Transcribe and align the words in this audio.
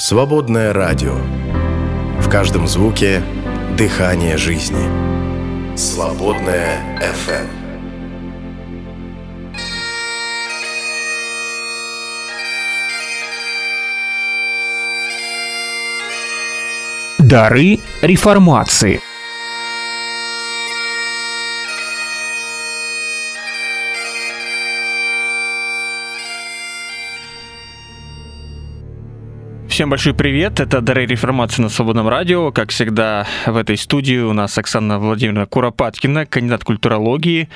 Свободное 0.00 0.72
радио. 0.72 1.16
В 2.20 2.30
каждом 2.30 2.68
звуке– 2.68 3.20
дыхание 3.76 4.36
жизни. 4.36 5.76
Свободное 5.76 6.78
FM. 7.00 7.48
Дары 17.18 17.80
реформации. 18.00 19.02
Всем 29.78 29.90
большой 29.90 30.12
привет, 30.12 30.58
это 30.58 30.80
Дары 30.80 31.06
реформации 31.06 31.62
на 31.62 31.68
Свободном 31.68 32.08
радио. 32.08 32.50
Как 32.50 32.70
всегда, 32.70 33.28
в 33.46 33.56
этой 33.56 33.76
студии 33.76 34.18
у 34.18 34.32
нас 34.32 34.58
Оксана 34.58 34.98
Владимировна 34.98 35.46
Куропаткина, 35.46 36.26
кандидат 36.26 36.64
культурологии, 36.64 37.48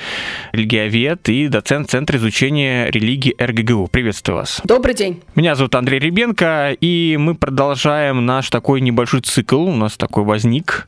религиовед 0.53 1.27
и 1.27 1.49
доцент 1.49 1.89
Центра 1.89 2.17
изучения 2.17 2.89
религии 2.89 3.35
РГГУ. 3.37 3.89
Приветствую 3.91 4.37
вас. 4.37 4.61
Добрый 4.63 4.95
день. 4.95 5.21
Меня 5.35 5.55
зовут 5.55 5.75
Андрей 5.75 5.99
Ребенко, 5.99 6.77
и 6.79 7.17
мы 7.19 7.35
продолжаем 7.35 8.25
наш 8.25 8.49
такой 8.49 8.79
небольшой 8.79 9.19
цикл, 9.19 9.67
у 9.67 9.75
нас 9.75 9.97
такой 9.97 10.23
возник, 10.23 10.87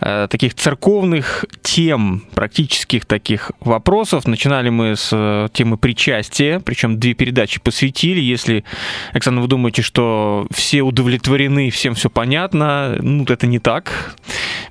таких 0.00 0.54
церковных 0.54 1.44
тем, 1.62 2.22
практических 2.34 3.04
таких 3.04 3.52
вопросов. 3.60 4.26
Начинали 4.26 4.70
мы 4.70 4.96
с 4.96 5.10
э, 5.12 5.48
темы 5.52 5.76
причастия, 5.76 6.60
причем 6.60 6.98
две 6.98 7.14
передачи 7.14 7.60
посвятили. 7.60 8.20
Если, 8.20 8.64
Александр, 9.12 9.42
вы 9.42 9.48
думаете, 9.48 9.82
что 9.82 10.46
все 10.50 10.82
удовлетворены, 10.82 11.70
всем 11.70 11.94
все 11.94 12.10
понятно, 12.10 12.96
ну, 13.00 13.24
это 13.24 13.46
не 13.46 13.58
так. 13.58 14.16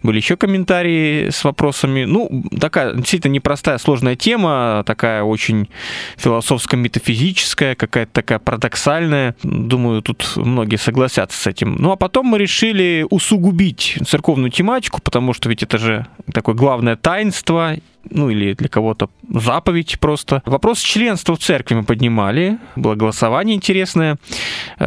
Были 0.03 0.17
еще 0.17 0.37
комментарии 0.37 1.29
с 1.29 1.43
вопросами. 1.43 2.05
Ну, 2.05 2.43
такая 2.59 2.93
действительно 2.93 3.33
непростая, 3.33 3.77
сложная 3.77 4.15
тема, 4.15 4.83
такая 4.85 5.23
очень 5.23 5.69
философско-метафизическая, 6.17 7.75
какая-то 7.75 8.11
такая 8.11 8.39
парадоксальная. 8.39 9.35
Думаю, 9.43 10.01
тут 10.01 10.33
многие 10.35 10.77
согласятся 10.77 11.37
с 11.39 11.47
этим. 11.47 11.75
Ну, 11.75 11.91
а 11.91 11.95
потом 11.95 12.27
мы 12.27 12.37
решили 12.37 13.05
усугубить 13.09 13.97
церковную 14.07 14.51
тематику, 14.51 14.76
тематику, 14.77 15.01
потому 15.01 15.33
что 15.33 15.49
ведь 15.49 15.63
это 15.63 15.77
же 15.77 16.07
такое 16.33 16.55
главное 16.55 16.95
таинство, 16.95 17.75
ну 18.11 18.29
или 18.29 18.53
для 18.53 18.69
кого-то 18.69 19.09
заповедь 19.33 19.99
просто. 19.99 20.41
Вопрос 20.45 20.79
членства 20.79 21.35
в 21.35 21.39
церкви 21.39 21.75
мы 21.75 21.83
поднимали, 21.83 22.57
было 22.75 22.95
голосование 22.95 23.55
интересное. 23.55 24.17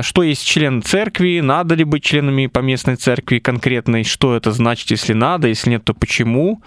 Что 0.00 0.22
есть 0.22 0.46
член 0.46 0.82
церкви, 0.82 1.41
надо 1.41 1.74
ли 1.74 1.84
быть 1.84 2.02
членами 2.02 2.46
поместной 2.46 2.96
церкви 2.96 3.38
конкретной, 3.38 4.04
что 4.04 4.36
это 4.36 4.52
значит, 4.52 4.91
если 4.91 5.12
надо, 5.12 5.48
если 5.48 5.70
нет, 5.70 5.84
то 5.84 5.94
почему. 5.94 6.62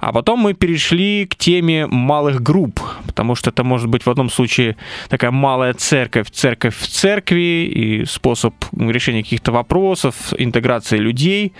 А 0.00 0.12
потом 0.12 0.40
мы 0.40 0.54
перешли 0.54 1.26
к 1.26 1.36
теме 1.36 1.86
малых 1.86 2.42
групп, 2.42 2.80
потому 3.06 3.34
что 3.34 3.50
это 3.50 3.64
может 3.64 3.88
быть 3.88 4.06
в 4.06 4.10
одном 4.10 4.30
случае 4.30 4.76
такая 5.08 5.30
малая 5.30 5.74
церковь, 5.74 6.30
церковь 6.30 6.76
в 6.76 6.86
церкви 6.86 7.70
и 7.74 8.04
способ 8.04 8.54
решения 8.76 9.22
каких-то 9.22 9.52
вопросов, 9.52 10.32
интеграции 10.38 10.98
людей. 10.98 11.52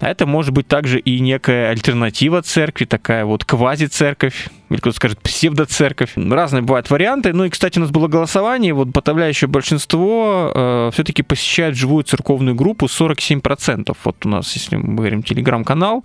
А 0.00 0.08
это 0.08 0.26
может 0.26 0.52
быть 0.52 0.66
также 0.66 0.98
и 0.98 1.20
некая 1.20 1.70
альтернатива 1.70 2.42
церкви, 2.42 2.84
такая 2.84 3.24
вот 3.24 3.44
квази-церковь, 3.84 4.48
или 4.70 4.78
кто-то 4.78 4.96
скажет 4.96 5.20
псевдоцерковь. 5.20 6.12
Разные 6.16 6.62
бывают 6.62 6.88
варианты. 6.90 7.32
Ну 7.32 7.44
и, 7.44 7.50
кстати, 7.50 7.78
у 7.78 7.82
нас 7.82 7.90
было 7.90 8.08
голосование, 8.08 8.72
вот 8.72 8.92
подавляющее 8.92 9.48
большинство 9.48 10.52
э, 10.54 10.90
все-таки 10.92 11.22
посещает 11.22 11.76
живую 11.76 12.04
церковную 12.04 12.54
группу 12.54 12.86
47%. 12.86 13.96
Вот 14.04 14.26
у 14.26 14.28
нас, 14.28 14.52
если 14.54 14.76
мы 14.76 14.94
говорим, 14.94 15.22
телеграм-канал, 15.22 16.04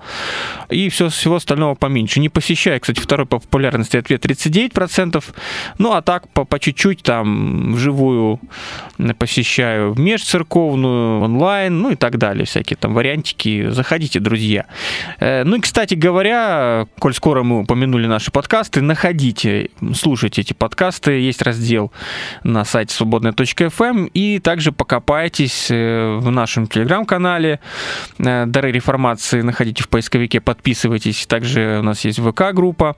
и 0.70 0.90
все, 0.90 1.10
всего 1.10 1.36
остального 1.36 1.76
поменьше. 1.76 2.20
Не 2.20 2.30
посещая, 2.30 2.80
кстати, 2.80 3.00
второй 3.00 3.26
по 3.26 3.40
популярности 3.40 3.98
ответ 3.98 4.26
39%. 4.26 5.24
Ну 5.78 5.94
а 5.94 6.02
так 6.02 6.28
по, 6.30 6.46
по 6.46 6.60
чуть-чуть 6.60 7.04
там 7.04 7.74
вживую 7.74 8.40
посещаю 9.18 9.96
межцерковную, 9.98 11.22
онлайн, 11.22 11.80
ну 11.80 11.92
и 11.92 11.96
так 11.96 12.18
далее, 12.18 12.46
всякие 12.46 12.78
там 12.78 12.94
вариантики. 12.94 13.70
Заходите, 13.70 14.20
друзья. 14.20 14.66
Э, 15.20 15.44
ну 15.44 15.56
и, 15.56 15.62
кстати 15.62 15.94
говоря, 15.94 16.88
коль 17.00 17.14
скоро 17.14 17.44
мы 17.44 17.62
упомянули 17.62 18.08
наши 18.08 18.32
подкасты, 18.32 18.49
подкасты, 18.50 18.82
находите, 18.82 19.70
слушайте 19.94 20.42
эти 20.42 20.54
подкасты. 20.54 21.12
Есть 21.20 21.44
раздел 21.44 21.92
на 22.44 22.66
сайте 22.66 22.96
свободная.фм. 22.96 23.84
Эм. 23.84 24.06
И 24.08 24.40
также 24.40 24.72
покопайтесь 24.72 25.68
э, 25.70 26.18
в 26.20 26.32
нашем 26.32 26.66
телеграм-канале 26.66 27.60
э, 28.18 28.46
«Дары 28.48 28.72
реформации». 28.72 29.42
Находите 29.42 29.84
в 29.84 29.90
поисковике, 29.90 30.42
подписывайтесь. 30.42 31.28
Также 31.28 31.78
у 31.82 31.84
нас 31.84 32.04
есть 32.06 32.18
ВК-группа. 32.18 32.96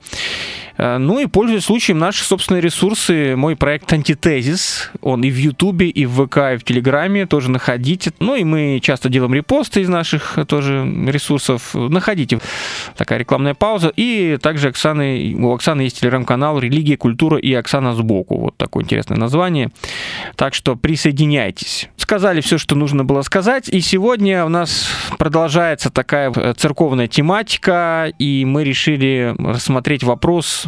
Э, 0.78 0.96
ну 0.96 1.18
и, 1.18 1.26
пользуясь 1.26 1.64
случаем, 1.64 1.98
наши 1.98 2.24
собственные 2.24 2.62
ресурсы. 2.62 3.36
Мой 3.36 3.54
проект 3.54 3.92
«Антитезис». 3.92 4.90
Он 5.02 5.22
и 5.22 5.30
в 5.30 5.36
Ютубе, 5.36 5.90
и 5.90 6.06
в 6.06 6.26
ВК, 6.26 6.54
и 6.54 6.56
в 6.56 6.64
Телеграме. 6.64 7.26
Тоже 7.26 7.50
находите. 7.50 8.10
Ну 8.20 8.36
и 8.36 8.44
мы 8.44 8.80
часто 8.82 9.10
делаем 9.10 9.34
репосты 9.34 9.82
из 9.82 9.90
наших 9.90 10.38
тоже 10.48 10.90
ресурсов. 11.08 11.74
Находите. 11.74 12.40
Такая 12.96 13.18
рекламная 13.18 13.52
пауза. 13.52 13.92
И 13.96 14.38
также 14.40 14.68
Оксаны 14.68 15.41
у 15.48 15.54
Оксаны 15.54 15.82
есть 15.82 16.00
телеграм-канал 16.00 16.58
«Религия, 16.58 16.96
культура 16.96 17.38
и 17.38 17.52
Оксана 17.52 17.94
сбоку». 17.94 18.38
Вот 18.38 18.56
такое 18.56 18.84
интересное 18.84 19.18
название. 19.18 19.70
Так 20.36 20.54
что 20.54 20.76
присоединяйтесь. 20.76 21.88
Сказали 21.96 22.40
все, 22.40 22.58
что 22.58 22.74
нужно 22.74 23.04
было 23.04 23.22
сказать. 23.22 23.68
И 23.68 23.80
сегодня 23.80 24.44
у 24.44 24.48
нас 24.48 24.88
продолжается 25.18 25.90
такая 25.90 26.32
э, 26.34 26.54
церковная 26.56 27.08
тематика, 27.08 28.12
и 28.18 28.44
мы 28.44 28.64
решили 28.64 29.34
рассмотреть 29.38 30.02
вопрос 30.02 30.66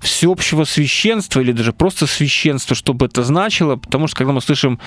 всеобщего 0.00 0.64
священства 0.64 1.40
или 1.40 1.52
даже 1.52 1.72
просто 1.72 2.06
священства, 2.06 2.76
что 2.76 2.94
бы 2.94 3.06
это 3.06 3.22
значило, 3.22 3.76
потому 3.76 4.06
что 4.06 4.16
когда 4.16 4.32
мы 4.32 4.40
слышим 4.40 4.78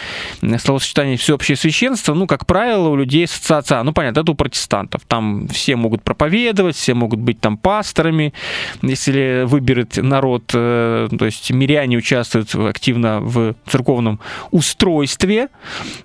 словосочетание 0.59 1.17
всеобщее 1.17 1.55
священство, 1.55 2.13
ну, 2.13 2.27
как 2.27 2.45
правило, 2.45 2.89
у 2.89 2.95
людей 2.95 3.25
ассоциация, 3.25 3.83
ну, 3.83 3.93
понятно, 3.93 4.21
это 4.21 4.31
у 4.31 4.35
протестантов, 4.35 5.01
там 5.07 5.47
все 5.47 5.75
могут 5.75 6.03
проповедовать, 6.03 6.75
все 6.75 6.93
могут 6.93 7.19
быть 7.19 7.39
там 7.39 7.57
пасторами, 7.57 8.33
если 8.81 9.43
выберет 9.45 9.97
народ, 9.97 10.51
э, 10.53 11.09
то 11.17 11.25
есть 11.25 11.51
миряне 11.51 11.97
участвуют 11.97 12.53
активно 12.55 13.19
в 13.19 13.55
церковном 13.67 14.19
устройстве, 14.51 15.49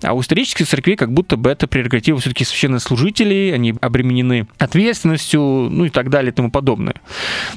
а 0.03 0.12
у 0.15 0.21
исторических 0.21 0.66
церквей 0.66 0.97
как 0.97 1.12
будто 1.12 1.37
бы 1.37 1.50
это 1.50 1.66
прерогатива 1.66 2.19
все-таки 2.19 2.44
священнослужителей, 2.44 3.54
они 3.54 3.75
обременены 3.81 4.47
ответственностью, 4.59 5.41
ну 5.41 5.84
и 5.84 5.91
так 5.91 6.10
далее 6.10 6.33
и 6.33 6.34
тому 6.34 6.50
подобное. 6.50 6.94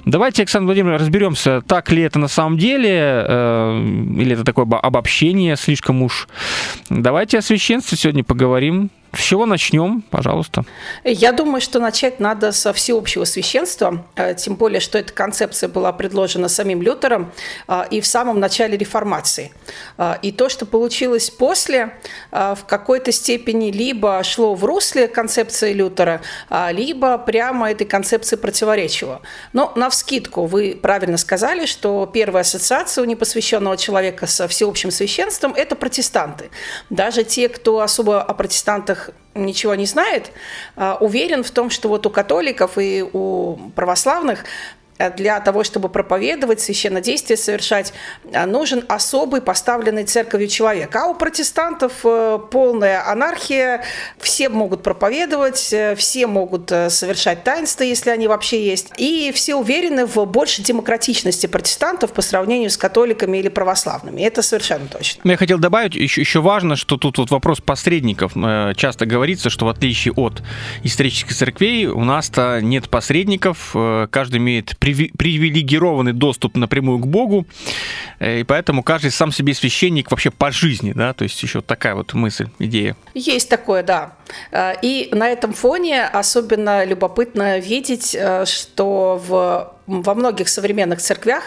Давайте, 0.06 0.42
Александр 0.42 0.66
Владимирович, 0.66 1.02
разберемся, 1.06 1.62
так 1.62 1.92
ли 1.92 2.02
это 2.02 2.20
на 2.20 2.28
самом 2.28 2.58
деле, 2.58 3.26
э, 3.28 3.80
или 4.18 4.34
это 4.34 4.44
такое 4.44 4.66
обобщение 4.66 5.56
слишком 5.56 6.02
уж. 6.02 6.28
Давайте 6.90 7.38
о 7.38 7.42
священстве 7.42 7.98
сегодня 7.98 8.24
поговорим. 8.24 8.90
С 9.16 9.20
чего 9.20 9.46
начнем, 9.46 10.02
пожалуйста? 10.02 10.66
Я 11.03 11.31
думаю, 11.31 11.62
что 11.62 11.80
начать 11.80 12.20
надо 12.20 12.52
со 12.52 12.74
всеобщего 12.74 13.24
священства, 13.24 14.06
э, 14.16 14.36
тем 14.36 14.56
более, 14.56 14.81
что 14.81 14.98
эта 14.98 15.14
концепция 15.14 15.70
была 15.70 15.94
предложена 15.94 16.50
самим 16.50 16.81
Лютером 16.81 17.31
э, 17.68 17.84
и 17.92 18.02
в 18.02 18.08
самом 18.08 18.40
начале 18.42 18.78
реформации. 18.78 19.53
Э, 19.98 20.16
и 20.22 20.34
то, 20.34 20.50
что 20.50 20.66
получилось 20.66 21.30
после, 21.30 21.98
в 22.31 22.59
какой-то 22.68 23.12
степени 23.12 23.72
либо 23.72 24.22
шло 24.24 24.53
в 24.53 24.66
русле 24.66 25.08
концепции 25.08 25.74
Лютера, 25.74 26.22
либо 26.72 27.18
прямо 27.18 27.72
этой 27.72 27.86
концепции 27.86 28.36
противоречило. 28.36 29.22
Но 29.53 29.72
на 29.76 29.90
вскидку 29.90 30.46
вы 30.46 30.78
правильно 30.82 31.18
сказали, 31.18 31.66
что 31.66 32.09
первая 32.12 32.42
ассоциация 32.42 33.03
у 33.03 33.06
непосвященного 33.06 33.78
человека 33.78 34.28
со 34.28 34.47
всеобщим 34.47 34.92
священством– 34.92 35.53
это 35.56 35.76
протестанты. 35.76 36.50
Даже 36.90 37.24
те, 37.24 37.47
кто 37.50 37.79
особо 37.79 38.22
о 38.22 38.34
протестантах 38.34 39.04
ничего 39.35 39.76
не 39.76 39.85
знает, 39.85 40.32
а, 40.76 40.97
уверен 40.99 41.43
в 41.43 41.52
том, 41.52 41.70
что 41.70 41.90
вот 41.90 42.05
у 42.05 42.09
католиков 42.09 42.78
и 42.78 43.03
у 43.03 43.58
православных 43.76 44.46
для 45.18 45.40
того, 45.40 45.64
чтобы 45.64 45.90
проповедовать, 45.90 46.62
священнодействие 46.62 47.38
совершать, 47.38 47.94
э, 48.32 48.46
нужен 48.46 48.86
особый 48.88 49.42
поставленный 49.42 50.06
церковью 50.06 50.47
человек. 50.47 50.96
А 50.96 51.08
у 51.08 51.16
протестантов 51.16 51.94
э, 52.03 52.40
полная 52.52 53.09
анархия, 53.09 53.84
все 54.18 54.50
могут 54.50 54.84
проповедовать, 54.84 55.76
все 55.97 56.28
могут 56.28 56.70
совершать 56.70 57.44
таинства, 57.44 57.84
если 57.84 58.09
они 58.09 58.28
вообще 58.28 58.66
есть, 58.66 58.92
и 58.97 59.32
все 59.34 59.56
уверены 59.56 60.06
в 60.06 60.26
большей 60.26 60.64
демократичности 60.64 61.48
протестантов 61.48 62.14
по 62.14 62.22
сравнению 62.22 62.70
с 62.70 62.78
католиками 62.78 63.38
или 63.38 63.50
православными. 63.50 64.22
Это 64.22 64.41
совершенно 64.41 64.88
точно. 64.88 65.30
Я 65.30 65.38
хотел 65.38 65.58
добавить, 65.58 65.96
еще, 65.96 66.22
еще 66.22 66.40
важно, 66.40 66.76
что 66.76 66.98
тут 66.98 67.18
вот 67.18 67.32
вопрос 67.32 67.59
посредников. 67.59 68.34
Часто 68.76 69.06
говорится, 69.06 69.50
что 69.50 69.66
в 69.66 69.70
отличие 69.70 70.14
от 70.14 70.41
исторических 70.84 71.36
церквей, 71.36 71.86
у 71.88 72.03
нас-то 72.03 72.59
нет 72.62 72.90
посредников, 72.90 73.76
каждый 74.09 74.38
имеет 74.38 74.78
привилегированный 74.85 76.14
доступ 76.14 76.55
напрямую 76.55 76.99
к 76.99 77.08
Богу, 77.08 77.46
и 78.20 78.46
поэтому 78.47 78.84
каждый 78.84 79.11
сам 79.11 79.32
себе 79.32 79.53
священник 79.53 80.11
вообще 80.11 80.32
по 80.32 80.52
жизни, 80.52 80.93
да, 80.93 81.14
то 81.14 81.23
есть 81.23 81.41
еще 81.43 81.61
такая 81.61 81.96
вот 81.96 82.14
мысль, 82.14 82.47
идея. 82.59 82.96
Есть 83.14 83.49
такое, 83.49 83.84
да. 83.84 84.16
И 84.82 85.09
на 85.11 85.28
этом 85.29 85.53
фоне 85.53 86.05
особенно 86.05 86.85
любопытно 86.85 87.59
видеть, 87.59 88.17
что 88.46 89.22
в, 89.28 89.73
во 89.87 90.16
многих 90.16 90.49
современных 90.49 91.02
церквях 91.02 91.43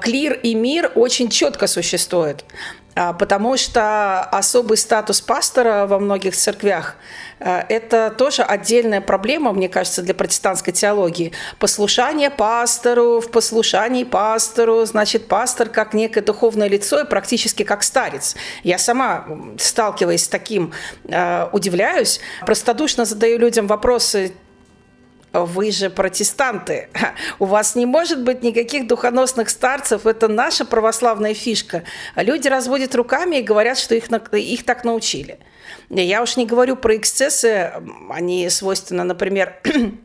клир 0.00 0.34
и 0.34 0.54
мир 0.54 0.92
очень 0.94 1.28
четко 1.30 1.66
существует. 1.66 2.44
А, 2.96 3.12
потому 3.12 3.56
что 3.56 4.20
особый 4.20 4.76
статус 4.76 5.20
пастора 5.20 5.86
во 5.86 5.98
многих 5.98 6.36
церквях 6.36 6.94
это 7.40 8.14
тоже 8.16 8.42
отдельная 8.42 9.00
проблема, 9.00 9.52
мне 9.52 9.68
кажется, 9.68 10.02
для 10.02 10.14
протестантской 10.14 10.72
теологии. 10.72 11.32
Послушание 11.58 12.30
пастору, 12.30 13.20
в 13.20 13.30
послушании 13.30 14.04
пастору, 14.04 14.84
значит, 14.84 15.28
пастор 15.28 15.68
как 15.68 15.94
некое 15.94 16.22
духовное 16.22 16.68
лицо 16.68 17.00
и 17.00 17.06
практически 17.06 17.62
как 17.62 17.82
старец. 17.82 18.36
Я 18.62 18.78
сама, 18.78 19.26
сталкиваясь 19.58 20.24
с 20.24 20.28
таким, 20.28 20.72
а, 21.10 21.48
удивляюсь, 21.52 22.20
простодушно 22.46 23.04
задаю 23.04 23.38
людям 23.38 23.66
вопросы, 23.66 24.32
вы 25.34 25.72
же 25.72 25.90
протестанты, 25.90 26.88
у 27.38 27.44
вас 27.44 27.74
не 27.74 27.86
может 27.86 28.22
быть 28.22 28.42
никаких 28.42 28.86
духоносных 28.86 29.50
старцев, 29.50 30.06
это 30.06 30.28
наша 30.28 30.64
православная 30.64 31.34
фишка. 31.34 31.84
Люди 32.16 32.48
разводят 32.48 32.94
руками 32.94 33.36
и 33.36 33.42
говорят, 33.42 33.78
что 33.78 33.94
их, 33.94 34.04
их 34.32 34.64
так 34.64 34.84
научили. 34.84 35.38
Я 35.90 36.22
уж 36.22 36.36
не 36.36 36.46
говорю 36.46 36.76
про 36.76 36.96
эксцессы, 36.96 37.72
они 38.10 38.48
свойственны, 38.48 39.04
например, 39.04 39.60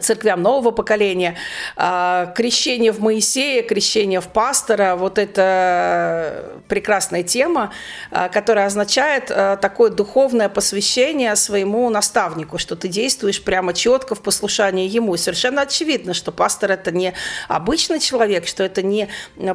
церквям 0.00 0.42
нового 0.42 0.70
поколения, 0.70 1.36
а, 1.76 2.26
крещение 2.36 2.92
в 2.92 3.00
Моисея, 3.00 3.62
крещение 3.62 4.20
в 4.20 4.28
пастора, 4.28 4.96
вот 4.96 5.18
это 5.18 6.60
прекрасная 6.68 7.22
тема, 7.22 7.72
а, 8.10 8.28
которая 8.28 8.66
означает 8.66 9.30
а, 9.30 9.56
такое 9.56 9.90
духовное 9.90 10.48
посвящение 10.48 11.34
своему 11.36 11.88
наставнику, 11.88 12.58
что 12.58 12.76
ты 12.76 12.88
действуешь 12.88 13.42
прямо 13.42 13.72
четко 13.72 14.14
в 14.14 14.22
послушании 14.22 14.88
ему. 14.88 15.14
И 15.14 15.18
совершенно 15.18 15.62
очевидно, 15.62 16.12
что 16.12 16.32
пастор 16.32 16.72
это 16.72 16.90
не 16.90 17.14
обычный 17.48 18.00
человек, 18.00 18.46
что 18.46 18.62
это 18.62 18.82
не 18.82 19.08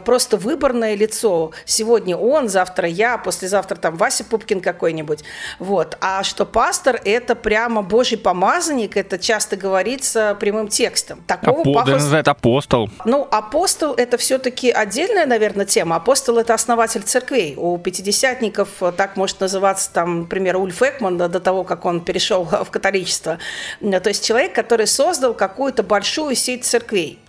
просто 0.06 0.38
выборное 0.38 0.96
лицо. 0.96 1.52
Сегодня 1.66 2.18
он, 2.18 2.50
завтра 2.50 2.88
я, 2.88 3.18
послезавтра 3.18 3.76
там 3.76 3.98
Вася 3.98 4.24
Пупкин 4.24 4.62
какой-нибудь. 4.62 5.24
Вот. 5.60 5.98
А 6.02 6.24
что 6.24 6.46
пастор 6.46 7.00
это 7.06 7.36
прямо 7.36 7.82
Божий 7.82 8.18
помазанник, 8.18 8.98
это 8.98 9.20
часто 9.20 9.56
говорится 9.56 10.23
прямым 10.40 10.68
текстом. 10.68 11.24
Такого 11.28 11.62
Апо... 11.62 11.74
пафоса... 11.74 11.94
называют 11.94 12.28
апостол. 12.28 12.90
Ну, 13.06 13.28
апостол– 13.32 13.94
это 13.98 14.18
все-таки 14.18 14.72
отдельная, 14.72 15.26
наверное, 15.26 15.66
тема. 15.66 15.98
Апостол– 15.98 16.38
это 16.40 16.54
основатель 16.54 17.02
церквей. 17.04 17.56
У 17.58 17.78
пятидесятников 17.78 18.70
так 18.98 19.16
может 19.18 19.40
называться, 19.40 19.92
там, 19.92 20.22
например, 20.22 20.58
Ульф 20.58 20.82
Экман 20.82 21.18
до 21.18 21.40
того, 21.40 21.64
как 21.64 21.86
он 21.86 22.02
перешел 22.02 22.44
в 22.66 22.70
католичество. 22.72 23.40
То 23.80 24.10
есть 24.10 24.26
человек, 24.26 24.54
который 24.54 24.88
создал 24.88 25.34
какую-то 25.34 25.84
большую 25.84 26.36
сеть 26.36 26.66
церквей. 26.66 27.20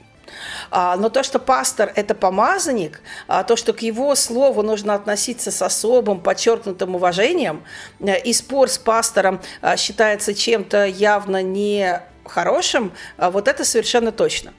А, 0.70 0.96
но 0.96 1.08
то, 1.08 1.22
что 1.22 1.38
пастор– 1.38 1.92
это 1.94 2.14
помазанник, 2.14 3.00
а, 3.28 3.44
то, 3.44 3.56
что 3.56 3.72
к 3.72 3.82
его 3.82 4.14
слову 4.14 4.62
нужно 4.62 4.94
относиться 4.94 5.50
с 5.50 5.62
особым, 5.62 6.20
подчеркнутым 6.20 6.94
уважением, 6.94 7.62
э, 8.00 8.20
и 8.20 8.32
спор 8.32 8.68
с 8.68 8.78
пастором 8.78 9.40
считается 9.76 10.34
чем-то 10.34 10.86
явно 10.86 11.42
не 11.42 12.00
хорошим, 12.24 12.92
а 13.16 13.30
вот 13.30 13.48
это 13.48 13.64
совершенно 13.64 14.12
точно. 14.12 14.52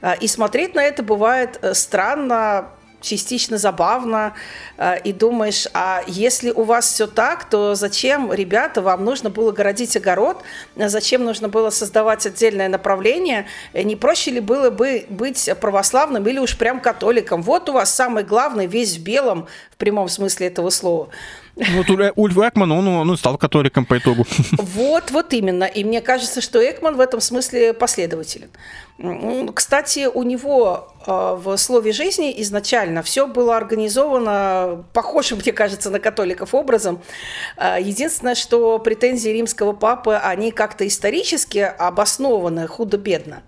А, 0.00 0.14
и 0.14 0.26
смотреть 0.26 0.74
на 0.74 0.82
это 0.82 1.02
бывает 1.02 1.58
э, 1.62 1.74
странно, 1.74 2.70
частично 3.00 3.58
забавно, 3.58 4.34
э, 4.78 5.00
и 5.04 5.12
думаешь, 5.12 5.66
а 5.74 6.02
если 6.06 6.50
у 6.50 6.62
вас 6.62 6.92
все 6.92 7.06
так, 7.06 7.48
то 7.48 7.74
зачем, 7.74 8.32
ребята, 8.32 8.82
вам 8.82 9.04
нужно 9.04 9.30
было 9.30 9.52
городить 9.52 9.96
огород, 9.96 10.42
зачем 10.76 11.24
нужно 11.24 11.48
было 11.48 11.70
создавать 11.70 12.26
отдельное 12.26 12.68
направление, 12.68 13.46
не 13.72 13.96
проще 13.96 14.30
ли 14.32 14.40
было 14.40 14.70
бы 14.70 15.06
быть 15.08 15.48
православным 15.60 16.26
или 16.26 16.38
уж 16.38 16.58
прям 16.58 16.80
католиком? 16.80 17.42
Вот 17.42 17.68
у 17.68 17.72
вас 17.72 17.94
самый 17.94 18.24
главный, 18.24 18.66
весь 18.66 18.96
в 18.96 19.02
белом, 19.02 19.46
в 19.70 19.76
прямом 19.76 20.08
смысле 20.08 20.48
этого 20.48 20.70
слова– 20.70 21.08
вот 21.56 22.12
Ульф 22.16 22.36
Экман, 22.36 22.70
он, 22.70 22.86
он 22.86 23.16
стал 23.16 23.38
католиком 23.38 23.86
по 23.86 23.96
итогу. 23.96 24.26
Вот, 24.58 25.10
вот 25.10 25.32
именно. 25.32 25.64
И 25.64 25.84
мне 25.84 26.00
кажется, 26.00 26.40
что 26.40 26.58
Экман 26.60 26.96
в 26.96 27.00
этом 27.00 27.20
смысле 27.20 27.72
последователен. 27.72 28.50
Кстати, 29.54 30.06
у 30.06 30.22
него 30.22 30.92
а, 31.06 31.34
в 31.34 31.56
слове 31.56 31.92
жизни 31.92 32.34
изначально 32.42 33.02
все 33.02 33.26
было 33.26 33.56
организовано 33.56 34.84
похожим, 34.92 35.38
мне 35.42 35.52
кажется, 35.52 35.90
на 35.90 35.98
католиков 35.98 36.54
образом. 36.54 37.00
А, 37.56 37.80
единственное, 37.80 38.34
что 38.34 38.78
претензии 38.78 39.30
римского 39.30 39.72
папы, 39.72 40.14
они 40.14 40.50
как-то 40.50 40.86
исторически 40.86 41.58
обоснованы 41.58 42.66
худо-бедно. 42.66 43.42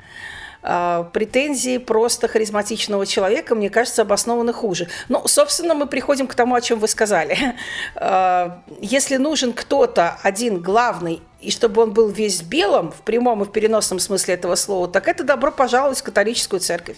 А, 0.63 1.05
претензии 1.05 1.79
просто 1.79 2.27
харизматичного 2.27 3.07
человека, 3.07 3.55
мне 3.55 3.71
кажется, 3.71 4.03
обоснованы 4.03 4.53
хуже. 4.53 4.89
Ну, 5.09 5.27
собственно, 5.27 5.75
мы 5.75 5.87
приходим 5.87 6.27
к 6.27 6.35
тому, 6.35 6.55
о 6.55 6.61
чем 6.61 6.79
вы 6.79 6.89
сказали. 6.89 7.39
А, 7.95 8.63
если 8.81 9.17
нужен 9.17 9.53
кто-то 9.53 10.19
один 10.23 10.61
главный, 10.61 11.23
и 11.41 11.51
чтобы 11.51 11.83
он 11.83 11.93
был 11.93 12.09
весь 12.09 12.43
белым, 12.43 12.91
в 12.93 13.01
прямом 13.03 13.43
и 13.43 13.45
в 13.45 13.53
переносном 13.53 13.99
смысле 13.99 14.35
этого 14.35 14.55
слова, 14.55 14.89
так 14.89 15.09
это 15.09 15.25
добро 15.25 15.51
пожаловать 15.51 15.99
в 15.99 16.03
католическую 16.03 16.61
церковь. 16.61 16.97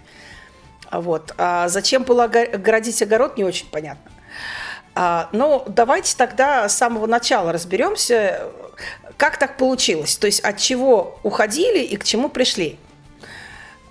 Вот. 0.91 1.35
А 1.39 1.69
зачем 1.69 2.03
было 2.03 2.25
огородить 2.25 3.01
огород, 3.03 3.37
не 3.37 3.45
очень 3.45 3.69
понятно. 3.71 4.11
А, 4.95 5.29
ну, 5.33 5.65
давайте 5.67 6.17
тогда 6.17 6.69
с 6.69 6.77
самого 6.77 7.07
начала 7.07 7.53
разберемся, 7.53 8.51
как 9.17 9.39
так 9.39 9.57
получилось, 9.57 10.17
то 10.17 10.27
есть 10.27 10.41
от 10.41 10.59
чего 10.59 11.19
уходили 11.23 11.81
и 11.81 11.97
к 11.97 12.05
чему 12.05 12.29
пришли. 12.29 12.79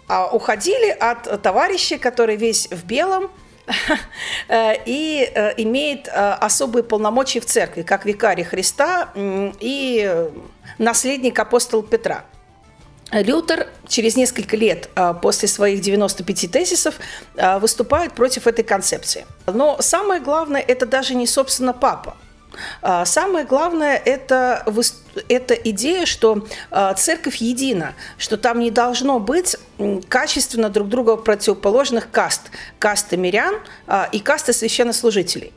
А, 0.09 0.25
уходили 0.25 0.89
от 0.89 1.41
товарища, 1.43 1.99
который 1.99 2.35
весь 2.35 2.67
в 2.71 2.83
белом, 2.83 3.29
э, 4.47 4.73
и 4.87 5.31
э, 5.31 5.53
имеет 5.57 6.07
э, 6.07 6.11
особые 6.11 6.83
полномочия 6.83 7.39
в 7.39 7.45
церкви, 7.45 7.83
как 7.83 8.05
викарий 8.05 8.43
Христа 8.43 9.09
и 9.15 10.29
наследник 10.79 11.37
апостола 11.37 11.83
Петра. 11.83 12.25
Лютер 13.11 13.67
через 13.87 14.15
несколько 14.15 14.55
лет 14.55 14.89
после 15.21 15.47
своих 15.47 15.81
95 15.81 16.51
тезисов 16.51 16.95
выступает 17.59 18.13
против 18.13 18.45
этой 18.45 18.63
концепции. 18.63 19.25
Но 19.47 19.77
самое 19.81 20.21
главное, 20.21 20.61
это 20.61 20.85
даже 20.85 21.15
не, 21.15 21.25
собственно, 21.25 21.73
папа– 21.73 22.17
самое 23.05 23.45
главное 23.45 23.95
это, 23.95 24.65
это 25.27 25.53
идея, 25.53 26.05
что 26.05 26.47
а, 26.71 26.93
церковь 26.93 27.37
едина, 27.37 27.93
что 28.17 28.37
там 28.37 28.59
не 28.59 28.71
должно 28.71 29.19
быть 29.19 29.55
качественно 30.07 30.69
друг 30.69 30.89
друга 30.89 31.15
противоположных 31.15 32.11
каст. 32.11 32.51
Касты 32.79 33.17
мирян 33.17 33.55
а, 33.87 34.09
и 34.11 34.19
касты 34.19 34.53
священнослужителей. 34.53 35.53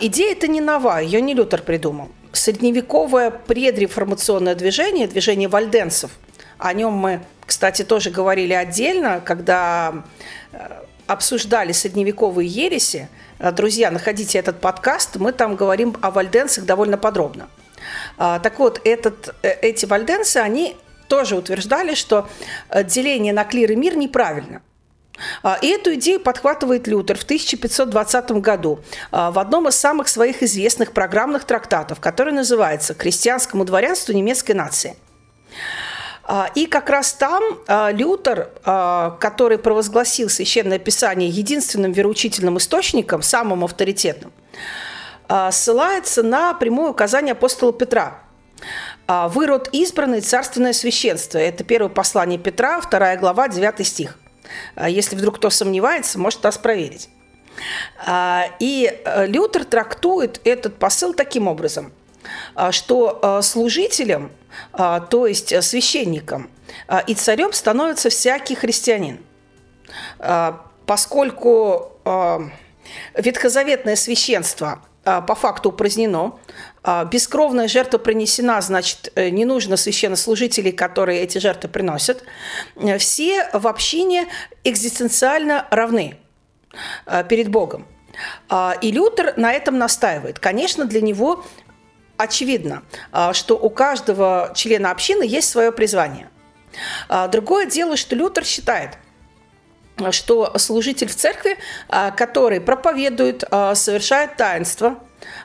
Идея 0.00 0.32
это 0.32 0.46
не 0.46 0.60
нова, 0.60 1.00
ее 1.00 1.20
не 1.20 1.34
Лютер 1.34 1.62
придумал. 1.62 2.10
Средневековое 2.32 3.30
предреформационное 3.30 4.54
движение, 4.54 5.08
движение 5.08 5.48
вальденцев, 5.48 6.10
о 6.58 6.72
нем 6.74 6.92
мы, 6.92 7.22
кстати, 7.46 7.82
тоже 7.82 8.10
говорили 8.10 8.52
отдельно, 8.52 9.20
когда 9.24 10.04
обсуждали 11.06 11.72
средневековые 11.72 12.46
ереси, 12.46 13.08
Э, 13.10 13.27
друзья, 13.38 13.90
находите 13.90 14.38
этот 14.38 14.60
подкаст, 14.60 15.16
мы 15.16 15.32
там 15.32 15.56
говорим 15.56 15.96
о 16.00 16.10
вальденсах 16.10 16.64
довольно 16.64 16.98
подробно. 16.98 17.48
А, 18.16 18.38
так 18.38 18.58
вот, 18.58 18.80
этот, 18.84 19.34
э, 19.42 19.50
эти 19.62 19.86
вальденсы, 19.86 20.38
они 20.38 20.76
тоже 21.08 21.36
утверждали, 21.36 21.94
что 21.94 22.28
э, 22.68 22.84
деление 22.84 23.32
на 23.32 23.44
клир 23.44 23.72
и 23.72 23.76
мир 23.76 23.96
неправильно. 23.96 24.62
А, 25.42 25.58
и 25.60 25.68
эту 25.68 25.94
идею 25.94 26.20
подхватывает 26.20 26.86
Лютер 26.86 27.18
в 27.18 27.24
1520 27.24 28.30
году 28.32 28.80
а, 29.10 29.30
в 29.30 29.38
одном 29.38 29.68
из 29.68 29.76
самых 29.76 30.08
своих 30.08 30.42
известных 30.42 30.92
программных 30.92 31.44
трактатов, 31.44 32.00
который 32.00 32.32
называется 32.32 32.94
«Крестьянскому 32.94 33.64
дворянству 33.64 34.12
немецкой 34.12 34.52
нации». 34.52 34.96
А, 36.30 36.50
и 36.54 36.66
как 36.66 36.90
раз 36.90 37.14
там 37.14 37.42
а, 37.66 37.90
Лютер, 37.90 38.50
а, 38.62 39.16
который 39.18 39.56
провозгласил 39.56 40.28
Священное 40.28 40.78
Писание 40.78 41.30
единственным 41.30 41.92
вероучительным 41.92 42.58
источником, 42.58 43.22
самым 43.22 43.64
авторитетным, 43.64 44.30
ссылается 45.50 46.22
на 46.22 46.54
прямое 46.54 46.90
указание 46.90 47.32
апостола 47.32 47.70
Петра. 47.70 48.22
«Вы 49.06 49.46
род 49.46 49.68
избранный, 49.72 50.22
царственное 50.22 50.72
священство». 50.72 51.36
Это 51.36 51.64
первое 51.64 51.90
послание 51.90 52.38
Петра, 52.38 52.80
вторая 52.80 53.18
глава, 53.18 53.48
9 53.48 53.86
стих. 53.86 54.18
Если 54.82 55.16
вдруг 55.16 55.36
кто 55.36 55.50
сомневается, 55.50 56.18
может 56.18 56.42
нас 56.44 56.56
проверить. 56.56 57.10
И 58.58 59.02
Лютер 59.26 59.66
трактует 59.66 60.40
этот 60.44 60.78
посыл 60.78 61.12
таким 61.12 61.46
образом– 61.46 61.92
что 62.70 63.40
служителем, 63.42 64.30
то 64.72 65.26
есть 65.26 65.62
священником 65.62 66.50
и 67.06 67.14
царем 67.14 67.52
становится 67.52 68.10
всякий 68.10 68.54
христианин. 68.54 69.18
Поскольку 70.86 71.92
ветхозаветное 73.14 73.96
священство 73.96 74.82
по 75.04 75.34
факту 75.34 75.70
упразднено, 75.70 76.38
бескровная 77.10 77.68
жертва 77.68 77.98
принесена, 77.98 78.60
значит, 78.60 79.12
э, 79.14 79.30
не 79.30 79.44
нужно 79.44 79.76
священнослужителей, 79.76 80.72
которые 80.72 81.22
эти 81.22 81.38
жертвы 81.38 81.68
приносят. 81.70 82.24
Все 82.98 83.48
в 83.52 83.66
общине 83.66 84.26
экзистенциально 84.64 85.66
равны 85.70 86.18
перед 87.28 87.48
Богом. 87.48 87.86
И 88.82 88.90
Лютер 88.90 89.34
на 89.36 89.52
этом 89.52 89.78
настаивает. 89.78 90.38
Конечно, 90.38 90.84
для 90.84 91.00
него 91.00 91.44
очевидно, 92.18 92.82
что 93.32 93.56
у 93.56 93.70
каждого 93.70 94.52
члена 94.54 94.90
общины 94.90 95.22
есть 95.22 95.48
свое 95.48 95.72
призвание. 95.72 96.28
Другое 97.30 97.66
дело, 97.66 97.96
что 97.96 98.14
Лютер 98.14 98.44
считает– 98.44 98.98
что 100.10 100.56
служитель 100.58 101.08
в 101.08 101.14
церкви, 101.14 101.56
а, 101.88 102.10
который 102.10 102.60
проповедует, 102.60 103.44
а, 103.50 103.74
совершает 103.74 104.36
таинство, 104.36 104.98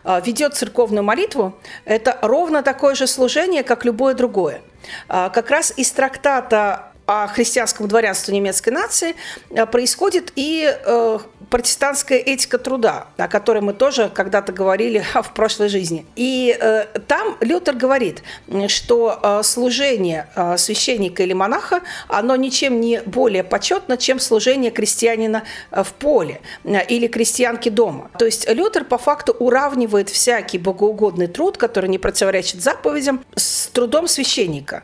а, 0.04 0.20
ведет 0.20 0.56
церковную 0.56 1.04
молитву, 1.04 1.58
это 1.86 2.18
ровно 2.22 2.64
такое 2.64 2.96
же 2.96 3.08
служение, 3.08 3.64
как 3.64 3.86
любое 3.86 4.14
другое. 4.14 4.62
Как 5.08 5.50
раз 5.50 5.72
из 5.78 5.92
трактата 5.92 6.92
о 7.06 7.28
христианском 7.28 7.88
дворянстве 7.88 8.36
немецкой 8.36 8.72
нации 8.72 9.16
происходит 9.72 10.34
и 10.36 10.70
э, 10.70 11.20
протестантская 11.54 12.18
этика 12.18 12.58
труда, 12.58 13.06
о 13.16 13.28
которой 13.28 13.62
мы 13.62 13.74
тоже 13.74 14.10
когда-то 14.12 14.52
говорили 14.52 15.06
в 15.14 15.34
прошлой 15.36 15.70
жизни. 15.70 16.04
И 16.16 16.58
э, 16.60 16.86
там 17.08 17.38
Лютер 17.42 17.76
говорит, 17.76 18.24
что 18.70 19.20
э, 19.22 19.44
служение 19.44 20.30
э, 20.36 20.58
священника 20.58 21.22
или 21.22 21.34
монаха, 21.34 21.82
оно 22.08 22.36
ничем 22.36 22.82
не 22.82 23.04
более 23.06 23.44
почетно, 23.44 23.98
чем 23.98 24.20
служение 24.20 24.72
крестьянина 24.72 25.44
э, 25.70 25.84
в 25.84 25.94
поле 25.94 26.42
э, 26.64 26.84
или 26.88 27.06
крестьянки 27.06 27.70
дома. 27.70 28.10
То 28.18 28.26
есть 28.26 28.50
Лютер 28.50 28.84
по 28.84 28.98
факту 28.98 29.34
уравнивает 29.34 30.10
всякий 30.10 30.58
богоугодный 30.58 31.28
труд, 31.28 31.60
который 31.60 31.88
не 31.88 32.00
противоречит 32.00 32.64
заповедям, 32.64 33.24
с 33.36 33.68
трудом 33.68 34.08
священника. 34.08 34.82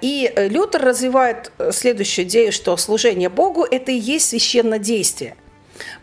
И 0.00 0.32
Лютер 0.34 0.82
развивает 0.82 1.52
э, 1.58 1.72
следующую 1.72 2.24
идею, 2.24 2.52
что 2.52 2.74
служение 2.78 3.28
Богу– 3.28 3.66
это 3.70 3.92
и 3.92 3.96
есть 3.96 4.30
священное 4.30 4.78
действие– 4.78 5.36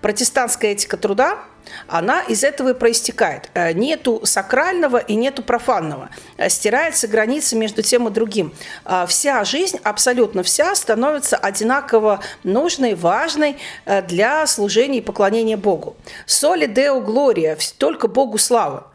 Протестантская 0.02 0.72
этика 0.72 0.98
труда, 0.98 1.40
она 1.88 2.22
из 2.22 2.44
этого 2.44 2.70
и 2.70 2.74
проистекает. 2.74 3.50
Э, 3.54 3.74
нету 3.74 4.22
сакрального 4.24 4.98
и 4.98 5.16
нету 5.16 5.44
профанного. 5.44 6.10
Э, 6.38 6.50
стирается 6.50 7.08
граница 7.08 7.56
между 7.56 7.82
тем 7.82 8.08
и 8.08 8.12
другим. 8.12 8.54
Э, 8.86 9.06
вся 9.08 9.44
жизнь, 9.44 9.80
абсолютно 9.84 10.44
вся, 10.44 10.76
становится 10.76 11.38
одинаково 11.38 12.22
нужной, 12.44 12.96
важной 12.96 13.58
для 14.08 14.46
служения 14.48 15.00
и 15.00 15.02
поклонения 15.02 15.58
Богу. 15.58 15.96
Соли 16.26 16.66
Део 16.66 17.02
Глория, 17.02 17.58
только 17.78 18.08
Богу 18.08 18.38
слава. 18.38 18.92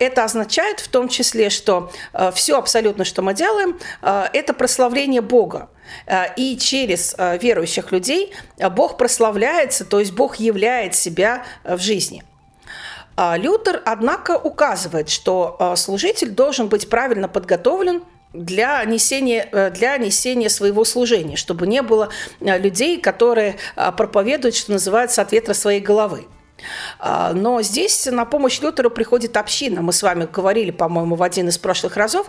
Это 0.00 0.24
означает 0.24 0.80
в 0.80 0.88
том 0.88 1.08
числе, 1.08 1.50
что 1.50 1.90
все 2.34 2.58
абсолютно, 2.58 3.04
что 3.04 3.22
мы 3.22 3.34
делаем, 3.34 3.78
это 4.02 4.52
прославление 4.52 5.20
Бога. 5.20 5.68
Э, 6.06 6.34
и 6.36 6.56
через 6.56 7.14
э, 7.16 7.38
верующих 7.38 7.92
людей 7.92 8.34
э, 8.58 8.68
Бог 8.68 8.96
прославляется, 8.96 9.84
то 9.84 10.00
есть 10.00 10.12
Бог 10.12 10.36
являет 10.36 10.94
себя 10.94 11.44
в 11.64 11.78
жизни. 11.78 12.24
Лютер, 13.18 13.80
однако, 13.86 14.36
указывает, 14.36 15.08
что 15.08 15.74
служитель 15.76 16.28
должен 16.28 16.68
быть 16.68 16.90
правильно 16.90 17.28
подготовлен 17.28 18.04
для 18.34 18.84
несения, 18.84 19.70
для 19.70 19.96
несения 19.96 20.50
своего 20.50 20.84
служения, 20.84 21.36
чтобы 21.36 21.66
не 21.66 21.80
было 21.80 22.10
людей, 22.40 23.00
которые 23.00 23.56
проповедуют, 23.96 24.54
что 24.54 24.72
называется, 24.72 25.22
от 25.22 25.32
ветра 25.32 25.54
своей 25.54 25.80
головы. 25.80 26.26
А, 26.98 27.32
но 27.32 27.62
здесь 27.62 28.06
на 28.06 28.24
помощь 28.24 28.60
Лютеру 28.60 28.90
приходит 28.90 29.36
община. 29.36 29.82
Мы 29.82 29.92
с 29.92 30.02
вами 30.02 30.28
говорили, 30.30 30.70
по-моему, 30.70 31.14
в 31.16 31.22
один 31.22 31.48
из 31.48 31.58
прошлых 31.58 31.96
разов, 31.96 32.28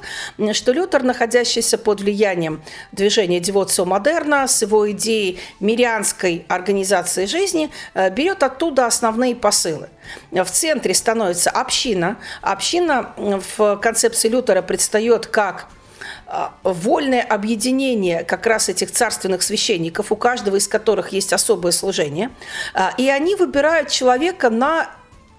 что 0.53 0.71
Лютер, 0.71 1.03
находящийся 1.03 1.77
под 1.77 2.01
влиянием 2.01 2.61
движения 2.91 3.39
Девоцио 3.39 3.85
Модерна 3.85 4.47
с 4.47 4.61
его 4.61 4.89
идеей 4.91 5.39
мирянской 5.59 6.45
организации 6.47 7.25
жизни, 7.25 7.69
э, 7.93 8.09
берет 8.09 8.43
оттуда 8.43 8.85
основные 8.85 9.35
посылы. 9.35 9.89
В 10.31 10.45
центре 10.45 10.93
становится 10.93 11.49
община. 11.49 12.17
Община 12.41 13.13
в 13.17 13.77
концепции 13.77 14.29
Лютера 14.29 14.61
предстает 14.61 15.27
как 15.27 15.67
вольное 16.63 17.21
объединение 17.21 18.23
как 18.23 18.45
раз 18.45 18.69
этих 18.69 18.91
царственных 18.91 19.41
священников, 19.41 20.11
у 20.11 20.15
каждого 20.15 20.57
из 20.57 20.67
которых 20.67 21.09
есть 21.09 21.31
особое 21.31 21.71
служение, 21.71 22.31
а, 22.73 22.93
и 22.97 23.09
они 23.09 23.35
выбирают 23.35 23.89
человека 23.89 24.49
на 24.49 24.89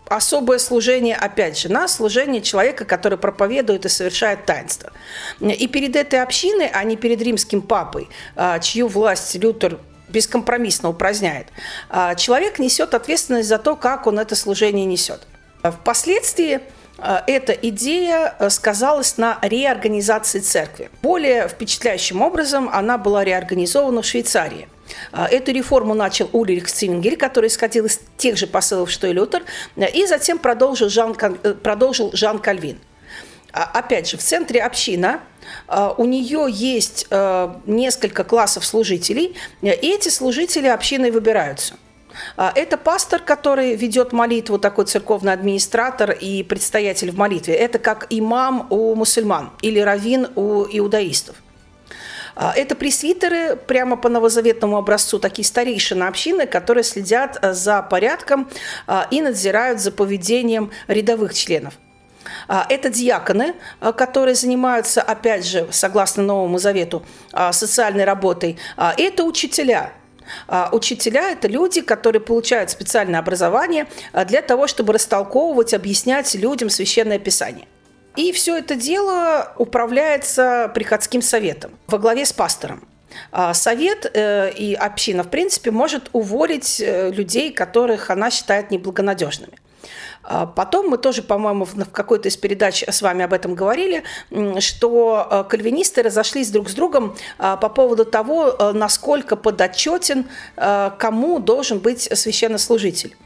особое 0.08 0.58
служение, 0.58 1.14
опять 1.14 1.58
же, 1.58 1.68
на 1.68 1.86
служение 1.86 2.40
человека, 2.40 2.86
который 2.86 3.18
проповедует 3.18 3.84
и 3.84 3.90
совершает 3.90 4.46
таинство. 4.46 4.90
И 5.40 5.68
перед 5.68 5.94
этой 5.94 6.22
общиной, 6.22 6.70
а 6.72 6.82
не 6.84 6.96
перед 6.96 7.20
римским 7.20 7.60
папой, 7.60 8.08
а, 8.34 8.58
чью 8.58 8.88
власть 8.88 9.34
Лютер 9.34 9.78
бескомпромиссно 10.08 10.88
упраздняет, 10.88 11.48
человек 12.16 12.58
несет 12.58 12.94
ответственность 12.94 13.46
за 13.46 13.58
то, 13.58 13.76
как 13.76 14.06
он 14.06 14.18
это 14.18 14.34
служение 14.36 14.86
несет. 14.86 15.26
Впоследствии 15.62 16.60
эта 16.98 17.52
идея 17.52 18.34
э, 18.38 18.50
сказалась 18.50 19.16
на 19.18 19.38
реорганизации 19.42 20.40
церкви. 20.40 20.90
Более 21.00 21.48
впечатляющим 21.48 22.22
образом 22.22 22.68
она 22.72 22.98
была 22.98 23.22
реорганизована 23.24 24.02
в 24.02 24.06
Швейцарии. 24.06 24.68
Э, 25.12 25.26
эту 25.26 25.52
реформу 25.52 25.94
начал 25.94 26.28
Ульрих 26.32 26.70
Цивингель, 26.70 27.16
который 27.16 27.48
исходил 27.48 27.86
из 27.86 28.00
тех 28.16 28.36
же 28.36 28.48
посылов, 28.48 28.90
что 28.90 29.06
и 29.06 29.12
Лютер, 29.12 29.44
и 29.76 30.06
затем 30.06 30.38
продолжил 30.38 30.88
Жан, 30.88 31.14
продолжил 31.14 32.10
Жан 32.14 32.40
Кальвин. 32.40 32.78
Опять 33.52 34.10
же, 34.10 34.18
в 34.18 34.22
центре 34.22 34.60
община, 34.60 35.20
у 35.96 36.04
нее 36.04 36.46
есть 36.50 37.06
несколько 37.64 38.22
классов 38.22 38.64
служителей, 38.66 39.36
и 39.62 39.66
эти 39.66 40.10
служители 40.10 40.68
общиной 40.68 41.10
выбираются– 41.10 41.74
а, 41.87 41.87
это 42.36 42.76
пастор, 42.76 43.20
который 43.20 43.74
ведет 43.76 44.12
молитву, 44.12 44.58
такой 44.58 44.86
церковный 44.86 45.32
администратор 45.32 46.10
и 46.10 46.42
предстоятель 46.42 47.10
в 47.10 47.16
молитве. 47.16 47.54
Это 47.54 47.78
как 47.78 48.06
имам 48.10 48.66
у 48.70 48.94
мусульман 48.94 49.50
или 49.62 49.80
раввин 49.80 50.28
у 50.34 50.64
иудаистов. 50.64 51.36
А, 52.40 52.52
это 52.54 52.76
пресвитеры, 52.76 53.56
прямо 53.56 53.96
по 53.96 54.08
новозаветному 54.08 54.76
образцу, 54.76 55.18
такие 55.18 55.44
старейшины 55.44 56.04
общины, 56.04 56.46
которые 56.46 56.84
следят 56.84 57.36
а, 57.42 57.52
за 57.52 57.82
порядком 57.82 58.48
и 59.10 59.20
надзирают 59.20 59.80
за 59.80 59.90
поведением 59.90 60.70
рядовых 60.86 61.34
членов. 61.34 61.74
Это 62.46 62.90
диаконы, 62.90 63.54
которые 63.96 64.34
занимаются, 64.34 65.00
опять 65.02 65.46
же, 65.46 65.66
согласно 65.70 66.22
Новому 66.22 66.58
Завету, 66.58 67.02
социальной 67.52 68.04
работой. 68.04 68.58
Это 68.76 69.24
учителя, 69.24 69.92
а, 69.92 70.07
учителя– 70.72 71.30
это 71.32 71.48
люди, 71.48 71.80
которые 71.80 72.20
получают 72.20 72.70
специальное 72.70 73.20
образование 73.20 73.86
а, 74.12 74.24
для 74.24 74.42
того, 74.42 74.66
чтобы 74.66 74.92
растолковывать, 74.92 75.74
объяснять 75.74 76.34
людям 76.34 76.70
священное 76.70 77.18
писание. 77.18 77.66
И 78.16 78.32
все 78.32 78.56
это 78.56 78.74
дело 78.74 79.52
управляется 79.58 80.70
приходским 80.74 81.22
советом 81.22 81.72
во 81.86 81.98
главе 81.98 82.26
с 82.26 82.32
пастором. 82.32 82.86
А, 83.30 83.54
совет 83.54 84.10
э, 84.12 84.52
и 84.52 84.74
община, 84.74 85.22
в 85.22 85.30
принципе, 85.30 85.70
может 85.70 86.10
уволить 86.12 86.80
э, 86.80 87.10
людей, 87.10 87.52
которых 87.52 88.10
она 88.10 88.30
считает 88.30 88.70
неблагонадежными. 88.70 89.52
А 90.22 90.46
потом 90.46 90.88
мы 90.88 90.98
тоже, 90.98 91.22
по-моему, 91.22 91.64
в 91.64 91.90
какой-то 91.90 92.28
из 92.28 92.36
передач 92.36 92.84
с 92.86 93.02
вами 93.02 93.24
об 93.24 93.32
этом 93.32 93.54
говорили, 93.54 94.04
что 94.60 95.26
э, 95.30 95.44
кальвинисты 95.48 96.02
разошлись 96.02 96.50
друг 96.50 96.68
с 96.68 96.74
другом 96.74 97.16
а, 97.38 97.56
по 97.56 97.68
поводу 97.68 98.04
того, 98.04 98.50
э, 98.50 98.72
насколько 98.72 99.36
подотчетен, 99.36 100.26
э, 100.56 100.90
кому 100.98 101.38
должен 101.38 101.78
быть 101.78 102.02
священнослужитель. 102.12 103.16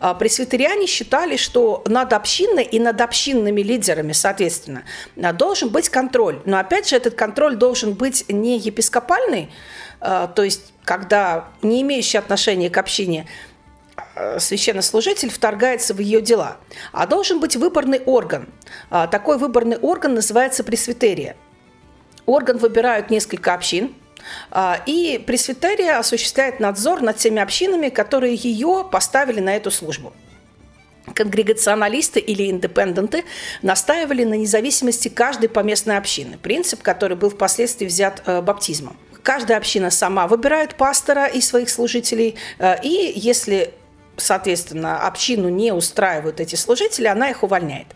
А 0.00 0.14
пресвитериане 0.14 0.86
считали, 0.86 1.36
что 1.36 1.82
над 1.86 2.12
общиной 2.12 2.62
и 2.62 2.78
над 2.78 3.00
общинными 3.00 3.62
лидерами, 3.62 4.12
соответственно, 4.12 4.84
должен 5.16 5.70
быть 5.70 5.88
контроль. 5.88 6.40
Но 6.44 6.58
опять 6.58 6.88
же, 6.88 6.96
этот 6.96 7.14
контроль 7.14 7.56
должен 7.56 7.94
быть 7.94 8.24
не 8.28 8.58
епископальный, 8.58 9.50
то 9.98 10.30
есть 10.36 10.72
когда 10.84 11.48
не 11.60 11.82
имеющий 11.82 12.16
отношения 12.16 12.70
к 12.70 12.78
общине 12.78 13.26
священнослужитель 14.38 15.30
вторгается 15.30 15.94
в 15.94 15.98
ее 15.98 16.20
дела, 16.20 16.58
а 16.92 17.06
должен 17.06 17.40
быть 17.40 17.56
выборный 17.56 18.00
орган. 18.00 18.48
А, 18.90 19.06
такой 19.06 19.38
выборный 19.38 19.76
орган 19.76 20.14
называется 20.14 20.64
пресвитерия. 20.64 21.36
Орган 22.26 22.58
выбирают 22.58 23.10
несколько 23.10 23.54
общин, 23.54 23.94
а, 24.50 24.80
и 24.86 25.22
пресвитерия 25.26 25.98
осуществляет 25.98 26.60
надзор 26.60 27.02
над 27.02 27.16
теми 27.16 27.40
общинами, 27.40 27.88
которые 27.88 28.34
ее 28.34 28.86
поставили 28.90 29.40
на 29.40 29.56
эту 29.56 29.70
службу. 29.70 30.12
Конгрегационалисты 31.14 32.20
или 32.20 32.50
индепенденты 32.50 33.24
настаивали 33.62 34.24
на 34.24 34.34
независимости 34.34 35.08
каждой 35.08 35.48
поместной 35.48 35.96
общины, 35.96 36.36
принцип, 36.36 36.82
который 36.82 37.16
был 37.16 37.30
впоследствии 37.30 37.86
взят 37.86 38.22
э, 38.26 38.42
баптизмом. 38.42 38.96
Каждая 39.22 39.58
община 39.58 39.90
сама 39.90 40.26
выбирает 40.26 40.74
пастора 40.74 41.26
и 41.26 41.40
своих 41.40 41.70
служителей, 41.70 42.36
э, 42.58 42.82
и 42.82 43.12
если, 43.14 43.74
соответственно, 44.18 45.06
общину 45.06 45.48
не 45.48 45.72
устраивают 45.72 46.40
эти 46.40 46.54
служители, 46.54 47.06
она 47.06 47.30
их 47.30 47.42
увольняет. 47.42 47.86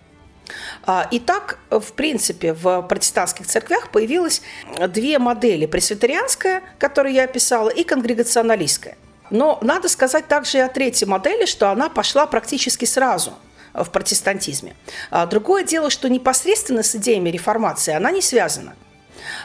А, 0.85 1.07
Итак, 1.11 1.59
в 1.71 1.93
принципе, 1.93 2.53
в 2.53 2.83
протестантских 2.83 3.47
церквях 3.47 3.91
появилось 3.91 4.43
две 4.89 5.19
модели. 5.19 5.67
Пресвитерианская, 5.67 6.63
которую 6.79 7.15
я 7.15 7.25
описала, 7.25 7.69
и 7.69 7.85
конгрегационалистская. 7.85 8.97
Но 9.31 9.59
надо 9.63 9.89
сказать 9.89 10.29
также 10.29 10.59
и 10.59 10.61
о 10.61 10.69
третьей 10.69 11.09
модели, 11.09 11.47
что 11.47 11.71
она 11.71 11.89
пошла 11.89 12.27
практически 12.27 12.85
сразу 12.85 13.33
в 13.73 13.89
протестантизме. 13.91 14.75
А, 15.11 15.27
другое 15.27 15.65
дело, 15.65 15.91
что 15.91 16.09
непосредственно 16.09 16.83
с 16.83 16.95
идеями 16.97 17.31
реформации 17.31 17.95
она 17.95 18.11
не 18.11 18.21
связана. 18.21 18.75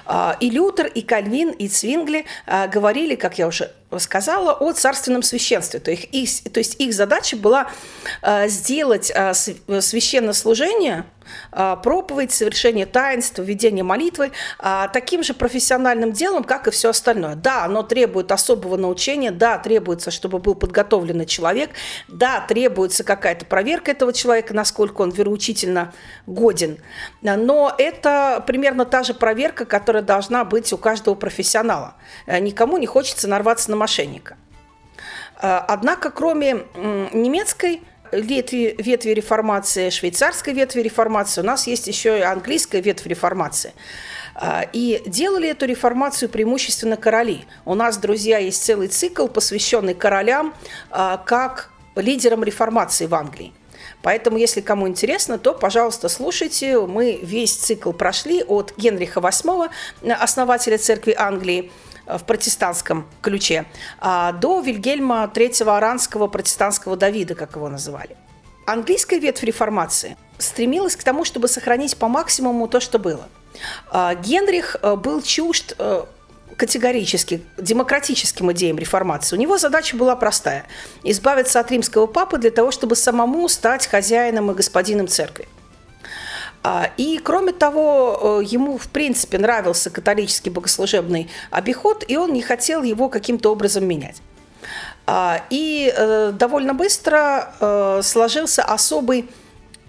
А, 0.06 0.36
и 0.40 0.50
Лютер, 0.50 0.88
и 0.88 1.02
Кальвин, 1.02 1.52
и 1.52 1.68
Цвингли 1.68 2.26
говорили, 2.74 3.16
как 3.16 3.38
я 3.38 3.48
уже 3.48 3.72
сказала, 3.98 4.54
о 4.54 4.74
царственном 4.74 5.24
священстве. 5.24 5.80
То 5.80 5.92
есть 5.92 6.10
их, 6.12 6.52
то 6.52 6.60
есть 6.60 6.76
их 6.80 6.94
задача 6.94 7.38
была 7.38 7.72
сделать 8.48 9.06
священнослужение– 9.06 11.06
а, 11.52 11.76
проповедь, 11.76 12.32
совершение 12.32 12.86
таинств, 12.86 13.40
введение 13.40 13.84
молитвы 13.84 14.32
таким 14.94 15.24
же 15.24 15.34
профессиональным 15.34 16.12
делом, 16.12 16.44
как 16.44 16.68
и 16.68 16.72
все 16.72 16.90
остальное. 16.90 17.36
Да, 17.36 17.66
оно 17.66 17.84
требует 17.84 18.32
особого 18.32 18.78
научения, 18.78 19.32
да, 19.32 19.58
требуется, 19.58 20.12
чтобы 20.12 20.40
был 20.40 20.56
подготовленный 20.56 21.26
человек, 21.26 21.72
да, 22.08 22.42
требуется 22.42 23.04
какая-то 23.04 23.46
проверка 23.46 23.92
этого 23.92 24.14
человека, 24.14 24.54
насколько 24.54 25.02
он 25.02 25.12
вероучительно 25.12 25.94
годен, 26.26 26.78
но 27.22 27.74
это 27.78 28.44
примерно 28.46 28.86
та 28.86 29.04
же 29.04 29.14
проверка, 29.14 29.66
которая 29.66 30.04
должна 30.04 30.46
быть 30.46 30.72
у 30.74 30.78
каждого 30.78 31.16
профессионала. 31.16 31.96
Э, 32.26 32.40
никому 32.40 32.78
не 32.78 32.88
хочется 32.88 33.28
нарваться 33.28 33.72
на 33.72 33.77
мошенника. 33.78 34.38
Э, 35.42 35.62
однако, 35.68 36.10
кроме 36.12 36.66
немецкой 37.14 37.82
ветви, 38.12 38.76
ветви 38.78 39.12
реформации, 39.12 39.90
швейцарской 39.90 40.54
ветви 40.54 40.82
реформации, 40.82 41.42
у 41.42 41.46
нас 41.46 41.68
есть 41.68 41.88
еще 41.88 42.20
и 42.20 42.22
английская 42.22 42.82
ветвь 42.82 43.06
реформации. 43.06 43.74
А, 44.36 44.66
и 44.72 45.02
делали 45.06 45.50
эту 45.50 45.66
реформацию 45.66 46.30
преимущественно 46.30 46.96
короли. 46.96 47.46
У 47.66 47.74
нас, 47.74 47.98
друзья, 47.98 48.38
есть 48.38 48.64
целый 48.64 48.88
цикл, 48.88 49.28
посвященный 49.28 49.96
королям 49.96 50.54
а, 50.92 51.18
как 51.18 51.72
лидерам 51.96 52.44
реформации 52.44 53.08
в 53.08 53.16
Англии. 53.16 53.54
Поэтому, 54.04 54.38
если 54.38 54.62
кому 54.62 54.88
интересно, 54.88 55.40
то, 55.40 55.54
пожалуйста, 55.54 56.08
слушайте. 56.08 56.80
Мы 56.80 57.20
весь 57.22 57.54
цикл 57.54 57.92
прошли 57.92 58.44
от 58.44 58.74
Генриха 58.78 59.20
VIII, 59.20 59.70
основателя 60.14 60.78
церкви 60.78 61.16
Англии, 61.18 61.72
в 62.08 62.24
протестантском 62.24 63.08
ключе, 63.22 63.66
а 64.00 64.32
до 64.32 64.62
Вильгельма 64.62 65.32
III 65.34 65.78
Аранского 65.78 66.28
протестантского 66.28 66.96
Давида, 66.96 67.36
как 67.36 67.56
его 67.56 67.70
называли. 67.70 68.16
Английская 68.66 69.20
ветвь 69.20 69.44
реформации 69.44 70.18
стремилась 70.38 70.96
к 70.96 71.04
тому, 71.04 71.24
чтобы 71.26 71.48
сохранить 71.48 71.98
по 71.98 72.08
максимуму 72.08 72.68
то, 72.68 72.80
что 72.80 73.00
было. 73.00 73.28
А, 73.90 74.14
Генрих 74.16 74.76
э, 74.82 74.96
был 74.96 75.22
чужд 75.22 75.74
э, 75.80 76.04
категорически 76.58 77.44
демократическим 77.58 78.52
идеям 78.52 78.78
реформации. 78.78 79.36
У 79.36 79.40
него 79.40 79.58
задача 79.58 79.96
была 79.96 80.16
простая– 80.16 80.66
избавиться 81.04 81.60
от 81.60 81.72
римского 81.72 82.08
папы 82.08 82.38
для 82.38 82.52
того, 82.52 82.72
чтобы 82.72 82.96
самому 82.96 83.48
стать 83.48 83.88
хозяином 83.88 84.52
и 84.52 84.54
господином 84.54 85.08
церкви. 85.08 85.48
А, 86.70 86.92
и, 86.98 87.18
кроме 87.24 87.54
того, 87.54 88.42
э, 88.42 88.44
ему, 88.46 88.78
в 88.78 88.90
принципе, 88.90 89.38
нравился 89.38 89.90
католический 89.90 90.52
богослужебный 90.52 91.30
обиход, 91.50 92.04
и 92.06 92.18
он 92.18 92.34
не 92.34 92.42
хотел 92.42 92.84
его 92.84 93.08
каким-то 93.08 93.54
образом 93.54 93.86
менять. 93.86 94.22
А, 95.06 95.44
и 95.50 95.90
э, 95.96 96.34
довольно 96.34 96.74
быстро 96.74 97.54
э, 97.62 98.02
сложился 98.04 98.64
особый 98.64 99.30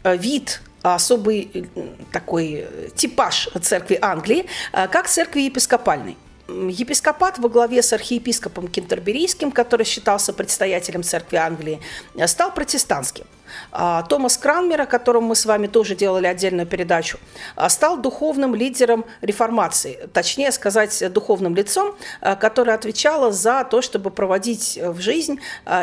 вид 0.04 0.61
особый 0.82 1.68
такой 2.12 2.64
типаж 2.94 3.49
церкви 3.61 3.99
Англии, 4.00 4.47
как 4.71 5.08
церкви 5.08 5.41
епископальной. 5.41 6.17
Епископат 6.49 7.39
во 7.39 7.49
главе 7.49 7.82
с 7.82 7.93
архиепископом 7.93 8.69
Кентерберийским, 8.69 9.52
который 9.52 9.84
считался 9.84 10.32
предстоятелем 10.32 11.02
церкви 11.02 11.37
Англии, 11.37 11.80
стал 12.26 12.54
протестантским. 12.54 13.26
А, 13.71 14.02
Томас 14.02 14.37
Кранмер, 14.37 14.82
о 14.82 14.87
котором 14.87 15.25
мы 15.25 15.37
с 15.37 15.45
вами 15.45 15.67
тоже 15.67 15.95
делали 15.95 16.26
отдельную 16.26 16.67
передачу, 16.67 17.19
а, 17.54 17.69
стал 17.69 17.99
духовным 17.99 18.54
лидером 18.54 19.04
реформации, 19.21 20.08
точнее 20.13 20.52
сказать, 20.52 21.13
духовным 21.13 21.54
лицом, 21.54 21.95
а, 22.21 22.34
которое 22.34 22.73
отвечало 22.73 23.30
за 23.30 23.65
то, 23.65 23.82
чтобы 23.82 24.11
проводить 24.11 24.78
в 24.82 25.00
жизнь 25.00 25.41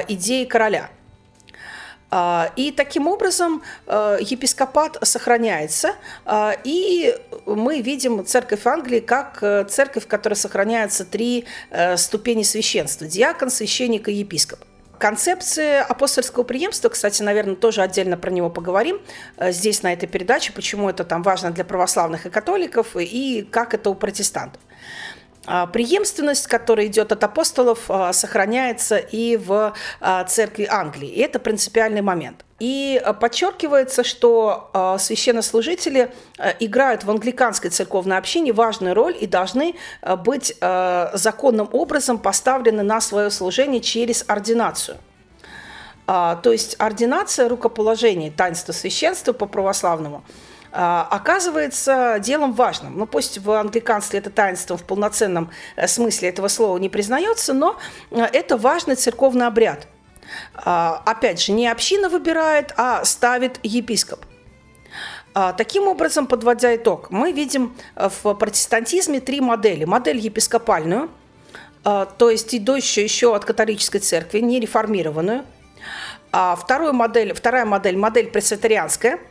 идеи 0.08 0.46
короля. 0.46 0.90
И 2.56 2.74
таким 2.76 3.08
образом 3.08 3.62
епископат 3.88 4.98
сохраняется, 5.02 5.96
и 6.64 7.16
мы 7.46 7.82
видим 7.82 8.26
церковь 8.26 8.66
Англии 8.66 9.00
как 9.00 9.40
э, 9.42 9.66
церковь, 9.66 10.06
в 10.06 10.08
которой 10.08 10.34
сохраняются 10.34 11.06
три 11.06 11.46
э, 11.70 11.98
ступени 11.98 12.44
священства– 12.44 13.08
диакон, 13.08 13.50
священник 13.50 14.08
и 14.10 14.14
епископ. 14.14 14.60
Концепция 14.98 15.84
апостольского 15.84 16.44
преемства, 16.44 16.90
кстати, 16.90 17.22
наверное, 17.22 17.56
тоже 17.56 17.82
отдельно 17.82 18.18
про 18.18 18.32
него 18.32 18.50
поговорим 18.50 19.02
э, 19.38 19.52
здесь, 19.52 19.84
на 19.84 19.94
этой 19.94 20.08
передаче, 20.08 20.54
почему 20.54 20.90
это 20.90 21.04
там 21.04 21.22
важно 21.22 21.52
для 21.52 21.66
православных 21.66 22.26
и 22.26 22.30
католиков, 22.30 22.96
и 22.96 23.48
как 23.50 23.74
это 23.74 23.90
у 23.90 23.96
протестантов. 23.96 24.62
А, 25.48 25.68
преемственность, 25.68 26.48
которая 26.48 26.88
идет 26.88 27.12
от 27.12 27.24
апостолов, 27.24 27.86
а, 27.90 28.14
сохраняется 28.14 28.98
и 28.98 29.38
в 29.38 29.74
а, 30.02 30.24
церкви 30.24 30.68
Англии. 30.70 31.10
И 31.10 31.22
это 31.22 31.40
принципиальный 31.40 32.02
момент. 32.02 32.44
И 32.60 33.04
подчеркивается, 33.20 34.06
что 34.06 34.72
священнослужители 34.98 36.14
играют 36.62 37.04
в 37.04 37.12
англиканской 37.12 37.70
церковной 37.70 38.18
общине 38.18 38.54
важную 38.54 38.96
роль 38.96 39.14
и 39.20 39.28
должны 39.28 39.76
быть 40.20 40.56
законным 40.58 41.68
образом 41.74 42.18
поставлены 42.18 42.82
на 42.82 43.02
свое 43.02 43.30
служение 43.30 43.82
через 43.82 44.24
ординацию. 44.26 44.96
То 46.06 46.40
есть 46.46 46.78
ординация, 46.80 47.50
рукоположение, 47.50 48.32
таинство 48.32 48.72
священства 48.72 49.34
по 49.34 49.48
православному– 49.48 50.24
оказывается 50.78 52.18
делом 52.20 52.52
важным. 52.52 52.98
Ну, 52.98 53.06
пусть 53.06 53.38
в 53.38 53.50
англиканстве 53.52 54.20
это 54.20 54.30
таинство 54.30 54.76
в 54.76 54.84
полноценном 54.84 55.50
э, 55.78 55.88
смысле 55.88 56.30
этого 56.30 56.50
слова 56.50 56.78
не 56.78 56.90
признается, 56.90 57.54
но 57.54 57.78
э, 58.12 58.22
это 58.22 58.58
важный 58.58 58.96
церковный 58.96 59.48
обряд. 59.48 59.88
А, 60.54 61.02
опять 61.06 61.42
же, 61.42 61.54
не 61.54 61.68
община 61.68 62.10
выбирает, 62.10 62.74
а 62.76 63.06
ставит 63.06 63.60
епископ. 63.64 64.26
А, 65.34 65.54
таким 65.54 65.88
образом, 65.88 66.28
подводя 66.28 66.76
итог, 66.76 67.10
мы 67.10 67.32
видим 67.32 67.78
э, 67.96 68.10
в 68.10 68.34
протестантизме 68.34 69.22
три 69.22 69.40
модели. 69.40 69.86
Модель 69.86 70.18
епископальную, 70.18 71.10
то 71.84 72.32
есть 72.32 72.56
идущую 72.56 73.04
еще 73.04 73.36
от 73.36 73.46
католической 73.46 74.00
церкви, 74.00 74.40
не 74.40 74.60
реформированную. 74.60 75.46
Вторую 76.32 76.94
модель, 76.94 77.32
вторая 77.32 77.64
модель– 77.64 77.96
модель 77.98 78.32
пресвитерианская– 78.32 79.20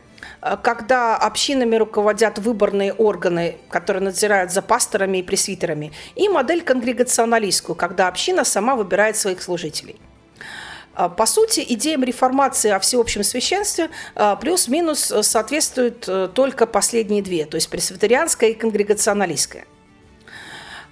когда 0.61 1.17
общинами 1.17 1.75
руководят 1.75 2.39
выборные 2.39 2.93
органы, 2.93 3.57
которые 3.69 4.03
надзирают 4.03 4.51
за 4.51 4.61
пасторами 4.61 5.19
и 5.19 5.23
пресвитерами, 5.23 5.91
и 6.15 6.29
модель 6.29 6.61
конгрегационалистскую, 6.61 7.75
когда 7.75 8.07
община 8.07 8.43
сама 8.43 8.75
выбирает 8.75 9.17
своих 9.17 9.41
служителей. 9.41 9.99
Э, 10.95 11.09
по 11.09 11.25
сути, 11.25 11.65
идеям 11.67 12.03
реформации 12.03 12.71
о 12.71 12.79
всеобщем 12.79 13.23
священстве 13.23 13.89
э, 14.15 14.35
плюс-минус 14.39 15.13
соответствуют 15.21 16.07
только 16.33 16.67
последние 16.67 17.21
две, 17.21 17.45
то 17.45 17.55
есть 17.55 17.69
пресвитерианская 17.69 18.51
и 18.51 18.53
конгрегационалистская. 18.53 19.65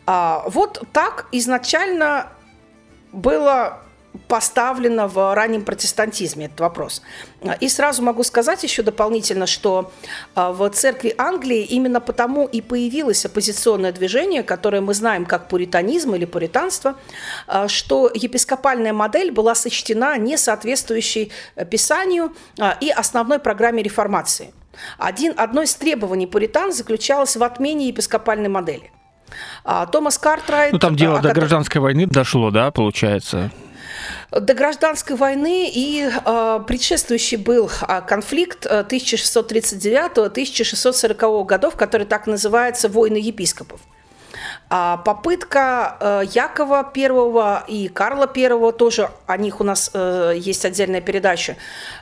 Вот 0.06 0.84
так 0.91 1.28
изначально 1.32 2.34
было 3.13 3.84
поставлено 4.34 5.08
в 5.08 5.36
раннем 5.36 5.62
протестантизме 5.63 6.46
этот 6.46 6.62
вопрос. 6.62 7.04
И 7.60 7.69
сразу 7.69 8.02
могу 8.02 8.24
сказать 8.24 8.63
еще 8.63 8.82
дополнительно, 8.82 9.46
что 9.46 9.91
а, 10.34 10.52
в 10.52 10.67
церкви 10.72 11.13
Англии 11.19 11.62
именно 11.62 12.02
потому 12.02 12.48
и 12.48 12.60
появилось 12.62 13.28
оппозиционное 13.28 13.91
движение, 13.91 14.41
которое 14.41 14.82
мы 14.82 14.96
знаем 14.96 15.26
как 15.26 15.50
пуританизм 15.50 16.15
или 16.15 16.26
пуританство, 16.26 16.96
а, 17.46 17.67
что 17.67 18.10
епископальная 18.12 18.91
модель 18.91 19.32
была 19.32 19.54
сочтена 19.54 20.17
не 20.17 20.36
соответствующей 20.36 21.32
Писанию 21.69 22.34
а, 22.60 22.76
и 22.82 22.89
основной 22.89 23.38
программе 23.38 23.84
реформации. 23.84 24.52
Один, 24.98 25.36
одно 25.38 25.62
из 25.62 25.76
требований 25.76 26.26
пуритан 26.26 26.74
заключалось 26.74 27.38
в 27.38 27.43
отмене 27.43 27.88
епископальной 27.89 28.50
модели. 28.50 28.91
Томас 29.91 30.17
Картрайт... 30.17 30.74
Ну, 30.74 30.80
там 30.80 30.96
дело 30.96 31.19
до 31.19 31.34
гражданской 31.34 31.80
войны 31.80 32.08
дошло, 32.08 32.50
да, 32.50 32.72
получается? 32.72 33.52
До 34.31 34.53
гражданской 34.53 35.15
войны 35.15 35.71
и 35.73 36.09
э, 36.09 36.59
предшествующий 36.67 37.37
был 37.37 37.69
э, 37.69 38.01
конфликт 38.07 38.65
1639-1640 38.65 41.45
годов, 41.45 41.75
который 41.75 42.07
так 42.07 42.27
называется 42.27 42.89
«Войны 42.89 43.17
епископов». 43.17 43.79
А 44.75 44.97
попытка 44.97 45.97
э, 45.99 46.23
Якова 46.33 46.91
I 46.95 47.63
и 47.67 47.88
Карла 47.89 48.27
I, 48.36 48.71
тоже 48.71 49.12
о 49.27 49.38
них 49.38 49.62
у 49.62 49.63
нас 49.63 49.91
э, 49.93 50.33
есть 50.36 50.65
отдельная 50.65 50.99
передача, 50.99 51.57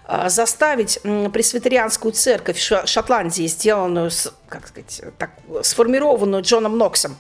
э, 0.08 0.30
заставить 0.30 0.98
пресвитерианскую 1.34 2.14
церковь 2.14 2.58
Шотландии, 2.86 3.46
сделанную, 3.48 4.10
как 4.48 4.70
сказать, 4.70 5.02
так, 5.18 5.32
сформированную 5.64 6.44
Джоном 6.44 6.78
Ноксом, 6.78 7.18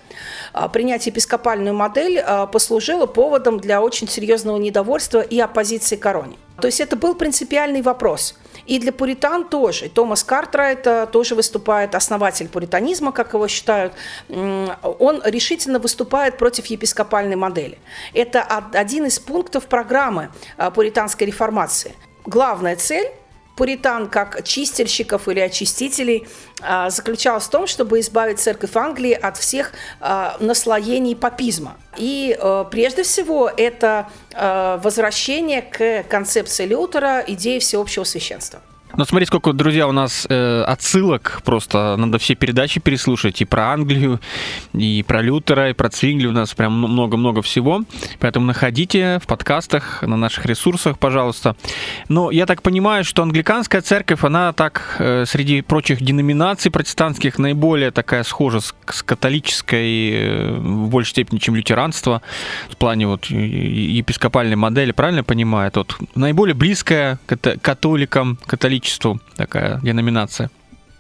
принять 0.71 1.07
епископальную 1.07 1.75
модель, 1.75 2.23
послужило 2.53 3.05
поводом 3.05 3.59
для 3.59 3.81
очень 3.81 4.07
серьезного 4.07 4.55
недовольства 4.55 5.19
и 5.19 5.37
оппозиции 5.37 5.97
короне. 5.97 6.37
То 6.61 6.67
есть 6.67 6.79
это 6.79 6.95
был 6.95 7.13
принципиальный 7.13 7.81
вопрос– 7.81 8.35
и 8.71 8.79
для 8.79 8.93
пуритан 8.93 9.43
тоже. 9.49 9.89
Томас 9.89 10.23
Картрайт 10.23 11.11
тоже 11.11 11.35
выступает, 11.35 11.93
основатель 11.93 12.47
пуританизма, 12.47 13.11
как 13.11 13.33
его 13.33 13.49
считают. 13.49 13.91
Он 14.29 15.21
решительно 15.25 15.77
выступает 15.77 16.37
против 16.37 16.67
епископальной 16.67 17.35
модели. 17.35 17.79
Это 18.13 18.41
один 18.73 19.07
из 19.07 19.19
пунктов 19.19 19.65
программы 19.65 20.29
а, 20.55 20.71
пуританской 20.71 21.27
реформации. 21.27 21.95
Главная 22.25 22.77
цель 22.77 23.11
пуритан 23.55 24.07
как 24.07 24.43
чистильщиков 24.43 25.27
или 25.27 25.39
очистителей 25.39 26.27
а, 26.61 26.89
заключалась 26.89 27.45
в 27.45 27.49
том, 27.49 27.67
чтобы 27.67 27.99
избавить 27.99 28.39
церковь 28.39 28.75
Англии 28.75 29.13
от 29.13 29.37
всех 29.37 29.73
а, 29.99 30.37
наслоений 30.39 31.15
папизма. 31.15 31.77
И 31.97 32.37
а, 32.39 32.63
прежде 32.63 33.03
всего 33.03 33.49
это 33.55 34.09
возвращение 34.33 35.61
к 35.61 36.03
концепции 36.09 36.65
Лютера 36.65 37.23
идеи 37.27 37.59
всеобщего 37.59 38.03
священства. 38.05 38.61
Ну, 38.97 39.05
смотри, 39.05 39.25
сколько, 39.25 39.53
друзья, 39.53 39.87
у 39.87 39.93
нас 39.93 40.27
э, 40.29 40.63
отсылок 40.63 41.41
просто. 41.45 41.95
Надо 41.97 42.17
все 42.17 42.35
передачи 42.35 42.81
переслушать. 42.81 43.41
И 43.41 43.45
про 43.45 43.71
Англию, 43.71 44.19
и 44.73 45.03
про 45.07 45.21
Лютера, 45.21 45.69
и 45.69 45.73
про 45.73 45.89
Цвингли. 45.89 46.27
У 46.27 46.33
нас 46.33 46.53
прям 46.53 46.73
много-много 46.73 47.41
всего. 47.41 47.83
Поэтому 48.19 48.45
находите 48.45 49.19
в 49.23 49.27
подкастах, 49.27 50.01
на 50.01 50.17
наших 50.17 50.45
ресурсах, 50.45 50.99
пожалуйста. 50.99 51.55
Но 52.09 52.31
я 52.31 52.45
так 52.45 52.61
понимаю, 52.61 53.05
что 53.05 53.23
англиканская 53.23 53.81
церковь, 53.81 54.25
она 54.25 54.51
так 54.51 54.97
э, 54.99 55.23
среди 55.25 55.61
прочих 55.61 56.01
деноминаций 56.01 56.69
протестантских 56.69 57.39
наиболее 57.39 57.91
такая 57.91 58.23
схожа 58.23 58.59
с, 58.59 58.75
с 58.89 59.03
католической 59.03 60.11
э, 60.11 60.53
в 60.57 60.89
большей 60.89 61.11
степени, 61.11 61.39
чем 61.39 61.55
лютеранство. 61.55 62.21
В 62.69 62.75
плане 62.75 63.07
вот 63.07 63.27
епископальной 63.27 64.57
модели, 64.57 64.91
правильно 64.91 65.23
понимаю? 65.23 65.71
Вот 65.73 65.95
наиболее 66.15 66.55
близкая 66.55 67.19
католикам, 67.61 68.37
католическим 68.45 68.80
католичеству 68.81 69.19
такая 69.37 69.79
деноминация. 69.81 70.49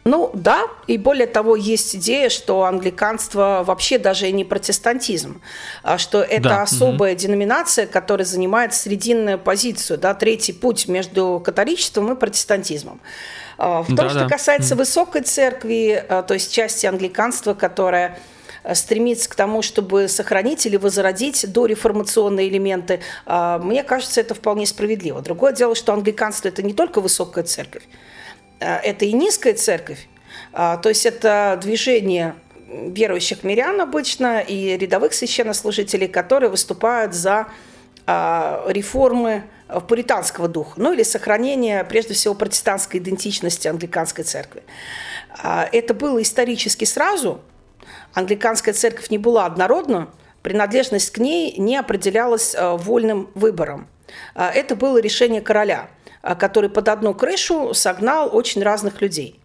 Ну 0.03 0.31
да, 0.33 0.63
и 0.87 0.97
более 0.97 1.27
того, 1.27 1.55
есть 1.55 1.95
идея, 1.95 2.29
что 2.29 2.63
англиканство 2.63 3.63
вообще 3.63 3.99
даже 3.99 4.27
и 4.27 4.31
не 4.31 4.43
протестантизм, 4.43 5.41
а 5.83 5.99
что 5.99 6.23
это 6.23 6.49
да. 6.49 6.61
особая 6.63 7.13
угу. 7.13 7.19
деноминация, 7.19 7.85
которая 7.85 8.25
занимает 8.25 8.73
срединную 8.73 9.37
позицию, 9.37 9.99
да, 9.99 10.15
третий 10.15 10.53
путь 10.53 10.87
между 10.87 11.39
католичеством 11.45 12.11
и 12.11 12.15
протестантизмом. 12.15 12.99
А, 13.59 13.83
в 13.83 13.87
том, 13.87 13.95
да, 13.95 14.09
что 14.09 14.19
да. 14.21 14.27
касается 14.27 14.75
высокой 14.75 15.21
церкви, 15.21 16.03
а, 16.09 16.23
то 16.23 16.33
есть 16.33 16.51
части 16.51 16.87
англиканства, 16.87 17.53
которая 17.53 18.17
стремится 18.73 19.29
к 19.29 19.35
тому, 19.35 19.61
чтобы 19.61 20.07
сохранить 20.07 20.65
или 20.65 20.77
возродить 20.77 21.51
дореформационные 21.51 22.49
элементы, 22.49 23.01
мне 23.25 23.83
кажется, 23.83 24.21
это 24.21 24.33
вполне 24.35 24.65
справедливо. 24.65 25.21
Другое 25.21 25.53
дело, 25.53 25.75
что 25.75 25.93
англиканство– 25.93 26.47
это 26.49 26.61
не 26.63 26.73
только 26.73 27.01
высокая 27.01 27.43
церковь, 27.43 27.83
это 28.59 29.05
и 29.05 29.13
низкая 29.13 29.53
церковь, 29.53 30.07
то 30.51 30.81
есть 30.85 31.05
это 31.05 31.59
движение 31.61 32.35
верующих 32.67 33.43
мирян 33.43 33.81
обычно 33.81 34.39
и 34.39 34.77
рядовых 34.77 35.13
священнослужителей, 35.13 36.07
которые 36.07 36.49
выступают 36.49 37.13
за 37.13 37.47
реформы 38.05 39.43
пуританского 39.87 40.47
духа, 40.47 40.73
ну 40.75 40.91
или 40.91 41.03
сохранение, 41.03 41.83
прежде 41.83 42.13
всего, 42.13 42.33
протестантской 42.33 42.99
идентичности 42.99 43.67
англиканской 43.67 44.23
церкви. 44.23 44.63
Это 45.43 45.93
было 45.93 46.21
исторически 46.21 46.85
сразу, 46.85 47.41
англиканская 48.13 48.73
церковь 48.73 49.09
не 49.09 49.17
была 49.17 49.45
однородна, 49.45 50.09
принадлежность 50.41 51.11
к 51.11 51.17
ней 51.17 51.55
не 51.57 51.77
определялась 51.77 52.55
э, 52.55 52.75
вольным 52.75 53.29
выбором. 53.35 53.87
Э, 54.35 54.49
это 54.49 54.75
было 54.75 54.99
решение 54.99 55.41
короля, 55.41 55.89
э, 56.23 56.35
который 56.35 56.69
под 56.69 56.89
одну 56.89 57.13
крышу 57.13 57.73
согнал 57.73 58.35
очень 58.35 58.63
разных 58.63 59.01
людей. 59.01 59.39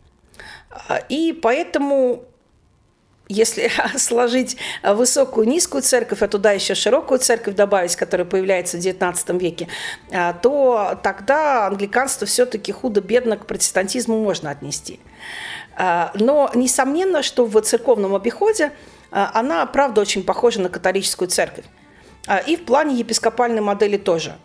И 1.08 1.38
поэтому 1.40 2.24
если 3.28 3.70
сложить 3.96 4.56
высокую 4.82 5.48
низкую 5.48 5.82
церковь, 5.82 6.22
а 6.22 6.28
туда 6.28 6.52
еще 6.52 6.74
широкую 6.74 7.18
церковь 7.18 7.54
добавить, 7.54 7.96
которая 7.96 8.26
появляется 8.26 8.76
в 8.76 8.80
XIX 8.80 9.38
веке, 9.38 9.68
то 10.42 10.98
тогда 11.02 11.66
англиканство 11.66 12.26
все-таки 12.26 12.72
худо-бедно 12.72 13.36
к 13.36 13.46
протестантизму 13.46 14.22
можно 14.22 14.50
отнести. 14.50 15.00
А, 15.76 16.10
но 16.14 16.50
несомненно, 16.54 17.22
что 17.22 17.44
в 17.44 17.60
церковном 17.60 18.14
обиходе 18.14 18.72
а, 19.10 19.30
она, 19.34 19.64
правда, 19.66 20.00
очень 20.00 20.24
похожа 20.24 20.60
на 20.60 20.70
католическую 20.70 21.28
церковь. 21.28 21.66
А, 22.26 22.38
и 22.38 22.56
в 22.56 22.64
плане 22.64 22.96
епископальной 22.96 23.60
модели 23.60 23.98
тоже. 23.98 24.36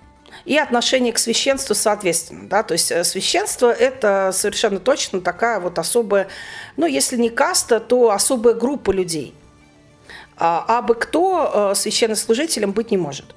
И 0.44 0.58
отношение 0.58 1.14
к 1.14 1.18
священству 1.18 1.74
соответственно. 1.74 2.48
Да? 2.50 2.64
То 2.64 2.74
есть 2.74 2.92
э, 2.92 3.04
священство– 3.04 3.72
это 3.80 4.32
совершенно 4.34 4.80
точно 4.80 5.22
такая 5.22 5.60
вот 5.60 5.78
особая, 5.78 6.28
ну, 6.78 6.86
если 6.86 7.18
не 7.18 7.30
каста, 7.30 7.80
то 7.80 8.12
особая 8.12 8.54
группа 8.54 8.92
людей. 8.92 9.36
А 10.38 10.82
бы 10.82 10.96
кто 10.96 11.72
э, 11.72 11.76
священнослужителем 11.76 12.72
быть 12.72 12.92
не 12.92 12.98
может. 12.98 13.36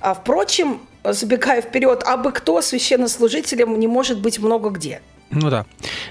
Впрочем, 0.00 0.80
забегая 1.04 1.62
вперед, 1.62 2.02
а 2.04 2.16
бы 2.16 2.32
кто 2.32 2.60
священнослужителем 2.60 3.78
не 3.78 3.86
может 3.86 4.20
быть 4.20 4.40
много 4.40 4.70
где– 4.70 5.00
ну 5.32 5.50
да. 5.50 5.66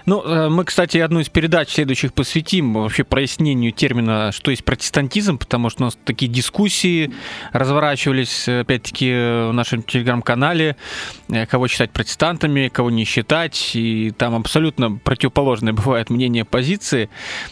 Ну, 0.06 0.24
э, 0.24 0.50
мы, 0.50 0.66
кстати, 0.66 0.98
одну 0.98 1.20
из 1.20 1.30
передач 1.30 1.70
следующих 1.70 2.14
посвятим 2.14 2.74
вообще 2.74 3.04
прояснению 3.04 3.72
термина, 3.72 4.32
что 4.32 4.52
есть 4.52 4.66
протестантизм, 4.66 5.38
потому 5.38 5.70
что 5.70 5.84
у 5.84 5.86
нас 5.86 5.98
такие 6.04 6.32
дискуссии 6.32 7.14
разворачивались, 7.54 8.50
опять-таки, 8.50 9.12
в 9.12 9.52
нашем 9.54 9.84
телеграм-канале, 9.84 10.76
э, 11.30 11.46
кого 11.46 11.68
считать 11.68 11.92
протестантами, 11.92 12.68
кого 12.68 12.90
не 12.90 13.06
считать, 13.06 13.72
и 13.76 14.12
там 14.12 14.36
абсолютно 14.36 14.92
противоположное 14.92 15.74
бывает 15.74 16.10
мнение 16.10 16.44
позиции. 16.44 17.10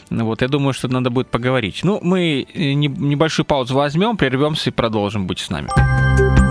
Вот, 0.09 0.41
я 0.41 0.47
думаю, 0.47 0.73
что 0.73 0.87
надо 0.87 1.11
будет 1.11 1.29
поговорить. 1.29 1.81
Ну, 1.83 1.99
мы 2.01 2.47
э, 2.51 2.73
небольшую 2.73 3.45
паузу 3.45 3.75
возьмем, 3.75 4.17
прервемся 4.17 4.71
и 4.71 4.73
продолжим. 4.73 5.27
быть 5.27 5.39
с 5.39 5.49
нами. 5.49 6.48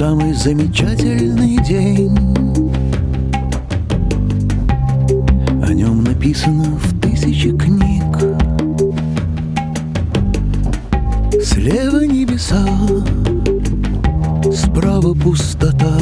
Самый 0.00 0.32
замечательный 0.32 1.62
день. 1.62 2.16
О 5.62 5.74
нем 5.74 6.02
написано 6.04 6.64
в 6.78 7.00
тысячи 7.02 7.54
книг. 7.54 8.02
Слева 11.44 12.06
небеса, 12.06 12.66
справа 14.50 15.12
пустота, 15.12 15.98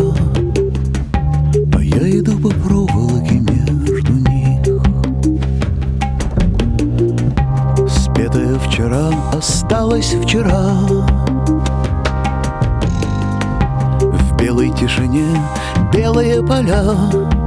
А 1.75 1.83
я 1.83 2.21
иду 2.21 2.39
по 2.39 2.51
проволоке 2.51 3.41
между 3.41 4.13
них. 4.13 4.81
Спетая 7.89 8.61
вчера 8.61 9.11
осталось 9.33 10.15
вчера, 10.23 10.78
follow. 16.67 17.38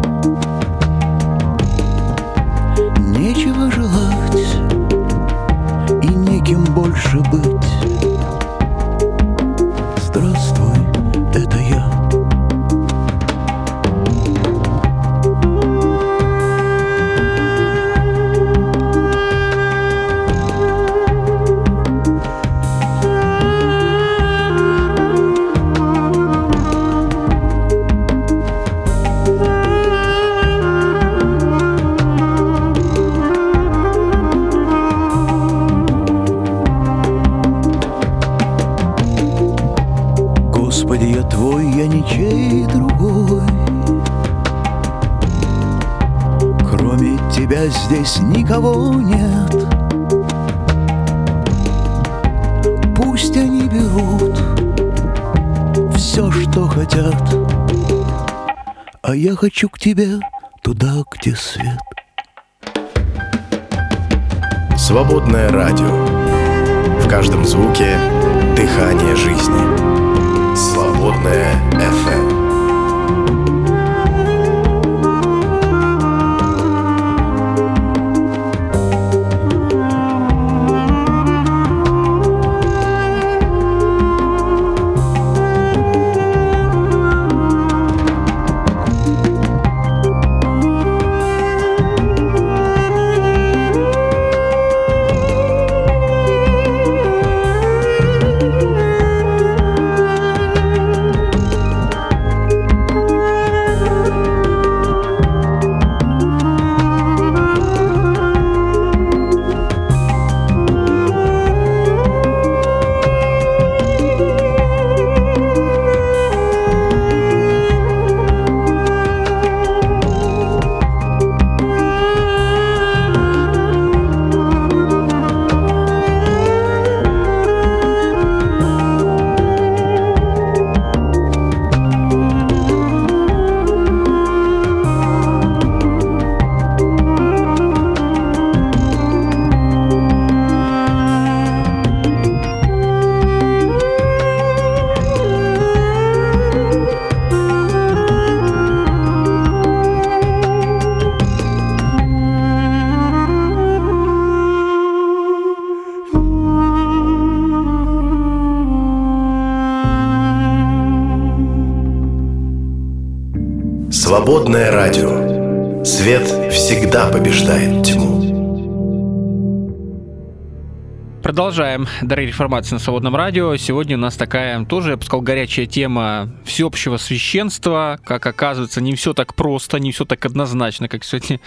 Продолжаем 171.52 171.86
дарить 172.02 172.30
реформацию 172.30 172.76
на 172.76 172.80
свободном 172.80 173.14
радио. 173.14 173.58
Сегодня 173.58 173.98
у 173.98 174.00
нас 174.00 174.16
такая 174.16 174.64
тоже, 174.64 174.92
я 174.92 174.96
бы 174.96 175.04
сказал, 175.04 175.20
горячая 175.20 175.66
тема 175.66 176.30
всеобщего 176.46 176.96
священства. 176.96 178.00
Как 178.06 178.26
оказывается, 178.26 178.80
не 178.80 178.96
все 178.96 179.14
так 179.14 179.36
просто, 179.36 179.78
не 179.78 179.92
все 179.92 180.06
так 180.06 180.26
однозначно, 180.26 180.88
как 180.88 181.04
сегодня 181.04 181.42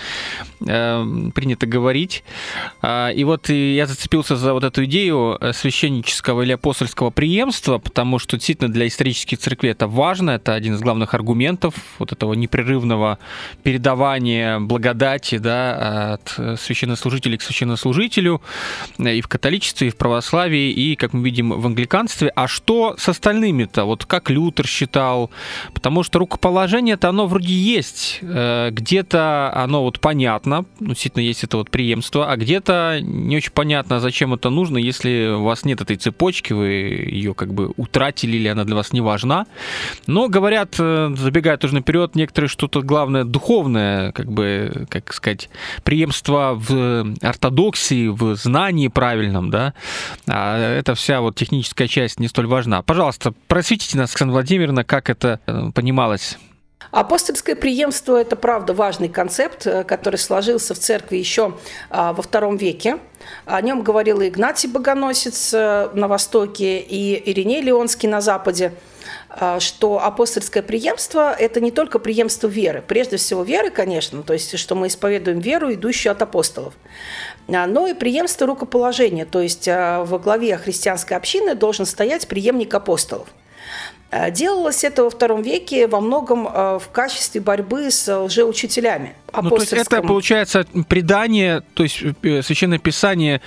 э, 0.61 1.31
принято 1.35 1.64
говорить. 1.64 2.23
А, 2.87 3.09
и 3.09 3.25
вот 3.25 3.49
я 3.49 3.87
зацепился 3.87 4.37
за 4.37 4.53
вот 4.53 4.62
эту 4.62 4.85
идею 4.85 5.38
э, 5.40 5.55
священнического 5.55 6.42
или 6.42 6.53
апостольского 6.53 7.09
преемства, 7.09 7.79
потому 7.79 8.18
что 8.18 8.37
действительно 8.37 8.70
для 8.70 8.87
исторических 8.87 9.38
церквей 9.38 9.73
это 9.73 9.88
важно, 9.88 10.33
это 10.33 10.53
один 10.53 10.75
из 10.75 10.81
главных 10.81 11.14
аргументов 11.14 11.75
вот 11.99 12.12
этого 12.12 12.35
непрерывного 12.35 13.18
передавания 13.62 14.59
благодати 14.61 15.38
да, 15.38 16.12
от 16.14 16.61
священнослужителя 16.61 17.38
к 17.38 17.42
священнослужителю 17.42 18.42
и 18.99 19.23
в 19.23 19.29
католичестве, 19.29 19.88
и 19.88 19.90
в 19.90 19.97
православии, 19.97 20.70
и, 20.70 20.94
как 20.94 21.14
мы 21.14 21.25
видим, 21.25 21.59
в 21.59 21.66
англиканстве. 21.66 22.31
А 22.37 22.47
что 22.47 22.97
с 22.99 23.09
остальными-то? 23.09 23.87
Вот 23.87 24.05
как 24.05 24.29
Лютер 24.29 24.66
считал? 24.66 25.31
Потому 25.73 26.03
что 26.03 26.18
рукоположение-то 26.18 27.09
оно 27.09 27.27
вроде 27.29 27.55
есть. 27.55 28.18
Э, 28.20 28.68
где-то 28.70 29.51
оно 29.55 29.85
вот 29.85 30.01
понятно, 30.01 30.66
ну, 30.81 30.88
действительно 30.88 31.23
есть 31.23 31.44
это 31.44 31.57
вот 31.57 31.70
преемство, 31.70 32.31
а 32.31 32.37
где-то 32.37 32.73
не 33.00 33.37
очень 33.37 33.52
понятно, 33.52 34.00
зачем 34.00 34.34
это 34.34 34.50
нужно, 34.50 34.78
если 34.78 35.34
у 35.34 35.44
вас 35.44 35.64
нет 35.64 35.80
этой 35.80 35.96
цепочки, 35.96 36.52
вы 36.52 36.66
ее 36.68 37.34
как 37.34 37.52
бы 37.52 37.72
утратили 37.76 38.37
или 38.37 38.48
она 38.48 38.64
для 38.64 38.76
вас 38.76 38.92
не 38.92 39.00
важна. 39.00 39.46
Но 40.06 40.28
говорят, 40.28 40.76
э, 40.78 41.14
забегая 41.16 41.56
тоже 41.56 41.74
наперед, 41.74 42.14
некоторые 42.14 42.48
что-то 42.48 42.82
главное 42.82 43.24
духовное, 43.24 44.12
как 44.12 44.30
бы, 44.30 44.87
как 44.88 45.12
сказать, 45.12 45.48
преемство 45.82 46.54
в 46.54 47.14
ортодоксии, 47.22 48.08
в 48.08 48.37
знании 48.37 48.88
правильном, 48.88 49.50
да, 49.50 49.74
а 50.26 50.58
эта 50.58 50.94
вся 50.94 51.20
вот 51.20 51.37
техническая 51.37 51.88
часть 51.88 52.20
не 52.20 52.28
столь 52.28 52.46
важна. 52.46 52.82
Пожалуйста, 52.82 53.32
просветите 53.48 53.98
нас, 53.98 54.12
Оксана 54.12 54.32
Владимировна, 54.32 54.84
как 54.84 55.10
это 55.10 55.40
э, 55.46 55.70
понималось 55.74 56.38
Апостольское 56.90 57.56
преемство– 57.56 58.16
это, 58.20 58.37
правда, 58.37 58.72
важный 58.72 59.08
концепт, 59.08 59.66
э, 59.66 59.84
который 59.84 60.16
сложился 60.16 60.74
в 60.74 60.78
церкви 60.78 61.16
еще 61.16 61.56
а, 61.90 62.12
во 62.12 62.22
втором 62.22 62.56
веке. 62.56 62.98
О 63.46 63.60
нем 63.60 63.82
говорил 63.82 64.20
и 64.20 64.28
Игнатий 64.28 64.68
Богоносец 64.68 65.52
э, 65.54 65.90
на 65.94 66.08
Востоке, 66.08 66.78
и 66.78 67.30
Ириней 67.30 67.62
Леонский 67.62 68.08
на 68.08 68.20
Западе 68.20 68.72
а, 69.28 69.58
что 69.58 70.04
апостольское 70.04 70.62
преемство– 70.62 71.32
это 71.38 71.60
не 71.60 71.70
только 71.70 71.98
преемство 71.98 72.46
веры, 72.46 72.82
прежде 72.87 73.16
всего 73.16 73.42
веры, 73.42 73.70
конечно, 73.70 74.22
то 74.22 74.32
есть 74.32 74.56
что 74.58 74.74
мы 74.74 74.87
исповедуем 74.87 75.40
веру, 75.40 75.72
идущую 75.72 76.12
от 76.12 76.22
апостолов, 76.22 76.74
а, 77.48 77.66
но 77.66 77.88
и 77.88 77.94
преемство 77.94 78.46
рукоположения, 78.46 79.26
то 79.26 79.40
есть 79.40 79.66
во 79.66 80.18
главе 80.22 80.56
христианской 80.58 81.16
общины 81.16 81.54
должен 81.54 81.87
стоять 81.87 82.28
преемник 82.28 82.72
апостолов. 82.74 83.28
Делалось 84.31 84.85
это 84.85 85.05
во 85.05 85.11
втором 85.11 85.42
веке 85.42 85.87
во 85.87 86.00
многом 86.00 86.44
в 86.44 86.85
качестве 86.92 87.40
борьбы 87.40 87.90
с 87.90 88.09
лжеучителями. 88.09 89.14
Ну, 89.42 89.50
то 89.50 89.57
есть 89.57 89.72
это 89.72 90.03
получается 90.03 90.66
предание, 90.88 91.62
то 91.74 91.83
есть 91.83 92.03
э, 92.22 92.42
священное 92.42 92.79
писание 92.79 93.40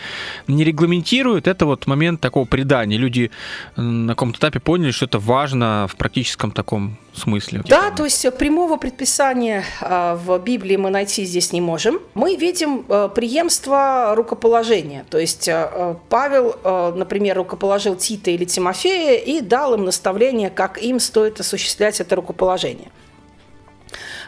не 0.47 0.63
регламентирует, 0.63 1.47
это 1.47 1.65
вот 1.65 1.87
момент 1.87 2.21
такого 2.21 2.45
предания. 2.45 2.97
Люди 2.97 3.31
на 3.75 4.13
каком-то 4.13 4.39
этапе 4.39 4.59
поняли, 4.59 4.91
что 4.91 5.05
это 5.05 5.19
важно 5.19 5.87
в 5.89 5.95
практическом 5.95 6.51
таком 6.51 6.97
смысле. 7.13 7.63
Да, 7.67 7.89
то 7.91 8.03
есть 8.03 8.25
прямого 8.37 8.77
предписания 8.77 9.63
в 9.81 10.37
Библии 10.39 10.75
мы 10.75 10.89
найти 10.89 11.25
здесь 11.25 11.51
не 11.51 11.61
можем. 11.61 11.99
Мы 12.13 12.35
видим 12.35 12.85
э, 12.87 13.09
преемство 13.13 14.13
рукоположения. 14.15 15.05
То 15.09 15.17
есть 15.17 15.47
э, 15.47 15.95
Павел, 16.09 16.55
например, 16.95 17.37
рукоположил 17.37 17.95
Тита 17.95 18.31
или 18.31 18.45
Тимофея 18.45 19.17
и 19.17 19.41
дал 19.41 19.73
им 19.73 19.85
наставление, 19.85 20.49
как 20.57 20.81
им 20.81 20.99
стоит 20.99 21.39
осуществлять 21.39 22.01
это 22.01 22.15
рукоположение. 22.15 22.89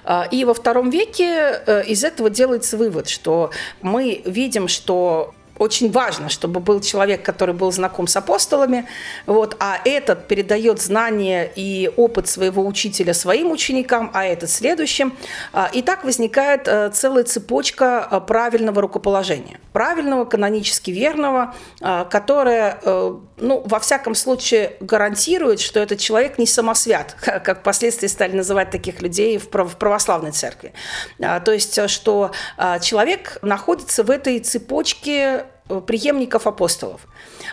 А, 0.04 0.28
и 0.30 0.46
во 0.46 0.54
втором 0.54 0.92
веке 0.92 1.60
э, 1.66 1.84
из 1.88 2.04
этого 2.04 2.30
делается 2.30 2.78
вывод, 2.78 3.10
что 3.10 3.50
мы 3.82 4.22
видим, 4.26 4.68
что 4.68 5.34
очень 5.60 5.92
важно, 5.92 6.30
чтобы 6.30 6.62
был 6.62 6.80
человек, 6.80 7.24
который 7.24 7.54
был 7.54 7.72
знаком 7.72 8.08
с 8.08 8.16
апостолами, 8.16 8.88
вот, 9.26 9.58
а 9.60 9.78
этот 9.84 10.28
передает 10.28 10.82
знания 10.82 11.52
и 11.54 11.92
опыт 11.98 12.28
своего 12.28 12.66
учителя 12.66 13.14
своим 13.14 13.52
ученикам, 13.52 14.10
а 14.14 14.26
этот 14.26 14.50
следующим. 14.50 15.16
А, 15.52 15.70
и 15.72 15.82
так 15.82 16.06
возникает 16.06 16.68
э, 16.68 16.90
целая 16.94 17.26
цепочка 17.26 18.08
э, 18.10 18.22
правильного 18.22 18.82
рукоположения. 18.82 19.60
Правильного, 19.74 20.24
канонически 20.26 20.92
верного, 20.92 21.54
э, 21.82 22.06
которое, 22.10 22.80
ну, 23.38 23.62
во 23.66 23.80
всяком 23.80 24.16
случае, 24.16 24.78
гарантирует, 24.80 25.60
что 25.60 25.80
этот 25.80 26.00
человек 26.00 26.38
не 26.38 26.48
самосвят, 26.48 27.16
как 27.22 27.60
впоследствии 27.60 28.08
стали 28.08 28.36
называть 28.36 28.72
таких 28.72 29.02
людей 29.02 29.38
в 29.38 29.50
православной 29.50 30.32
церкви. 30.32 30.72
А, 31.22 31.42
то 31.42 31.52
есть, 31.52 31.90
что 31.90 32.32
человек 32.82 33.40
находится 33.42 34.04
в 34.04 34.12
этой 34.12 34.40
цепочке 34.40 35.46
преемников 35.88 36.48
апостолов. 36.48 37.02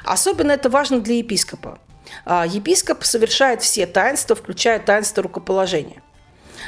Особенно 0.05 0.53
это 0.53 0.69
важно 0.69 1.01
для 1.01 1.17
епископа. 1.17 1.79
А, 2.25 2.47
епископ 2.47 3.05
совершает 3.05 3.63
все 3.63 3.87
таинства, 3.87 4.37
включая 4.37 4.79
таинство 4.79 5.23
рукоположения. 5.23 6.03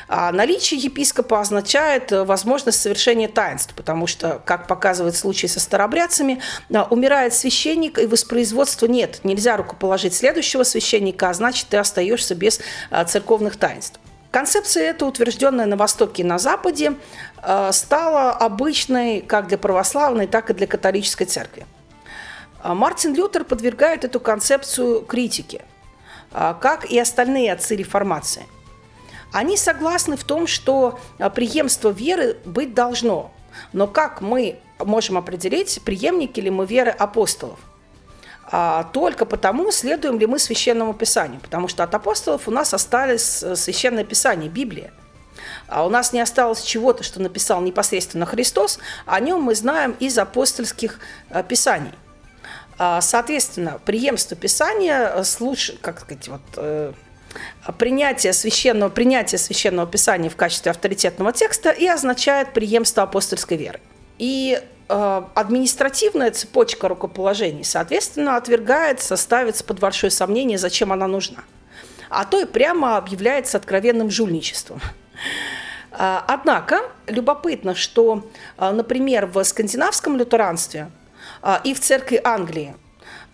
А 0.09 0.33
наличие 0.33 0.81
епископа 0.81 1.41
означает 1.41 2.13
э, 2.13 2.25
возможность 2.25 2.81
совершения 2.81 3.29
таинств, 3.29 3.75
потому 3.75 4.07
что, 4.07 4.41
как 4.45 4.67
показывает 4.67 5.17
случай 5.17 5.49
со 5.49 5.61
старобрядцами, 5.61 6.41
э, 6.71 6.81
умирает 6.81 7.35
священник, 7.35 7.99
и 7.99 8.07
воспроизводства 8.07 8.87
нет. 8.87 9.21
Нельзя 9.23 9.57
рукоположить 9.57 10.15
следующего 10.15 10.63
священника, 10.63 11.29
а 11.29 11.35
значит, 11.35 11.69
ты 11.69 11.77
остаешься 11.77 12.35
без 12.35 12.61
э, 12.91 13.05
церковных 13.05 13.57
таинств. 13.57 14.01
Концепция 14.31 14.91
эта, 14.91 15.07
утвержденная 15.07 15.67
на 15.67 15.77
Востоке 15.77 16.23
и 16.23 16.27
на 16.27 16.39
Западе, 16.39 16.95
стала 17.73 18.33
обычной 18.33 19.23
как 19.23 19.49
для 19.49 19.57
православной, 19.57 20.27
так 20.27 20.51
и 20.51 20.55
для 20.55 20.67
католической 20.67 21.25
церкви. 21.25 21.67
Мартин 22.63 23.15
Лютер 23.15 23.45
подвергает 23.45 24.05
эту 24.05 24.21
концепцию 24.21 25.03
критике, 25.03 25.65
как 26.31 26.85
и 26.91 26.99
остальные 26.99 27.53
отцы 27.53 27.75
реформации– 27.75 28.47
они 29.33 29.57
согласны 29.57 30.17
в 30.17 30.25
том, 30.25 30.47
что 30.47 30.99
преемство 31.35 31.91
веры 31.91 32.39
быть 32.45 32.75
должно. 32.75 33.31
Но 33.73 33.87
как 33.87 34.21
мы 34.21 34.59
можем 34.79 35.19
определить, 35.19 35.81
преемники 35.85 36.41
ли 36.41 36.51
мы 36.51 36.67
веры 36.67 36.91
апостолов? 36.91 37.59
А, 38.51 38.85
только 38.85 39.27
потому, 39.27 39.71
следуем 39.71 40.19
ли 40.19 40.27
мы 40.27 40.39
священному 40.39 40.95
писанию. 40.95 41.41
Потому 41.41 41.69
что 41.69 41.85
от 41.85 41.95
апостолов 41.95 42.49
у 42.49 42.51
нас 42.51 42.73
остались 42.73 43.43
э, 43.43 43.57
священное 43.57 44.05
писание, 44.05 44.49
Библия. 44.49 44.93
А 45.67 45.85
у 45.85 45.91
нас 45.91 46.15
не 46.15 46.21
осталось 46.21 46.63
чего-то, 46.63 47.03
что 47.03 47.21
написал 47.21 47.61
непосредственно 47.61 48.25
Христос, 48.25 48.79
о 49.05 49.21
нем 49.21 49.43
мы 49.43 49.55
знаем 49.55 49.95
из 50.01 50.17
апостольских 50.17 50.99
э, 51.29 51.43
писаний. 51.43 51.93
А, 52.79 53.03
соответственно, 53.03 53.81
преемство 53.85 54.37
Писания, 54.37 55.13
э, 55.15 55.25
слуш... 55.25 55.73
как 55.83 56.01
сказать, 56.01 56.29
вот, 56.29 56.95
принятие 57.77 58.33
священного, 58.33 58.89
принятие 58.89 59.39
священного 59.39 59.87
писания 59.87 60.31
в 60.31 60.37
качестве 60.37 60.71
авторитетного 60.71 61.35
текста 61.35 61.71
и 61.71 61.87
означает 61.87 62.55
преемство 62.55 63.03
апостольской 63.03 63.59
веры. 63.59 63.81
И 64.17 64.61
административная 64.89 66.31
цепочка 66.31 66.89
рукоположений, 66.89 67.65
соответственно, 67.65 68.37
отвергается, 68.37 69.17
ставится 69.17 69.63
под 69.63 69.81
большое 69.81 70.11
сомнение, 70.11 70.57
зачем 70.57 70.93
она 70.93 71.07
нужна. 71.07 71.45
А 72.09 72.25
то 72.25 72.41
и 72.41 72.47
прямо 72.47 72.97
объявляется 72.97 73.59
откровенным 73.59 74.11
жульничеством. 74.11 74.81
Э, 75.91 76.21
однако 76.27 76.83
любопытно, 77.07 77.75
что, 77.75 78.25
э, 78.57 78.71
например, 78.71 79.27
в 79.27 79.43
скандинавском 79.43 80.17
лютеранстве 80.17 80.91
э, 81.43 81.57
и 81.65 81.75
в 81.75 81.81
церкви 81.81 82.21
Англии 82.23 82.77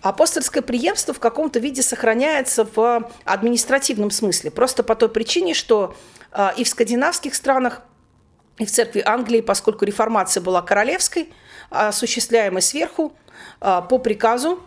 апостольское 0.02 0.62
преемство 0.62 1.14
в 1.14 1.20
каком-то 1.20 1.58
виде 1.58 1.82
сохраняется 1.82 2.66
в 2.74 3.10
административном 3.24 4.10
смысле, 4.10 4.50
просто 4.50 4.82
по 4.82 4.94
той 4.94 5.08
причине, 5.08 5.54
что 5.54 5.96
и 6.58 6.64
в 6.64 6.68
скандинавских 6.68 7.34
странах, 7.34 7.80
и 8.58 8.66
в 8.66 8.70
церкви 8.70 9.02
Англии, 9.06 9.40
поскольку 9.40 9.86
реформация 9.86 10.42
была 10.42 10.60
королевской, 10.60 11.32
осуществляемой 11.70 12.62
сверху 12.62 13.12
а, 13.60 13.80
по 13.82 13.98
приказу, 13.98 14.60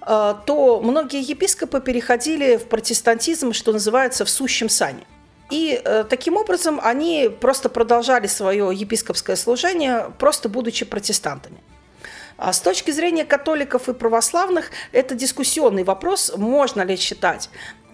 а, 0.00 0.34
то 0.34 0.80
многие 0.80 1.22
епископы 1.22 1.80
переходили 1.80 2.56
в 2.56 2.66
протестантизм, 2.66 3.52
что 3.52 3.72
называется, 3.72 4.24
в 4.24 4.30
сущем 4.30 4.68
сане. 4.68 5.06
И 5.50 5.80
э, 5.84 6.04
таким 6.08 6.36
образом 6.36 6.80
они 6.82 7.28
просто 7.28 7.68
продолжали 7.68 8.28
свое 8.28 8.70
епископское 8.72 9.34
служение, 9.34 10.12
просто 10.18 10.48
будучи 10.48 10.84
протестантами. 10.84 11.58
А 12.36 12.52
с 12.52 12.60
точки 12.60 12.92
зрения 12.92 13.24
католиков 13.24 13.88
и 13.88 13.92
православных, 13.92 14.70
это 14.92 15.14
дискуссионный 15.14 15.82
вопрос, 15.84 16.32
можно 16.36 16.82
ли 16.82 16.96
считать 16.96 17.50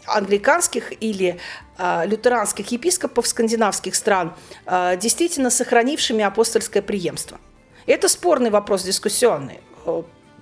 англиканских 0.07 0.93
или 1.03 1.41
э, 1.79 2.07
лютеранских 2.07 2.71
епископов 2.71 3.27
скандинавских 3.27 3.95
стран 3.95 4.35
э, 4.67 4.97
действительно 4.99 5.51
сохранившими 5.51 6.23
апостольское 6.23 6.83
преемство. 6.83 7.41
Это 7.87 8.09
спорный 8.09 8.51
вопрос, 8.51 8.83
дискуссионный. 8.83 9.61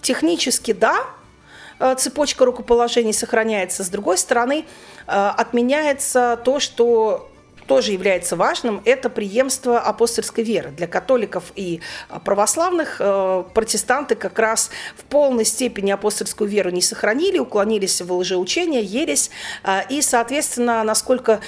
Технически 0.00 0.72
да, 0.72 1.06
цепочка 1.96 2.44
рукоположений 2.44 3.12
сохраняется. 3.12 3.84
С 3.84 3.88
другой 3.88 4.18
стороны, 4.18 4.64
отменяется 5.06 6.40
то, 6.44 6.60
что 6.60 7.30
тоже 7.66 7.92
является 7.92 8.36
важным, 8.36 8.82
это 8.84 9.08
преемство 9.08 9.78
апостольской 9.80 10.44
веры. 10.44 10.70
Для 10.70 10.86
католиков 10.86 11.44
и 11.56 11.80
а, 12.08 12.18
православных 12.18 12.96
э, 13.00 13.44
протестанты 13.54 14.14
как 14.14 14.38
раз 14.38 14.70
в 14.96 15.04
полной 15.04 15.44
степени 15.44 15.90
апостольскую 15.90 16.48
веру 16.48 16.70
не 16.70 16.82
сохранили, 16.82 17.38
уклонились 17.38 18.00
в 18.00 18.12
лжеучение, 18.12 18.82
ересь, 18.82 19.30
э, 19.62 19.80
и, 19.88 20.02
соответственно, 20.02 20.82
насколько 20.84 21.40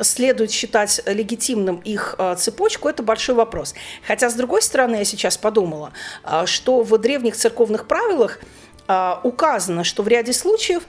следует 0.00 0.50
считать 0.50 1.00
легитимным 1.06 1.76
их 1.76 2.16
э, 2.18 2.34
цепочку, 2.36 2.88
это 2.88 3.02
большой 3.02 3.34
вопрос. 3.34 3.74
Хотя, 4.06 4.30
с 4.30 4.34
другой 4.34 4.62
стороны, 4.62 4.96
я 4.96 5.04
сейчас 5.04 5.36
подумала, 5.36 5.92
что 6.46 6.82
в 6.82 6.98
древних 6.98 7.36
церковных 7.36 7.86
правилах 7.86 8.38
указано, 9.22 9.84
что 9.84 10.02
в 10.02 10.08
ряде 10.08 10.32
случаев 10.32 10.82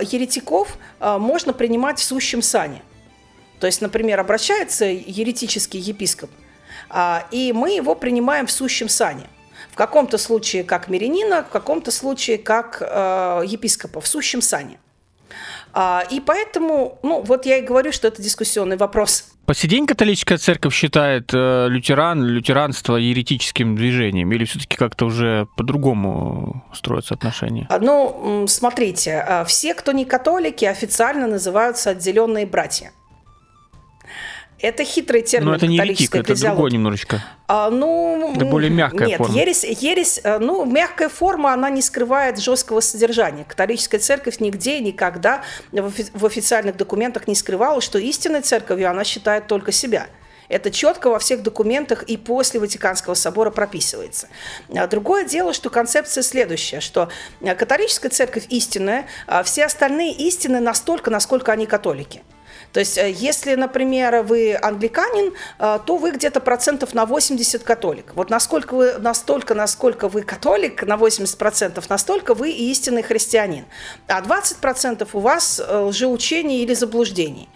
еретиков 0.00 0.78
можно 1.00 1.52
принимать 1.52 1.98
в 1.98 2.02
сущем 2.02 2.42
сане. 2.42 2.82
То 3.60 3.66
есть, 3.66 3.80
например, 3.80 4.20
обращается 4.20 4.84
еретический 4.84 5.78
епископ, 5.78 6.30
а, 6.88 7.26
и 7.30 7.52
мы 7.52 7.72
его 7.72 7.94
принимаем 7.94 8.46
в 8.46 8.50
сущем 8.50 8.88
сане. 8.88 9.26
В 9.70 9.76
каком-то 9.76 10.18
случае 10.18 10.64
как 10.64 10.88
мирянина, 10.88 11.42
в 11.42 11.48
каком-то 11.48 11.90
случае 11.90 12.38
как 12.38 12.78
э, 12.80 13.42
епископа, 13.46 14.00
в 14.00 14.06
сущем 14.06 14.40
сане. 14.40 14.78
А, 15.72 16.02
и 16.10 16.20
поэтому, 16.20 16.98
ну, 17.02 17.20
вот 17.20 17.44
я 17.44 17.58
и 17.58 17.62
говорю, 17.62 17.92
что 17.92 18.08
это 18.08 18.22
дискуссионный 18.22 18.78
вопрос. 18.78 19.28
По 19.44 19.54
сей 19.54 19.68
день 19.68 19.86
католическая 19.86 20.38
церковь 20.38 20.74
считает 20.74 21.30
э, 21.34 21.66
лютеран, 21.68 22.24
лютеранство 22.24 22.96
еретическим 22.96 23.76
движением, 23.76 24.32
или 24.32 24.46
все-таки 24.46 24.76
как-то 24.76 25.06
уже 25.06 25.46
по-другому 25.56 26.64
строятся 26.72 27.14
отношения? 27.14 27.66
А, 27.68 27.78
ну, 27.78 28.46
смотрите, 28.48 29.44
все, 29.46 29.74
кто 29.74 29.92
не 29.92 30.06
католики, 30.06 30.64
официально 30.64 31.26
называются 31.26 31.90
отделенные 31.90 32.46
братья. 32.46 32.92
Это 34.60 34.84
хитрый 34.84 35.22
термин. 35.22 35.48
Но 35.48 35.54
это 35.54 35.66
не 35.66 35.76
еретик, 35.76 36.14
это 36.14 36.34
другое 36.40 36.70
немножечко. 36.70 37.22
А, 37.46 37.70
ну, 37.70 38.32
это 38.34 38.46
более 38.46 38.70
мягкая 38.70 39.08
нет, 39.08 39.18
форма. 39.18 39.34
Нет, 39.34 39.46
ересь, 39.46 39.64
ересь, 39.64 40.20
э, 40.24 40.38
ну, 40.38 40.64
мягкая 40.64 41.10
форма, 41.10 41.52
она 41.52 41.68
не 41.68 41.82
скрывает 41.82 42.38
жесткого 42.38 42.80
содержания. 42.80 43.44
Католическая 43.44 44.00
церковь 44.00 44.40
нигде, 44.40 44.80
никогда 44.80 45.42
в 45.72 46.24
официальных 46.24 46.76
документах 46.76 47.28
не 47.28 47.34
скрывала, 47.34 47.80
что 47.80 47.98
истинной 47.98 48.40
церковью 48.40 48.90
она 48.90 49.04
считает 49.04 49.46
только 49.46 49.72
себя. 49.72 50.06
Это 50.48 50.70
четко 50.70 51.10
во 51.10 51.18
всех 51.18 51.42
документах 51.42 52.04
и 52.04 52.16
после 52.16 52.60
Ватиканского 52.60 53.14
собора 53.14 53.50
прописывается. 53.50 54.28
А 54.74 54.86
другое 54.86 55.24
дело, 55.24 55.52
что 55.52 55.70
концепция 55.70 56.22
следующая, 56.22 56.80
что 56.80 57.10
э, 57.40 57.54
католическая 57.54 58.10
церковь 58.10 58.46
истинная, 58.48 59.06
а 59.26 59.42
все 59.42 59.66
остальные 59.66 60.12
истины 60.14 60.60
настолько, 60.60 61.10
насколько 61.10 61.52
они 61.52 61.66
католики. 61.66 62.22
То 62.72 62.80
есть, 62.80 62.98
э, 62.98 63.10
если, 63.10 63.54
например, 63.54 64.22
вы 64.22 64.54
англиканин, 64.54 65.32
э, 65.58 65.78
то 65.84 65.96
вы 65.96 66.10
где-то 66.12 66.40
процентов 66.40 66.94
на 66.94 67.06
80 67.06 67.62
католик. 67.62 68.12
Вот 68.14 68.30
насколько 68.30 68.74
вы, 68.74 68.92
настолько, 68.98 69.54
насколько 69.54 70.08
вы 70.08 70.22
католик, 70.22 70.82
на 70.82 70.96
80 70.96 71.38
процентов, 71.38 71.88
настолько 71.90 72.34
вы 72.34 72.50
и 72.50 72.70
истинный 72.70 73.02
христианин. 73.02 73.64
А 74.08 74.20
20 74.20 74.58
процентов 74.58 75.14
у 75.14 75.20
вас 75.20 75.60
э, 75.60 75.78
лжеучений 75.78 76.62
или 76.62 76.74
заблуждений 76.74 77.48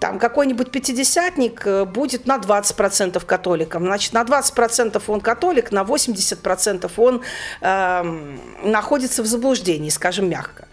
там 0.00 0.18
какой-нибудь 0.18 0.72
пятидесятник 0.72 1.64
будет 1.86 2.26
на 2.26 2.38
20% 2.38 3.24
католиком. 3.24 3.84
Значит, 3.84 4.12
на 4.12 4.22
20% 4.22 5.00
он 5.06 5.20
католик, 5.20 5.70
на 5.70 5.82
80% 5.82 6.90
он 6.96 7.22
э, 7.60 8.36
находится 8.64 9.22
в 9.22 9.26
заблуждении, 9.26 9.90
скажем 9.90 10.28
мягко. 10.28 10.66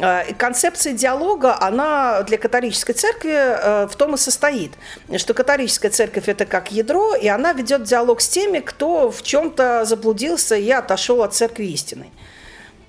Э, 0.00 0.32
концепция 0.34 0.94
диалога, 0.94 1.60
она 1.60 2.22
для 2.22 2.38
католической 2.38 2.94
церкви 2.94 3.34
э, 3.34 3.86
в 3.86 3.94
том 3.96 4.14
и 4.14 4.16
состоит, 4.16 4.72
что 5.16 5.34
католическая 5.34 5.90
церковь 5.90 6.28
это 6.28 6.46
как 6.46 6.72
ядро, 6.72 7.14
и 7.14 7.28
она 7.28 7.52
ведет 7.52 7.82
диалог 7.82 8.20
с 8.20 8.28
теми, 8.28 8.60
кто 8.60 9.10
в 9.10 9.22
чем-то 9.22 9.84
заблудился 9.84 10.56
и 10.56 10.70
отошел 10.70 11.22
от 11.22 11.34
церкви 11.34 11.66
истины. 11.66 12.06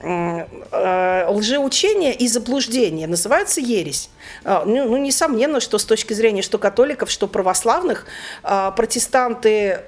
Э, 0.04 1.28
лжеучение 1.30 2.16
и 2.16 2.28
заблуждение 2.28 3.08
называется 3.08 3.62
ересь. 3.62 4.10
Ну, 4.43 4.66
ну, 4.66 4.97
несомненно, 4.97 5.60
что 5.60 5.78
с 5.78 5.86
точки 5.86 6.14
зрения 6.14 6.41
что 6.41 6.58
католиков, 6.58 7.12
что 7.12 7.28
православных, 7.28 8.08
протестанты 8.41 9.82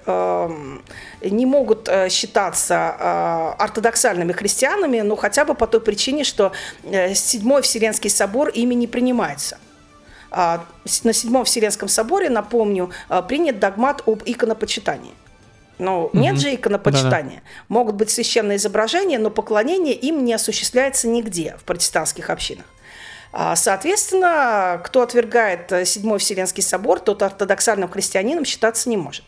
не 1.22 1.46
могут 1.46 1.90
считаться 2.10 3.56
ортодоксальными 3.58 4.34
христианами, 4.34 5.02
но 5.02 5.16
хотя 5.16 5.46
бы 5.46 5.56
по 5.56 5.66
той 5.66 5.82
причине, 5.82 6.24
что 6.24 6.52
Седьмой 7.16 7.62
Вселенский 7.62 8.10
собор 8.10 8.50
ими 8.50 8.76
не 8.76 8.88
принимается. 8.88 9.58
На 10.32 10.66
Седьмом 10.86 11.46
Вселенском 11.46 11.88
соборе, 11.88 12.30
напомню, 12.30 12.92
принят 13.28 13.60
догмат 13.60 14.04
об 14.06 14.22
иконопочитании. 14.26 15.14
Ну, 15.84 16.10
нет 16.14 16.40
же 16.40 16.54
иконопочитания. 16.56 17.38
Да-да. 17.38 17.66
Могут 17.68 17.96
быть 17.96 18.10
священные 18.10 18.58
изображения, 18.58 19.20
но 19.20 19.30
поклонение 19.30 19.94
им 19.94 20.24
не 20.24 20.34
осуществляется 20.34 21.08
нигде 21.08 21.56
в 21.60 21.64
протестантских 21.64 22.30
общинах. 22.30 22.66
А, 23.32 23.56
соответственно, 23.56 24.80
кто 24.84 25.02
отвергает 25.02 25.88
Седьмой 25.88 26.20
Вселенский 26.20 26.62
собор, 26.62 27.00
тот 27.00 27.24
ортодоксальным 27.24 27.90
христианином 27.90 28.46
считаться 28.46 28.90
не 28.90 28.98
может. 28.98 29.24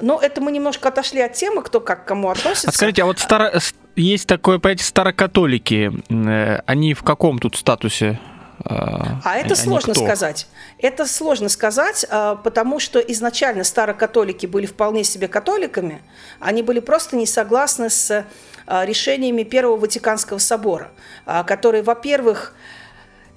Но 0.00 0.20
это 0.20 0.40
мы 0.40 0.50
немножко 0.52 0.88
отошли 0.88 1.20
от 1.20 1.34
темы, 1.34 1.62
кто 1.62 1.80
как 1.80 2.04
к 2.04 2.08
кому 2.08 2.30
относится. 2.30 2.68
А 2.68 2.72
скажите, 2.72 3.02
а 3.02 3.06
вот 3.06 3.18
старо... 3.18 3.52
есть 3.94 4.26
такое 4.26 4.58
понятие 4.58 4.86
старокатолики. 4.86 5.92
Э, 6.08 6.60
они 6.66 6.94
в 6.94 7.02
каком 7.02 7.38
тут 7.38 7.56
статусе? 7.56 8.18
А, 8.64 9.20
а 9.24 9.36
это 9.36 9.56
сложно 9.56 9.94
кто? 9.94 10.04
сказать. 10.04 10.46
Это 10.78 11.06
сложно 11.06 11.48
сказать, 11.48 12.06
а, 12.08 12.36
потому 12.36 12.78
что 12.78 12.98
изначально 12.98 13.64
старокатолики 13.64 14.46
были 14.46 14.66
вполне 14.66 15.04
себе 15.04 15.28
католиками. 15.28 16.02
Они 16.40 16.62
были 16.62 16.80
просто 16.80 17.16
не 17.16 17.26
согласны 17.26 17.90
с 17.90 18.24
а, 18.66 18.84
решениями 18.84 19.42
Первого 19.42 19.76
Ватиканского 19.76 20.38
собора, 20.38 20.90
который, 21.46 21.82
во-первых, 21.82 22.54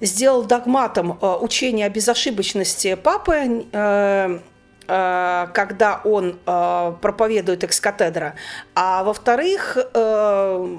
сделал 0.00 0.44
догматом 0.44 1.18
учение 1.20 1.86
о 1.86 1.90
безошибочности 1.90 2.94
папы 2.94 3.66
э, 3.72 4.38
Э, 4.90 5.48
когда 5.52 6.00
он 6.02 6.38
э, 6.46 6.92
проповедует 7.02 7.62
экс-катедра, 7.62 8.36
а 8.74 9.04
во-вторых, 9.04 9.76
э, 9.76 10.76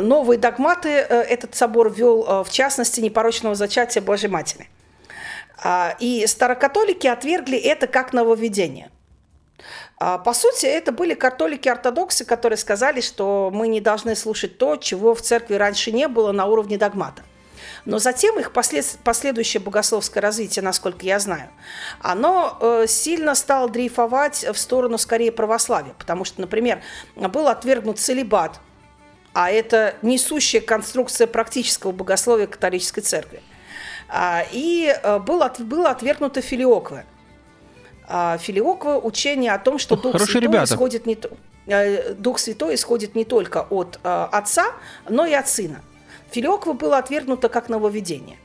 новые 0.00 0.38
догматы 0.38 0.88
этот 0.88 1.54
собор 1.54 1.90
ввел, 1.90 2.44
в 2.44 2.50
частности, 2.50 3.00
непорочного 3.00 3.54
зачатия 3.54 4.02
Божьей 4.02 4.28
Матери. 4.28 4.68
А, 5.62 5.94
и 5.98 6.26
старокатолики 6.26 7.06
отвергли 7.06 7.58
это 7.58 7.86
как 7.86 8.12
нововведение. 8.12 8.90
А, 9.98 10.18
по 10.18 10.32
сути, 10.32 10.66
это 10.66 10.92
были 10.92 11.14
католики-ортодоксы, 11.14 12.24
которые 12.24 12.56
сказали, 12.56 13.00
что 13.00 13.50
мы 13.52 13.68
не 13.68 13.80
должны 13.80 14.16
слушать 14.16 14.56
то, 14.56 14.76
чего 14.76 15.14
в 15.14 15.20
церкви 15.20 15.54
раньше 15.54 15.92
не 15.92 16.08
было 16.08 16.32
на 16.32 16.46
уровне 16.46 16.78
догмата. 16.78 17.22
Но 17.84 17.98
затем 17.98 18.38
их 18.38 18.52
послед... 18.52 18.86
последующее 19.04 19.60
богословское 19.60 20.22
развитие, 20.22 20.62
насколько 20.62 21.04
я 21.04 21.18
знаю, 21.18 21.50
оно 22.00 22.56
э, 22.60 22.86
сильно 22.88 23.34
стало 23.34 23.68
дрейфовать 23.68 24.44
в 24.44 24.56
сторону 24.56 24.96
скорее 24.96 25.32
православия, 25.32 25.94
потому 25.98 26.24
что, 26.24 26.40
например, 26.40 26.80
был 27.16 27.48
отвергнут 27.48 27.98
целебат, 27.98 28.60
а 29.32 29.50
это 29.50 29.94
несущая 30.02 30.60
конструкция 30.60 31.26
практического 31.26 31.92
богословия 31.92 32.46
католической 32.46 33.00
церкви. 33.00 33.42
А, 34.08 34.44
и 34.50 34.92
э, 35.02 35.18
был, 35.20 35.42
от, 35.42 35.60
было 35.60 35.90
отвергнуто 35.90 36.40
филиоквы. 36.40 37.04
А, 38.08 38.38
филиоквы– 38.38 38.98
учение 39.02 39.52
о 39.52 39.58
том, 39.58 39.78
что 39.78 39.96
Дух 39.96 40.20
Святой, 40.20 40.40
ребята. 40.40 40.74
исходит 40.74 41.06
не, 41.06 41.16
э, 41.66 42.14
Дух 42.14 42.40
Святой 42.40 42.74
исходит 42.74 43.14
не 43.14 43.24
только 43.24 43.62
от 43.70 44.00
Отца, 44.02 44.72
но 45.08 45.26
и 45.26 45.32
от 45.32 45.48
Сына. 45.48 45.80
Филиоква 46.32 46.72
было 46.72 46.98
отвергнуто 46.98 47.48
как 47.48 47.68
нововведение. 47.68 48.36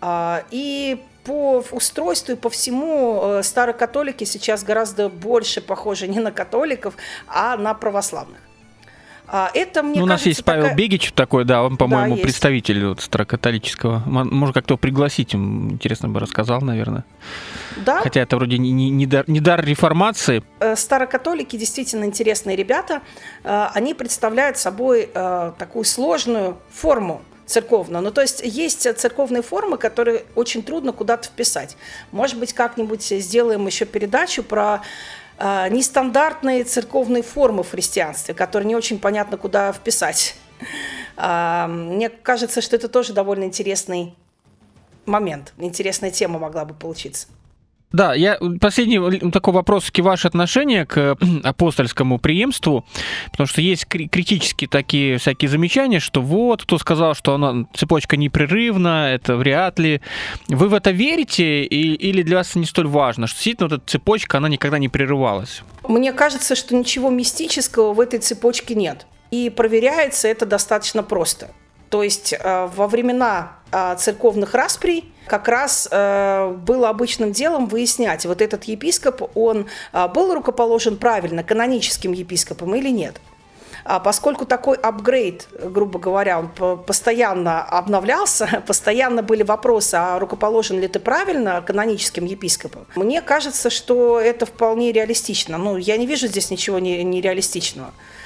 А, 0.00 0.44
и 0.50 1.02
по 1.24 1.64
устройству 1.72 2.32
и 2.32 2.36
по 2.36 2.48
всему 2.48 3.20
э, 3.22 3.42
старокатолики 3.42 4.24
сейчас 4.24 4.64
гораздо 4.64 5.08
больше 5.08 5.60
похожи 5.60 6.08
не 6.08 6.20
на 6.20 6.32
католиков, 6.32 6.94
а 7.26 7.56
на 7.56 7.74
православных. 7.74 8.40
А, 9.32 9.48
это, 9.54 9.84
мне 9.84 10.00
ну, 10.00 10.04
у 10.04 10.08
нас 10.08 10.26
есть 10.26 10.44
Павел 10.44 10.62
такая... 10.62 10.76
Бегич 10.76 11.12
такой, 11.12 11.44
да, 11.44 11.62
он, 11.62 11.76
по-моему, 11.76 12.16
да, 12.16 12.22
представитель 12.22 12.84
вот, 12.86 13.00
старокатолического. 13.00 14.02
Может, 14.04 14.54
как-то 14.54 14.76
пригласить, 14.76 15.34
интересно 15.34 16.08
бы 16.08 16.18
рассказал, 16.18 16.60
наверное. 16.60 17.04
Да. 17.76 18.00
Хотя 18.00 18.22
это 18.22 18.36
вроде 18.36 18.58
не, 18.58 18.72
не, 18.72 18.90
не, 18.90 19.06
дар, 19.06 19.24
не 19.28 19.38
дар 19.38 19.64
реформации. 19.64 20.42
Э, 20.58 20.74
старокатолики 20.74 21.56
действительно 21.56 22.04
интересные 22.04 22.56
ребята. 22.56 23.02
Э, 23.44 23.68
они 23.72 23.94
представляют 23.94 24.58
собой 24.58 25.08
э, 25.14 25.52
такую 25.56 25.84
сложную 25.84 26.58
форму 26.72 27.22
церковную. 27.46 28.02
Ну, 28.02 28.10
то 28.10 28.22
есть 28.22 28.42
есть 28.44 28.82
церковные 28.98 29.42
формы, 29.42 29.76
которые 29.76 30.24
очень 30.34 30.62
трудно 30.62 30.92
куда-то 30.92 31.28
вписать. 31.28 31.76
Может 32.10 32.38
быть, 32.38 32.52
как-нибудь 32.52 33.02
сделаем 33.02 33.66
еще 33.66 33.84
передачу 33.84 34.42
про 34.42 34.82
нестандартные 35.40 36.64
церковные 36.64 37.22
формы 37.22 37.62
в 37.62 37.70
христианстве, 37.70 38.34
которые 38.34 38.68
не 38.68 38.76
очень 38.76 38.98
понятно, 38.98 39.36
куда 39.36 39.72
вписать. 39.72 40.36
Э, 41.16 41.66
мне 41.66 42.08
кажется, 42.08 42.60
что 42.60 42.76
это 42.76 42.88
тоже 42.88 43.12
довольно 43.12 43.44
интересный 43.44 44.14
момент, 45.06 45.52
интересная 45.58 46.10
тема 46.10 46.38
могла 46.38 46.64
бы 46.64 46.74
получиться. 46.74 47.28
Да, 47.92 48.14
я 48.14 48.38
последний 48.60 49.30
такой 49.30 49.52
вопрос 49.52 49.90
ваше 49.98 50.28
отношение 50.28 50.86
к 50.86 51.16
апостольскому 51.42 52.18
преемству, 52.18 52.84
потому 53.32 53.46
что 53.46 53.60
есть 53.60 53.86
критические 53.86 54.68
такие 54.68 55.18
всякие 55.18 55.48
замечания, 55.48 55.98
что 55.98 56.20
вот, 56.20 56.62
кто 56.62 56.78
сказал, 56.78 57.14
что 57.14 57.34
она 57.34 57.66
цепочка 57.74 58.16
непрерывна, 58.16 59.10
это 59.12 59.36
вряд 59.36 59.78
ли. 59.78 60.00
Вы 60.48 60.68
в 60.68 60.74
это 60.74 60.92
верите 60.92 61.64
и, 61.64 61.94
или 61.94 62.22
для 62.22 62.38
вас 62.38 62.54
не 62.54 62.64
столь 62.64 62.86
важно, 62.86 63.26
что 63.26 63.36
действительно 63.36 63.68
вот 63.68 63.78
эта 63.78 63.90
цепочка, 63.90 64.38
она 64.38 64.48
никогда 64.48 64.78
не 64.78 64.88
прерывалась? 64.88 65.62
Мне 65.88 66.12
кажется, 66.12 66.54
что 66.54 66.76
ничего 66.76 67.10
мистического 67.10 67.92
в 67.92 68.00
этой 68.00 68.20
цепочке 68.20 68.74
нет. 68.74 69.06
И 69.30 69.50
проверяется 69.50 70.28
это 70.28 70.46
достаточно 70.46 71.02
просто. 71.02 71.50
То 71.90 72.04
есть 72.04 72.32
э, 72.32 72.68
во 72.74 72.86
времена 72.86 73.58
э, 73.72 73.96
церковных 73.98 74.54
расприй 74.54 75.12
как 75.26 75.48
раз 75.48 75.88
э, 75.90 76.54
было 76.64 76.88
обычным 76.88 77.32
делом 77.32 77.66
выяснять, 77.66 78.24
вот 78.26 78.40
этот 78.40 78.64
епископ, 78.64 79.30
он 79.36 79.66
был 80.14 80.34
рукоположен 80.34 80.96
правильно, 80.96 81.44
каноническим 81.44 82.12
епископом 82.12 82.74
или 82.74 82.88
нет. 82.90 83.20
А 83.84 83.98
поскольку 83.98 84.44
такой 84.44 84.76
апгрейд, 84.76 85.48
грубо 85.52 85.98
говоря, 85.98 86.38
он 86.40 86.48
постоянно 86.84 87.62
обновлялся, 87.62 88.62
постоянно 88.66 89.22
были 89.22 89.42
вопросы, 89.42 89.94
а 89.94 90.18
рукоположен 90.18 90.80
ли 90.80 90.86
ты 90.86 91.00
правильно 91.00 91.62
каноническим 91.62 92.24
епископом, 92.24 92.86
мне 92.94 93.22
кажется, 93.22 93.70
что 93.70 94.20
это 94.20 94.46
вполне 94.46 94.92
реалистично. 94.92 95.58
Ну, 95.58 95.76
я 95.76 95.96
не 95.96 96.06
вижу 96.06 96.26
здесь 96.26 96.50
ничего 96.50 96.78
нереалистичного. 96.78 97.88
А, 97.88 98.19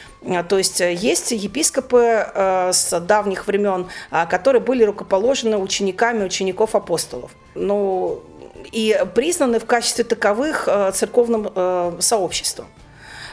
то 0.48 0.58
есть 0.58 0.80
э, 0.80 0.94
есть 0.94 1.32
епископы 1.32 2.26
э, 2.34 2.70
с 2.72 2.98
давних 3.00 3.46
времен, 3.46 3.86
а, 4.10 4.26
которые 4.26 4.62
были 4.62 4.82
рукоположены 4.82 5.58
учениками 5.58 6.24
учеников 6.24 6.74
апостолов. 6.74 7.30
Ну, 7.54 8.22
и 8.72 8.98
признаны 9.14 9.58
в 9.58 9.66
качестве 9.66 10.04
таковых 10.04 10.66
э, 10.66 10.92
церковным 10.94 12.00
сообществом. 12.00 12.66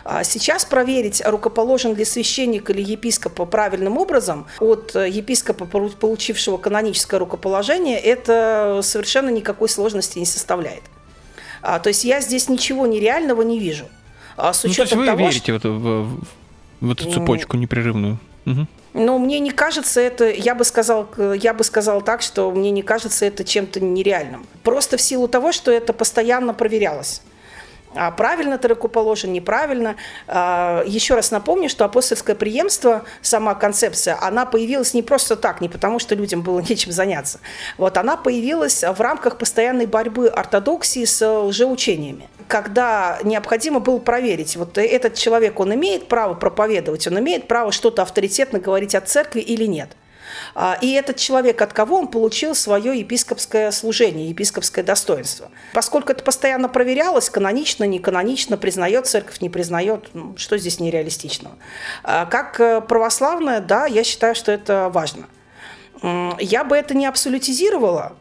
А 0.04 0.24
сейчас 0.24 0.66
проверить, 0.66 1.22
рукоположен 1.24 1.96
ли 1.96 2.04
священник 2.04 2.70
или 2.72 2.82
епископ 2.82 3.50
правильным 3.50 3.98
образом 3.98 4.48
от 4.60 4.96
епископа, 4.96 5.66
получившего 5.66 6.58
каноническое 6.58 7.20
рукоположение, 7.20 8.00
это 8.00 8.82
совершенно 8.82 9.30
никакой 9.30 9.70
сложности 9.70 10.18
не 10.18 10.26
составляет. 10.26 10.82
То 11.62 11.84
есть 11.86 12.04
я 12.04 12.20
здесь 12.20 12.50
ничего 12.50 12.88
нереального 12.88 13.44
не 13.44 13.60
вижу. 13.60 13.86
С 14.38 14.66
учетом 14.66 14.72
ну, 14.72 14.74
то 14.74 14.82
есть 14.82 14.96
вы 14.96 15.06
того, 15.06 15.20
верите 15.20 15.60
что... 15.60 15.70
в, 15.70 16.20
в 16.82 16.92
эту 16.92 17.10
цепочку 17.10 17.58
непрерывную. 17.58 18.20
Угу. 18.46 18.68
Ну, 18.94 19.20
мне 19.20 19.40
не 19.40 19.52
кажется 19.52 20.02
это, 20.02 20.30
я 20.30 20.54
бы 20.54 20.66
сказал, 20.66 21.08
я 21.36 21.54
бы 21.54 21.64
сказал 21.64 22.02
так, 22.02 22.22
что 22.22 22.52
мне 22.52 22.72
не 22.72 22.82
кажется 22.82 23.26
это 23.26 23.46
чем-то 23.46 23.80
нереальным. 23.80 24.46
Просто 24.64 24.98
в 24.98 25.02
силу 25.02 25.28
того, 25.30 25.54
что 25.54 25.72
это 25.72 25.94
постоянно 25.94 26.54
проверялось. 26.54 27.22
А 27.96 28.12
правильно 28.12 28.58
ты 28.58 28.70
рукоположен, 28.70 29.34
неправильно. 29.34 29.96
А, 30.28 30.84
еще 30.86 31.16
раз 31.16 31.32
напомню, 31.32 31.70
что 31.70 31.84
апостольское 31.84 32.36
преемство, 32.36 33.04
сама 33.22 33.54
концепция, 33.56 34.18
она 34.22 34.46
появилась 34.46 34.94
не 34.94 35.02
просто 35.02 35.36
так, 35.36 35.62
не 35.62 35.70
потому 35.70 36.00
что 36.00 36.16
людям 36.16 36.42
было 36.42 36.60
нечем 36.70 36.92
заняться. 36.92 37.40
Вот 37.78 37.98
она 37.98 38.18
появилась 38.18 38.84
в 38.84 39.02
рамках 39.02 39.38
постоянной 39.38 39.86
борьбы 39.86 40.28
ортодоксии 40.30 41.06
с 41.06 41.26
лжеучениями 41.26 42.28
когда 42.48 43.18
необходимо 43.24 43.80
было 43.80 43.98
проверить, 43.98 44.58
вот 44.58 44.78
этот 44.78 45.14
человек, 45.14 45.58
он 45.62 45.74
имеет 45.74 46.10
право 46.10 46.34
проповедовать, 46.34 47.08
он 47.08 47.18
имеет 47.20 47.48
право 47.48 47.72
что-то 47.72 48.02
авторитетно 48.02 48.60
говорить 48.60 48.94
о 48.94 49.00
церкви 49.00 49.40
или 49.40 49.64
нет. 49.64 49.96
А, 50.56 50.78
и 50.82 50.92
этот 50.92 51.18
человек, 51.18 51.62
от 51.62 51.74
кого 51.74 51.98
он 51.98 52.08
получил 52.08 52.56
свое 52.56 52.98
епископское 53.00 53.72
служение, 53.72 54.30
епископское 54.30 54.84
достоинство. 54.84 55.52
Поскольку 55.74 56.12
это 56.12 56.24
постоянно 56.24 56.70
проверялось, 56.70 57.30
канонично, 57.30 57.84
не 57.84 58.00
канонично, 58.00 58.58
признает 58.58 59.08
церковь, 59.08 59.42
не 59.42 59.50
признает, 59.50 60.10
ну, 60.14 60.36
что 60.38 60.58
здесь 60.58 60.80
нереалистичного. 60.80 61.56
А, 62.04 62.26
как 62.26 62.60
э, 62.60 62.82
православная, 62.82 63.62
да, 63.62 63.86
я 63.86 64.04
считаю, 64.04 64.36
что 64.36 64.52
это 64.52 64.90
важно. 64.92 65.28
Я 66.40 66.64
бы 66.64 66.76
это 66.76 66.96
не 66.96 67.06
абсолютизировала, 67.06 68.16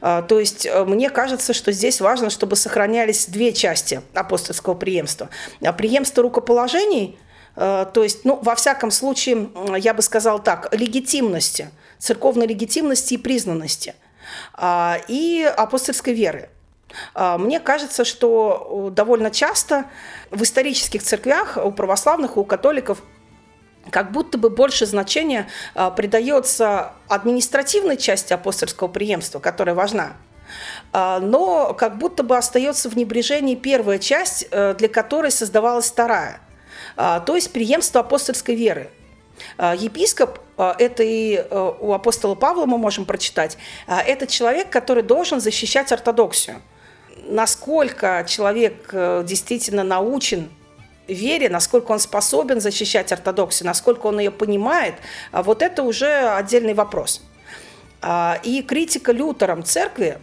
а, 0.00 0.22
то 0.22 0.38
есть 0.40 0.66
э, 0.66 0.84
мне 0.84 1.10
кажется, 1.10 1.52
что 1.52 1.72
здесь 1.72 2.00
важно, 2.00 2.30
чтобы 2.30 2.56
сохранялись 2.56 3.26
две 3.26 3.52
части 3.52 4.02
апостольского 4.14 4.74
преемства. 4.74 5.28
Преемство 5.76 6.22
рукоположений, 6.22 7.18
то 7.56 8.02
есть, 8.02 8.24
ну, 8.24 8.38
во 8.42 8.54
всяком 8.54 8.90
случае, 8.90 9.48
я 9.78 9.94
бы 9.94 10.02
сказал 10.02 10.42
так, 10.42 10.74
легитимности, 10.74 11.70
церковной 11.98 12.46
легитимности 12.46 13.14
и 13.14 13.16
признанности, 13.16 13.94
а, 14.52 14.98
и 15.08 15.42
апостольской 15.56 16.12
веры. 16.12 16.50
Мне 17.14 17.60
кажется, 17.60 18.04
что 18.04 18.88
э, 18.88 18.94
довольно 18.94 19.30
часто 19.30 19.86
в 20.30 20.42
исторических 20.42 21.02
церквях 21.02 21.58
у 21.62 21.70
православных, 21.72 22.36
у 22.36 22.44
католиков 22.44 23.02
как 23.90 24.12
будто 24.12 24.38
бы 24.38 24.50
больше 24.50 24.86
значения 24.86 25.48
а, 25.74 25.90
придается 25.90 26.92
административной 27.08 27.96
части 27.96 28.32
апостольского 28.32 28.88
преемства, 28.88 29.38
которая 29.38 29.74
важна, 29.74 30.14
а, 30.92 31.20
но 31.20 31.74
как 31.74 31.98
будто 31.98 32.22
бы 32.22 32.36
остается 32.36 32.88
в 32.88 32.96
небрежении 32.96 33.54
первая 33.54 33.98
часть, 33.98 34.46
э, 34.50 34.74
для 34.74 34.88
которой 34.88 35.30
создавалась 35.30 35.90
вторая, 35.90 36.34
а, 36.34 36.45
то 36.96 37.34
есть 37.34 37.52
преемство 37.52 38.00
апостольской 38.00 38.54
веры. 38.54 38.90
Епископ, 39.58 40.38
это 40.56 41.02
и 41.02 41.44
у 41.80 41.92
апостола 41.92 42.34
Павла 42.34 42.64
мы 42.64 42.78
можем 42.78 43.04
прочитать, 43.04 43.58
это 43.86 44.26
человек, 44.26 44.70
который 44.70 45.02
должен 45.02 45.40
защищать 45.40 45.92
ортодоксию. 45.92 46.62
Насколько 47.28 48.24
человек 48.26 48.88
э, 48.92 49.24
действительно 49.26 49.82
научен 49.82 50.48
вере, 51.08 51.48
насколько 51.48 51.92
он 51.92 51.98
способен 51.98 52.60
защищать 52.60 53.12
ортодоксию, 53.12 53.66
насколько 53.66 54.06
он 54.06 54.18
ее 54.18 54.30
понимает, 54.30 54.94
а 55.32 55.42
вот 55.42 55.62
это 55.62 55.82
уже 55.82 56.06
отдельный 56.06 56.74
вопрос. 56.74 57.22
А, 58.02 58.38
и 58.42 58.62
критика 58.62 59.12
Лютером 59.12 59.64
церкви, 59.64 60.18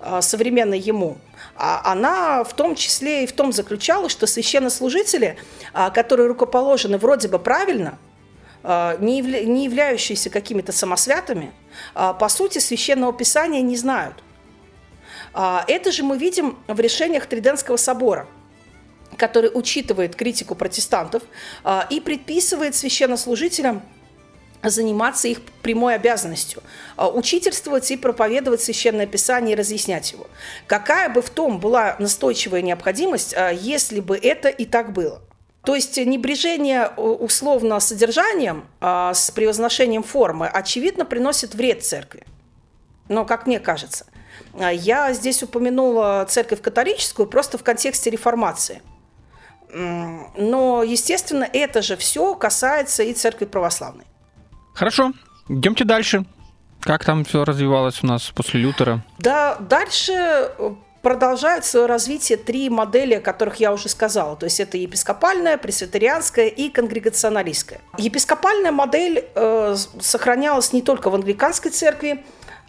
а, 0.00 0.22
современной 0.22 0.78
ему, 0.78 1.18
она 1.56 2.44
в 2.44 2.54
том 2.54 2.74
числе 2.74 3.24
и 3.24 3.26
в 3.26 3.32
том 3.32 3.52
заключалась, 3.52 4.12
что 4.12 4.26
священнослужители, 4.26 5.38
которые 5.94 6.26
рукоположены 6.28 6.98
вроде 6.98 7.28
бы 7.28 7.38
правильно, 7.38 7.98
не 8.62 9.64
являющиеся 9.64 10.30
какими-то 10.30 10.72
самосвятами, 10.72 11.52
по 11.94 12.28
сути 12.28 12.58
священного 12.58 13.12
писания 13.12 13.60
не 13.62 13.76
знают. 13.76 14.22
Это 15.34 15.92
же 15.92 16.02
мы 16.02 16.18
видим 16.18 16.58
в 16.66 16.80
решениях 16.80 17.26
Триденского 17.26 17.76
собора– 17.76 18.26
который 19.16 19.50
учитывает 19.52 20.16
критику 20.16 20.54
протестантов 20.54 21.22
а, 21.62 21.86
и 21.90 22.00
предписывает 22.00 22.74
священнослужителям 22.74 23.82
заниматься 24.70 25.28
их 25.28 25.42
прямой 25.62 25.94
обязанностью 25.94 26.62
а,– 26.96 27.08
учительствовать 27.10 27.90
и 27.90 27.96
проповедовать 27.96 28.60
Священное 28.60 29.06
Писание 29.06 29.54
и 29.54 29.58
разъяснять 29.58 30.12
его. 30.12 30.26
Какая 30.66 31.08
бы 31.08 31.22
в 31.22 31.30
том 31.30 31.60
была 31.60 31.96
настойчивая 31.98 32.62
необходимость, 32.62 33.34
а, 33.34 33.50
если 33.50 34.00
бы 34.00 34.16
это 34.16 34.48
и 34.48 34.64
так 34.64 34.92
было? 34.92 35.22
То 35.64 35.74
есть 35.74 35.96
небрежение 35.96 36.88
условно 36.88 37.80
содержанием 37.80 38.66
с 38.82 39.30
превозношением 39.30 40.02
формы, 40.02 40.46
очевидно, 40.46 41.06
приносит 41.06 41.54
вред 41.54 41.82
церкви. 41.82 42.24
Но, 43.08 43.24
как 43.24 43.46
мне 43.46 43.58
кажется, 43.60 44.04
я 44.52 45.14
здесь 45.14 45.42
упомянула 45.42 46.26
церковь 46.28 46.60
католическую 46.60 47.26
просто 47.26 47.56
в 47.56 47.62
контексте 47.62 48.10
реформации– 48.10 48.82
но, 49.74 50.84
естественно, 50.84 51.48
это 51.52 51.82
же 51.82 51.96
все 51.96 52.34
касается 52.36 53.02
и 53.02 53.12
церкви 53.12 53.44
православной. 53.44 54.04
Хорошо, 54.74 55.12
идемте 55.48 55.84
дальше. 55.84 56.24
Как 56.80 57.04
там 57.04 57.24
все 57.24 57.44
развивалось 57.44 58.02
у 58.02 58.06
нас 58.06 58.30
после 58.34 58.60
Лютера? 58.60 59.02
Да, 59.18 59.56
дальше 59.58 60.12
э, 60.12 60.74
продолжают 61.00 61.64
свое 61.64 61.86
развитие 61.86 62.36
три 62.36 62.68
модели, 62.68 63.14
о 63.14 63.20
которых 63.20 63.56
я 63.56 63.72
уже 63.72 63.88
сказала. 63.88 64.36
То 64.36 64.44
есть 64.44 64.60
это 64.60 64.76
епископальная, 64.76 65.56
пресвитерианская 65.56 66.48
и 66.48 66.68
конгрегационалистская. 66.68 67.80
Епископальная 67.96 68.72
модель 68.72 69.24
э, 69.34 69.76
сохранялась 70.00 70.72
не 70.72 70.82
только 70.82 71.08
в 71.08 71.14
англиканской 71.14 71.70
церкви, 71.70 72.24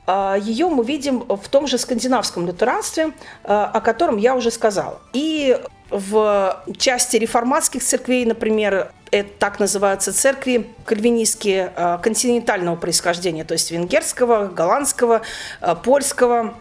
а, 0.07 0.35
ее 0.35 0.69
мы 0.69 0.85
видим 0.85 1.21
в 1.21 1.49
том 1.49 1.67
же 1.67 1.77
скандинавском 1.77 2.45
лютеранстве, 2.45 3.05
э, 3.05 3.11
о 3.47 3.81
котором 3.81 4.17
я 4.17 4.35
уже 4.35 4.51
сказала. 4.51 5.01
И 5.13 5.59
в 5.89 6.63
части 6.77 7.17
реформатских 7.17 7.83
церквей, 7.83 8.25
например, 8.25 8.91
это 9.11 9.29
так 9.39 9.59
называются 9.59 10.13
церкви 10.13 10.69
кальвинистские 10.85 11.71
э, 11.75 11.97
континентального 12.01 12.75
происхождения, 12.75 13.43
то 13.43 13.53
есть 13.53 13.71
венгерского, 13.71 14.47
голландского, 14.47 15.21
э, 15.61 15.75
польского, 15.83 16.55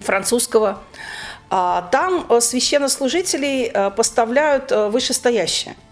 французского. 0.00 0.82
А 1.50 1.88
там 1.90 2.26
э, 2.28 2.40
священнослужителей 2.40 3.70
поставляют 3.90 4.70
вышестоящие– 4.70 5.74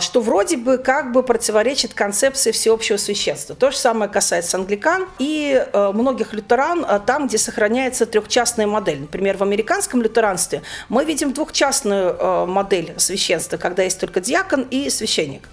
что 0.00 0.20
вроде 0.20 0.56
бы 0.56 0.78
как 0.78 1.12
бы 1.12 1.22
противоречит 1.22 1.94
концепции 1.94 2.50
всеобщего 2.50 2.96
священства. 2.96 3.54
То 3.54 3.70
же 3.70 3.76
самое 3.76 4.10
касается 4.10 4.56
англикан 4.56 5.06
и 5.18 5.64
э, 5.72 5.92
многих 5.92 6.32
лютеран 6.32 6.84
э, 6.84 7.00
там, 7.04 7.26
где 7.26 7.38
сохраняется 7.38 8.06
трехчастная 8.06 8.66
модель. 8.66 9.00
Например, 9.00 9.36
в 9.36 9.42
американском 9.42 10.02
лютеранстве 10.02 10.62
мы 10.88 11.04
видим 11.04 11.32
двухчастную 11.32 12.16
э, 12.18 12.46
модель 12.46 12.94
священства, 12.98 13.56
когда 13.56 13.82
есть 13.82 13.98
только 14.00 14.20
диакон 14.20 14.66
и 14.70 14.90
священник. 14.90 15.48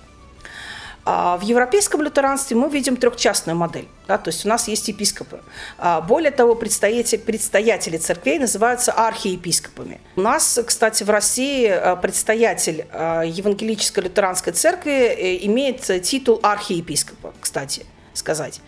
А 1.08 1.38
в 1.38 1.42
европейском 1.42 2.02
лютеранстве 2.02 2.58
мы 2.58 2.68
видим 2.68 2.98
трехчастную 2.98 3.56
модель. 3.56 3.88
Да, 4.08 4.18
то 4.18 4.30
есть 4.30 4.44
у 4.44 4.50
нас 4.50 4.68
есть 4.68 4.88
епископы. 4.88 5.40
А 5.78 6.02
более 6.02 6.32
того, 6.32 6.56
предстоятели, 6.56 7.20
предстоятели 7.20 7.98
церквей 7.98 8.40
называются 8.40 8.92
архиепископами. 8.92 10.02
У 10.16 10.22
нас, 10.22 10.60
кстати, 10.66 11.04
в 11.04 11.10
России 11.12 11.68
а, 11.68 11.96
предстоятель 11.96 12.88
Евангелической 12.92 14.04
лютеранской 14.04 14.54
церкви 14.54 14.92
э, 14.92 15.46
имеет 15.46 15.82
титул 16.02 16.40
архиепископа, 16.42 17.34
кстати 17.40 17.86
сказать. 18.16 18.62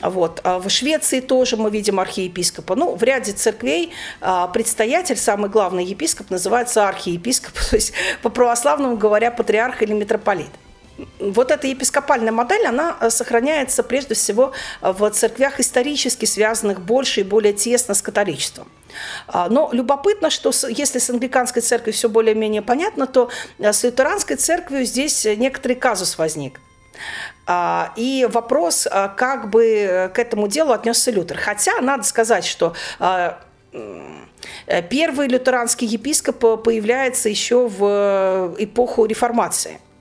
Вот. 0.00 0.40
В 0.44 0.68
Швеции 0.68 1.20
тоже 1.20 1.56
мы 1.56 1.70
видим 1.70 1.98
архиепископа. 1.98 2.76
Ну, 2.76 2.94
в 2.94 3.02
ряде 3.02 3.32
церквей 3.32 3.92
предстоятель, 4.52 5.16
самый 5.16 5.48
главный 5.48 5.84
епископ, 5.84 6.30
называется 6.30 6.88
архиепископ, 6.88 7.54
то 7.70 7.76
есть 7.76 7.92
по 8.20 8.28
православному 8.28 8.96
говоря, 8.96 9.30
патриарх 9.30 9.82
или 9.82 9.92
митрополит 9.92 10.50
вот 11.18 11.50
эта 11.50 11.66
епископальная 11.66 12.32
модель, 12.32 12.66
она 12.66 12.96
э, 13.00 13.10
сохраняется 13.10 13.82
прежде 13.82 14.14
всего 14.14 14.52
в 14.80 15.10
церквях 15.10 15.60
исторически 15.60 16.24
связанных 16.24 16.80
больше 16.80 17.20
и 17.20 17.24
более 17.24 17.52
тесно 17.52 17.94
с 17.94 18.02
католичеством. 18.02 18.68
А, 19.26 19.48
но 19.48 19.70
любопытно, 19.72 20.30
что 20.30 20.52
если 20.68 20.98
с 20.98 21.10
англиканской 21.10 21.62
церковью 21.62 21.94
все 21.94 22.08
более-менее 22.08 22.62
понятно, 22.62 23.06
то 23.06 23.30
э, 23.58 23.72
с 23.72 23.82
лютеранской 23.84 24.36
церковью 24.36 24.84
здесь 24.84 25.24
некоторый 25.24 25.74
казус 25.74 26.18
возник. 26.18 26.60
А, 27.46 27.92
и 27.96 28.28
вопрос, 28.30 28.86
э, 28.86 29.08
как 29.16 29.50
бы 29.50 30.10
к 30.14 30.18
этому 30.18 30.48
делу 30.48 30.72
отнесся 30.72 31.10
Лютер. 31.10 31.38
Хотя 31.38 31.80
надо 31.80 32.04
сказать, 32.04 32.44
что 32.44 32.74
первый 34.90 35.28
лютеранский 35.28 35.86
епископ 35.86 36.62
появляется 36.62 37.28
еще 37.28 37.68
в 37.68 38.54
эпоху 38.58 39.06
реформации– 39.06 39.80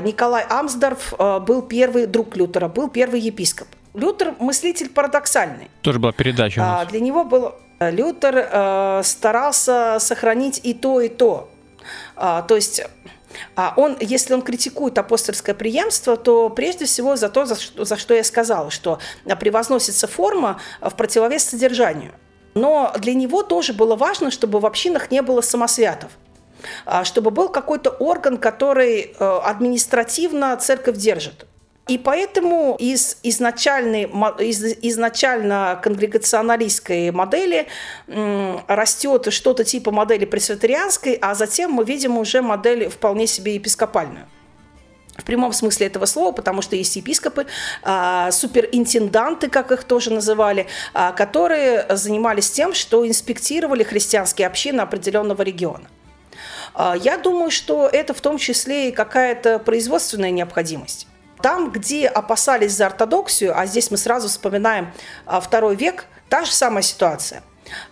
Николай 0.00 0.44
Амсдорф 0.48 1.14
а, 1.18 1.40
был 1.40 1.62
первый 1.62 2.06
друг 2.06 2.36
Лютера, 2.36 2.68
был 2.68 2.88
первый 2.88 3.20
епископ. 3.20 3.68
Лютер 3.94 4.34
мыслитель 4.38 4.88
парадоксальный. 4.88 5.70
Тоже 5.82 5.98
была 5.98 6.12
передача. 6.12 6.58
У 6.58 6.62
а, 6.62 6.66
нас. 6.66 6.88
Для 6.88 7.00
него 7.00 7.24
был 7.24 7.54
Лютер 7.80 9.02
старался 9.04 9.98
сохранить 9.98 10.60
и 10.62 10.74
то, 10.74 11.00
и 11.00 11.08
то. 11.08 11.50
То 12.14 12.54
есть 12.54 12.82
он, 13.76 13.96
если 14.00 14.32
он 14.32 14.42
критикует 14.42 14.96
апостольское 14.96 15.54
преемство, 15.54 16.16
то 16.16 16.48
прежде 16.50 16.86
всего 16.86 17.16
за 17.16 17.28
то, 17.28 17.44
за 17.44 17.56
что, 17.56 17.84
за 17.84 17.96
что 17.96 18.14
я 18.14 18.24
сказала, 18.24 18.70
что 18.70 19.00
превозносится 19.40 20.06
форма 20.06 20.60
в 20.80 20.94
противовес 20.94 21.44
содержанию. 21.44 22.12
Но 22.54 22.92
для 22.98 23.14
него 23.14 23.42
тоже 23.42 23.72
было 23.72 23.96
важно, 23.96 24.30
чтобы 24.30 24.60
в 24.60 24.66
общинах 24.66 25.10
не 25.10 25.20
было 25.20 25.40
самосвятов. 25.40 26.12
А, 26.86 27.04
чтобы 27.04 27.30
был 27.30 27.48
какой-то 27.48 27.90
орган, 27.90 28.36
который 28.38 29.14
э, 29.18 29.40
административно 29.44 30.56
церковь 30.56 30.96
держит. 30.96 31.46
И 31.86 31.98
поэтому 31.98 32.76
из 32.78 33.18
изначальной, 33.22 34.04
из 34.38 34.64
изначально 34.80 35.78
конгрегационалистской 35.82 37.10
модели 37.10 37.66
растет 38.06 39.30
что-то 39.30 39.64
типа 39.64 39.90
модели 39.90 40.24
пресвитерианской, 40.24 41.18
а 41.20 41.34
затем 41.34 41.72
мы 41.72 41.84
видим 41.84 42.16
уже 42.16 42.40
модель 42.40 42.88
вполне 42.88 43.26
себе 43.26 43.56
епископальную. 43.56 44.26
В 45.18 45.24
прямом 45.24 45.52
смысле 45.52 45.86
этого 45.86 46.06
слова, 46.06 46.32
потому 46.32 46.60
что 46.60 46.74
есть 46.74 46.96
епископы, 46.96 47.46
а, 47.82 48.32
суперинтенданты, 48.32 49.48
как 49.48 49.70
их 49.70 49.84
тоже 49.84 50.12
называли, 50.12 50.66
а, 50.92 51.12
которые 51.12 51.86
занимались 51.90 52.50
тем, 52.50 52.74
что 52.74 53.06
инспектировали 53.06 53.84
христианские 53.84 54.48
общины 54.48 54.80
определенного 54.80 55.42
региона. 55.42 55.86
А, 56.74 56.96
я 56.96 57.16
думаю, 57.18 57.50
что 57.50 57.88
это 57.88 58.14
в 58.14 58.20
том 58.20 58.38
числе 58.38 58.88
и 58.88 58.92
какая-то 58.92 59.58
производственная 59.58 60.30
необходимость. 60.30 61.06
Там, 61.40 61.70
где 61.70 62.08
опасались 62.08 62.72
за 62.72 62.86
ортодоксию, 62.86 63.58
а 63.58 63.66
здесь 63.66 63.90
мы 63.90 63.96
сразу 63.96 64.28
вспоминаем 64.28 64.92
а, 65.26 65.40
второй 65.40 65.76
век, 65.76 66.06
та 66.28 66.44
же 66.44 66.52
самая 66.52 66.82
ситуация. 66.82 67.42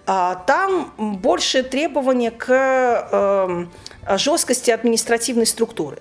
А, 0.07 0.35
там 0.47 0.93
больше 0.99 1.62
требования 1.62 2.30
к 2.30 2.51
эм, 2.51 3.72
жесткости 4.16 4.70
административной 4.70 5.47
структуры. 5.47 5.99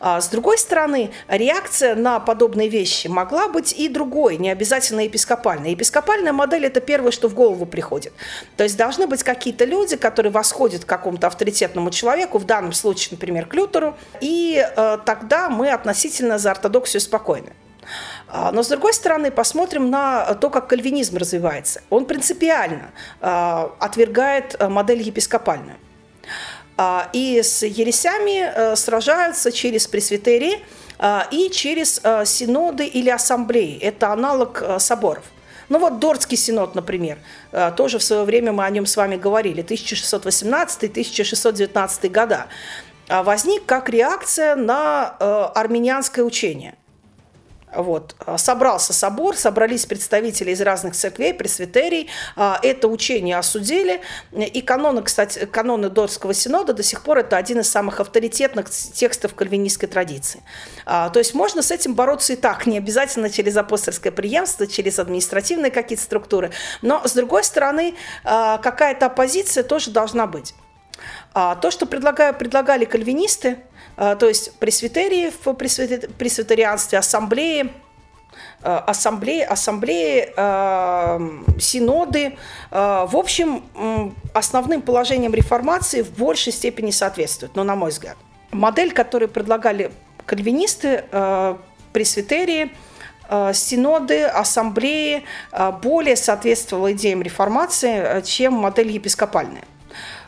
А 0.00 0.20
с 0.20 0.28
другой 0.28 0.58
стороны, 0.58 1.10
реакция 1.28 1.94
на 1.94 2.20
подобные 2.20 2.68
вещи 2.68 3.06
могла 3.06 3.48
быть 3.48 3.72
и 3.72 3.88
другой, 3.88 4.36
не 4.36 4.50
обязательно 4.50 5.00
епископальная. 5.00 5.70
Епископальная 5.70 6.32
модель– 6.32 6.66
это 6.66 6.80
первое, 6.80 7.10
что 7.10 7.28
в 7.28 7.34
голову 7.34 7.66
приходит. 7.66 8.12
То 8.56 8.64
есть 8.64 8.76
должны 8.76 9.06
быть 9.06 9.22
какие-то 9.22 9.64
люди, 9.64 9.96
которые 9.96 10.32
восходят 10.32 10.84
к 10.84 10.88
какому-то 10.88 11.26
авторитетному 11.26 11.90
человеку, 11.90 12.38
в 12.38 12.44
данном 12.44 12.72
случае, 12.72 13.10
например, 13.12 13.46
к 13.46 13.54
Лютеру, 13.54 13.96
и 14.20 14.64
э, 14.64 14.98
тогда 15.04 15.48
мы 15.48 15.70
относительно 15.70 16.38
за 16.38 16.50
ортодоксию 16.50 17.00
спокойны. 17.00 17.52
А, 18.28 18.52
но, 18.52 18.62
с 18.62 18.68
другой 18.68 18.94
стороны, 18.94 19.30
посмотрим 19.30 19.90
на 19.90 20.34
то, 20.34 20.50
как 20.50 20.68
кальвинизм 20.68 21.16
развивается. 21.16 21.82
Он 21.90 22.06
принципиально 22.06 22.90
э, 23.20 23.68
отвергает 23.78 24.56
модель 24.68 25.02
епископальную. 25.02 25.76
А, 26.76 27.08
и 27.12 27.42
с 27.42 27.64
ересями 27.64 28.44
э, 28.44 28.76
сражаются 28.76 29.50
через 29.52 29.86
пресвитерии 29.86 30.60
а, 30.98 31.26
и 31.30 31.50
через 31.50 32.00
э, 32.02 32.24
синоды 32.24 32.86
или 32.86 33.10
ассамблеи. 33.10 33.78
Это 33.78 34.10
аналог 34.12 34.62
э, 34.62 34.78
соборов. 34.78 35.24
Ну 35.68 35.78
вот 35.78 35.98
Дордский 35.98 36.36
синод, 36.36 36.74
например, 36.74 37.18
тоже 37.76 37.98
в 37.98 38.02
свое 38.02 38.24
время 38.24 38.52
мы 38.52 38.64
о 38.64 38.70
нем 38.70 38.84
с 38.84 38.94
вами 38.94 39.16
говорили, 39.16 39.64
1618-1619 39.64 42.08
года, 42.10 42.48
возник 43.08 43.64
как 43.64 43.88
реакция 43.88 44.54
на 44.54 45.08
армянское 45.54 46.26
учение. 46.26 46.74
Вот. 47.74 48.14
А, 48.18 48.36
собрался 48.38 48.92
собор, 48.92 49.36
собрались 49.36 49.86
представители 49.86 50.50
из 50.50 50.60
разных 50.60 50.94
церквей, 50.94 51.32
пресвитерий. 51.32 52.08
А, 52.36 52.58
это 52.62 52.88
учение 52.88 53.38
осудили. 53.38 54.00
И 54.32 54.60
каноны, 54.60 55.02
кстати, 55.02 55.46
каноны 55.46 55.88
Дорского 55.88 56.34
синода 56.34 56.74
до 56.74 56.82
сих 56.82 57.02
пор 57.02 57.18
это 57.18 57.36
один 57.36 57.60
из 57.60 57.70
самых 57.70 58.00
авторитетных 58.00 58.70
текстов 58.70 59.34
кальвинистской 59.34 59.88
традиции. 59.88 60.42
А, 60.84 61.08
то 61.08 61.18
есть 61.18 61.34
можно 61.34 61.62
с 61.62 61.70
этим 61.70 61.94
бороться 61.94 62.34
и 62.34 62.36
так, 62.36 62.66
не 62.66 62.78
обязательно 62.78 63.30
через 63.30 63.56
апостольское 63.56 64.12
преемство, 64.12 64.66
через 64.66 64.98
административные 64.98 65.70
какие-то 65.70 66.04
структуры. 66.04 66.52
Но, 66.82 67.02
с 67.06 67.12
другой 67.12 67.44
стороны, 67.44 67.94
какая-то 68.24 69.06
оппозиция 69.06 69.62
тоже 69.62 69.90
должна 69.90 70.26
быть. 70.26 70.54
То, 71.34 71.70
что 71.70 71.86
предлагали 71.86 72.84
кальвинисты, 72.84 73.58
то 73.96 74.26
есть 74.26 74.54
пресвитерии 74.58 75.30
в 75.30 75.52
пресвитерианстве, 75.54 76.98
ассамблеи, 76.98 77.70
а, 78.62 78.78
ассамблеи, 78.78 79.42
ассамблеи, 79.42 80.32
а, 80.36 81.20
синоды, 81.58 82.36
в 82.70 83.16
общем, 83.16 83.64
основным 84.32 84.82
положениям 84.82 85.34
реформации 85.34 86.02
в 86.02 86.12
большей 86.16 86.52
степени 86.52 86.90
соответствуют, 86.90 87.56
но 87.56 87.64
на 87.64 87.76
мой 87.76 87.90
взгляд. 87.90 88.16
Модель, 88.50 88.92
которую 88.92 89.28
предлагали 89.28 89.92
кальвинисты, 90.26 91.04
пресвитерии, 91.92 92.70
синоды, 93.52 94.24
ассамблеи 94.24 95.24
более 95.82 96.16
соответствовала 96.16 96.92
идеям 96.92 97.22
реформации, 97.22 98.22
чем 98.22 98.54
модель 98.54 98.90
епископальная. 98.90 99.64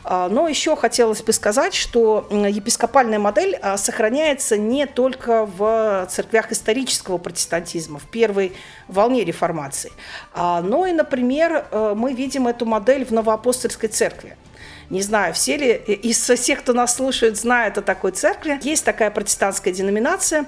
А, 0.07 0.29
но 0.29 0.47
еще 0.47 0.75
хотелось 0.75 1.23
бы 1.23 1.33
сказать, 1.33 1.73
что 1.73 2.27
епископальная 2.29 3.17
модель 3.17 3.57
а, 3.61 3.75
сохраняется 3.75 4.55
не 4.55 4.85
только 4.85 5.45
в 5.45 6.07
церквях 6.09 6.51
исторического 6.51 7.17
протестантизма, 7.17 7.97
в 7.97 8.05
первой 8.05 8.53
волне 8.87 9.23
реформации, 9.23 9.91
а, 10.33 10.61
но 10.61 10.85
и, 10.85 10.91
например, 10.91 11.65
э, 11.71 11.93
мы 11.95 12.13
видим 12.13 12.47
эту 12.47 12.65
модель 12.65 13.03
в 13.03 13.11
новоапостольской 13.11 13.89
церкви. 13.89 14.37
Не 14.91 15.01
знаю, 15.01 15.33
все 15.33 15.57
ли 15.57 15.73
из 15.73 16.19
всех, 16.29 16.59
кто 16.59 16.73
нас 16.73 16.95
слушает, 16.95 17.37
знают 17.37 17.79
о 17.79 17.81
такой 17.81 18.11
церкви. 18.11 18.59
Есть 18.61 18.85
такая 18.85 19.09
протестантская 19.09 19.73
деноминация, 19.73 20.45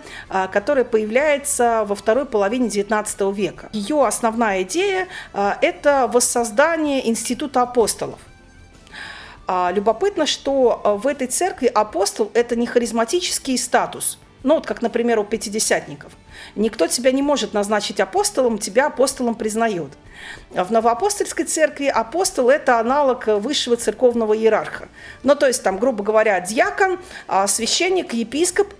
которая 0.52 0.86
появляется 0.86 1.84
во 1.88 1.96
второй 1.96 2.28
половине 2.28 2.68
XIX 2.68 3.34
века. 3.34 3.70
Ее 3.74 4.06
основная 4.06 4.62
идея– 4.62 5.08
это 5.34 6.08
воссоздание 6.14 7.10
института 7.10 7.64
апостолов. 7.64 8.20
А, 9.48 9.72
любопытно, 9.74 10.26
что 10.26 10.82
а, 10.84 10.96
в 10.96 11.08
этой 11.08 11.28
церкви 11.28 11.68
апостол– 11.68 12.30
это 12.34 12.58
не 12.58 12.68
харизматический 12.68 13.58
статус, 13.58 14.20
ну 14.44 14.56
вот 14.56 14.66
как, 14.66 14.82
например, 14.82 15.20
у 15.20 15.24
пятидесятников. 15.24 16.12
Никто 16.56 16.88
тебя 16.88 17.12
не 17.12 17.22
может 17.22 17.54
назначить 17.54 18.00
апостолом, 18.00 18.58
тебя 18.60 18.88
апостолом 18.88 19.36
признают. 19.36 19.94
В 20.52 20.72
новоапостольской 20.72 21.46
церкви 21.46 21.86
апостол– 21.86 22.50
это 22.52 22.80
аналог 22.80 23.28
высшего 23.28 23.78
церковного 23.78 24.38
иерарха. 24.38 24.90
Ну, 25.24 25.34
то 25.34 25.48
есть, 25.48 25.64
там, 25.64 25.78
грубо 25.78 26.04
говоря, 26.04 26.40
диакон, 26.42 27.00
а, 27.28 27.48
священник, 27.48 28.14
епископ, 28.14 28.74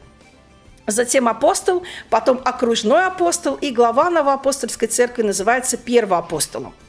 затем 0.86 1.30
апостол, 1.30 1.84
потом 2.10 2.42
окружной 2.44 3.06
апостол, 3.06 3.56
и 3.56 3.72
глава 3.72 4.10
новоапостольской 4.10 4.90
церкви 4.90 5.22
называется 5.22 5.78
первоапостолом. 5.78 6.74
А, 6.74 6.87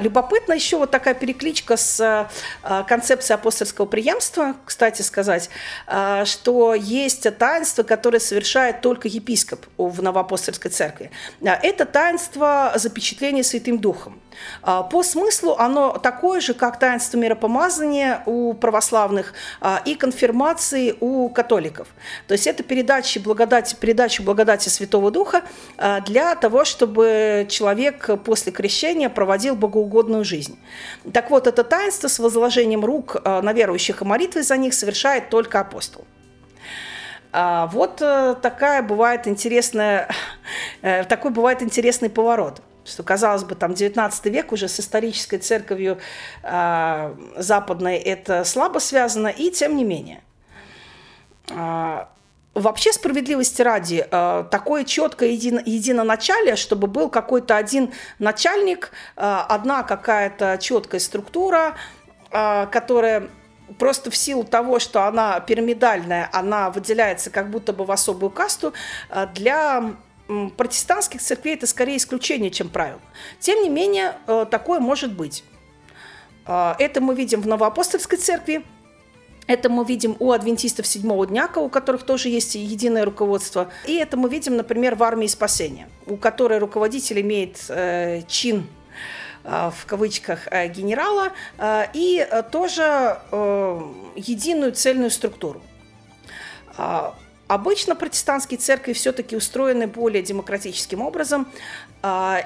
любопытно 0.00 0.52
еще 0.52 0.76
вот 0.76 0.90
такая 0.90 1.14
перекличка 1.14 1.76
с 1.76 2.28
а, 2.62 2.82
концепцией 2.84 3.36
апостольского 3.36 3.86
преемства, 3.86 4.56
кстати 4.64 5.02
сказать, 5.02 5.48
а, 5.86 6.24
что 6.24 6.74
есть 6.74 7.26
таинство, 7.38 7.82
которое 7.82 8.20
совершает 8.20 8.80
только 8.80 9.08
епископ 9.08 9.64
в 9.76 10.02
новоапостольской 10.02 10.70
церкви. 10.70 11.10
Это 11.40 11.86
таинство 11.86 12.72
запечатления 12.76 13.42
Святым 13.42 13.78
Духом. 13.78 14.20
По 14.62 15.02
смыслу 15.02 15.56
оно 15.58 15.98
такое 15.98 16.40
же, 16.40 16.54
как 16.54 16.78
таинство 16.78 17.16
миропомазания 17.16 18.22
у 18.26 18.54
православных 18.54 19.34
и 19.84 19.94
конфирмации 19.94 20.96
у 21.00 21.28
католиков. 21.28 21.88
То 22.26 22.32
есть 22.32 22.46
это 22.46 22.62
передача 22.62 23.20
благодати, 23.20 23.76
передача 23.78 24.22
благодати 24.22 24.68
Святого 24.68 25.10
Духа 25.10 25.42
для 26.06 26.34
того, 26.34 26.64
чтобы 26.64 27.46
человек 27.48 28.10
после 28.24 28.52
крещения 28.52 29.08
проводил 29.08 29.56
богоугодную 29.56 30.24
жизнь. 30.24 30.58
Так 31.12 31.30
вот, 31.30 31.46
это 31.46 31.64
таинство 31.64 32.08
с 32.08 32.18
возложением 32.18 32.84
рук 32.84 33.16
на 33.24 33.52
верующих 33.52 34.02
и 34.02 34.04
молитвы 34.04 34.42
за 34.42 34.56
них 34.56 34.74
совершает 34.74 35.30
только 35.30 35.60
апостол. 35.60 36.04
А 37.36 37.66
вот 37.66 38.00
э, 38.00 38.36
такая 38.40 38.80
бывает 38.80 39.26
интересная, 39.26 40.08
э, 40.82 41.02
такой 41.02 41.32
бывает 41.32 41.62
интересный 41.62 42.08
поворот 42.08 42.62
что, 42.84 43.02
казалось 43.02 43.44
бы, 43.44 43.54
там 43.54 43.74
19 43.74 44.26
век 44.26 44.52
уже 44.52 44.68
с 44.68 44.80
исторической 44.80 45.38
церковью 45.38 45.98
э, 46.42 47.14
западной 47.36 47.96
это 47.96 48.44
слабо 48.44 48.78
связано, 48.78 49.28
и 49.28 49.50
тем 49.50 49.76
не 49.76 49.84
менее. 49.84 50.22
Э, 51.50 52.04
Вообще, 52.54 52.92
справедливости 52.92 53.62
ради, 53.62 54.06
э, 54.08 54.44
такое 54.48 54.84
четкое 54.84 55.30
едино, 55.30 55.60
единоначалие, 55.64 56.54
чтобы 56.54 56.86
был 56.86 57.10
какой-то 57.10 57.56
один 57.56 57.92
начальник, 58.20 58.92
э, 59.16 59.22
одна 59.48 59.82
какая-то 59.82 60.58
четкая 60.60 61.00
структура, 61.00 61.74
э, 62.30 62.66
которая 62.70 63.28
просто 63.76 64.12
в 64.12 64.16
силу 64.16 64.44
того, 64.44 64.78
что 64.78 65.02
она 65.02 65.40
пирамидальная, 65.40 66.30
она 66.32 66.70
выделяется 66.70 67.30
как 67.30 67.50
будто 67.50 67.72
бы 67.72 67.84
в 67.84 67.90
особую 67.90 68.30
касту, 68.30 68.72
для 69.34 69.96
протестантских 70.56 71.20
церквей 71.20 71.54
это 71.54 71.66
скорее 71.66 71.96
исключение, 71.96 72.50
чем 72.50 72.68
правило. 72.68 73.00
Тем 73.40 73.62
не 73.62 73.68
менее, 73.68 74.16
такое 74.50 74.80
может 74.80 75.12
быть. 75.12 75.44
Это 76.46 77.00
мы 77.00 77.14
видим 77.14 77.40
в 77.40 77.46
Новоапостольской 77.46 78.18
церкви, 78.18 78.64
это 79.46 79.68
мы 79.68 79.84
видим 79.84 80.16
у 80.20 80.32
адвентистов 80.32 80.86
седьмого 80.86 81.26
дня, 81.26 81.50
у 81.56 81.68
которых 81.68 82.04
тоже 82.04 82.30
есть 82.30 82.54
единое 82.54 83.04
руководство. 83.04 83.70
И 83.86 83.94
это 83.96 84.16
мы 84.16 84.28
видим, 84.28 84.56
например, 84.56 84.94
в 84.94 85.02
армии 85.02 85.26
спасения, 85.26 85.88
у 86.06 86.16
которой 86.16 86.58
руководитель 86.58 87.20
имеет 87.20 87.62
э, 87.68 88.22
чин 88.26 88.66
э, 89.44 89.70
в 89.76 89.84
кавычках 89.86 90.48
э, 90.50 90.68
генерала 90.68 91.32
э, 91.58 91.84
и 91.92 92.26
тоже 92.50 93.18
единую 94.16 94.72
цельную 94.72 95.10
структуру. 95.10 95.62
А, 97.46 97.54
обычно 97.54 97.94
протестантские 97.94 98.58
церкви 98.58 98.92
все-таки 98.92 99.36
устроены 99.36 99.86
более 99.86 100.22
демократическим 100.22 101.00
образом, 101.00 101.46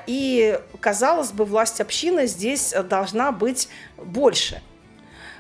и, 0.07 0.61
казалось 0.79 1.33
бы, 1.33 1.45
власть 1.45 1.81
общины 1.81 2.27
здесь 2.27 2.73
должна 2.89 3.33
быть 3.33 3.69
больше– 3.97 4.63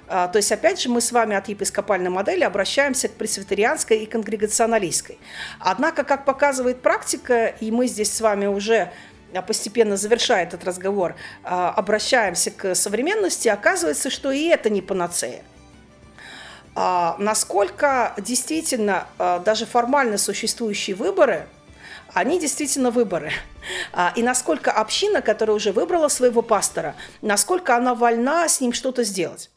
а, 0.08 0.28
то 0.28 0.38
есть, 0.38 0.50
опять 0.50 0.80
же, 0.80 0.88
мы 0.88 1.00
с 1.00 1.12
вами 1.12 1.36
от 1.36 1.48
епископальной 1.48 2.10
модели 2.10 2.42
обращаемся 2.42 3.08
к 3.08 3.12
пресвитерианской 3.12 3.98
и 3.98 4.06
конгрегационалистской. 4.06 5.18
Однако, 5.60 6.04
как 6.04 6.24
показывает 6.24 6.80
практика, 6.80 7.46
и 7.46 7.70
мы 7.70 7.86
здесь 7.86 8.12
с 8.12 8.20
вами 8.20 8.46
уже 8.46 8.90
а, 9.34 9.42
постепенно 9.42 9.96
завершая 9.96 10.44
этот 10.44 10.64
разговор, 10.64 11.14
а, 11.44 11.70
обращаемся 11.70 12.50
к 12.50 12.74
современности, 12.74 13.48
оказывается, 13.48 14.08
что 14.08 14.32
и 14.32 14.44
это 14.44 14.70
не 14.70 14.80
панацея. 14.80 15.42
Насколько 17.18 18.14
действительно 18.18 19.06
даже 19.44 19.66
формально 19.66 20.16
существующие 20.16 20.94
выборы, 20.94 21.48
они 22.14 22.38
действительно 22.38 22.90
выборы. 22.90 23.32
И 24.14 24.22
насколько 24.22 24.70
община, 24.70 25.20
которая 25.20 25.56
уже 25.56 25.72
выбрала 25.72 26.08
своего 26.08 26.40
пастора, 26.40 26.94
насколько 27.20 27.76
она 27.76 27.94
вольна 27.94 28.48
с 28.48 28.60
ним 28.60 28.72
что-то 28.72 29.02
сделать. 29.02 29.50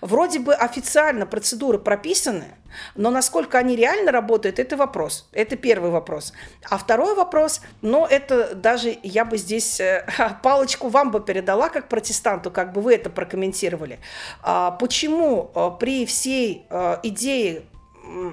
Вроде 0.00 0.38
бы 0.38 0.54
официально 0.54 1.26
процедуры 1.26 1.78
прописаны, 1.78 2.54
но 2.94 3.10
насколько 3.10 3.58
они 3.58 3.76
реально 3.76 4.12
работают, 4.12 4.58
это 4.58 4.76
вопрос. 4.76 5.28
Это 5.32 5.56
первый 5.56 5.90
вопрос. 5.90 6.32
А 6.68 6.78
второй 6.78 7.14
вопрос, 7.14 7.60
но 7.82 8.06
это 8.06 8.54
даже 8.54 8.96
я 9.02 9.24
бы 9.24 9.36
здесь 9.36 9.80
э, 9.80 10.06
палочку 10.42 10.88
вам 10.88 11.10
бы 11.10 11.20
передала 11.20 11.68
как 11.68 11.88
протестанту, 11.88 12.50
как 12.50 12.72
бы 12.72 12.80
вы 12.80 12.94
это 12.94 13.10
прокомментировали. 13.10 13.98
А 14.42 14.72
почему 14.72 15.50
э, 15.54 15.70
при 15.78 16.06
всей 16.06 16.66
э, 16.70 16.98
идее 17.02 17.64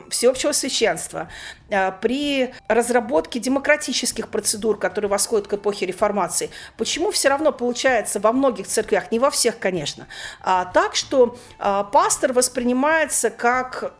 всеобщего 0.09 0.51
священства, 0.51 1.29
а, 1.69 1.91
при 1.91 2.53
разработке 2.67 3.39
демократических 3.39 4.29
процедур, 4.29 4.77
которые 4.77 5.09
восходят 5.09 5.47
к 5.47 5.53
эпохе 5.53 5.85
реформации, 5.85 6.49
почему 6.77 7.11
все 7.11 7.29
равно 7.29 7.51
получается 7.51 8.19
во 8.19 8.31
многих 8.31 8.67
церквях, 8.67 9.11
не 9.11 9.19
во 9.19 9.29
всех, 9.29 9.59
конечно, 9.59 10.07
а 10.41 10.65
так, 10.65 10.95
что 10.95 11.37
а, 11.59 11.83
пастор 11.83 12.33
воспринимается 12.33 13.29
как 13.29 13.93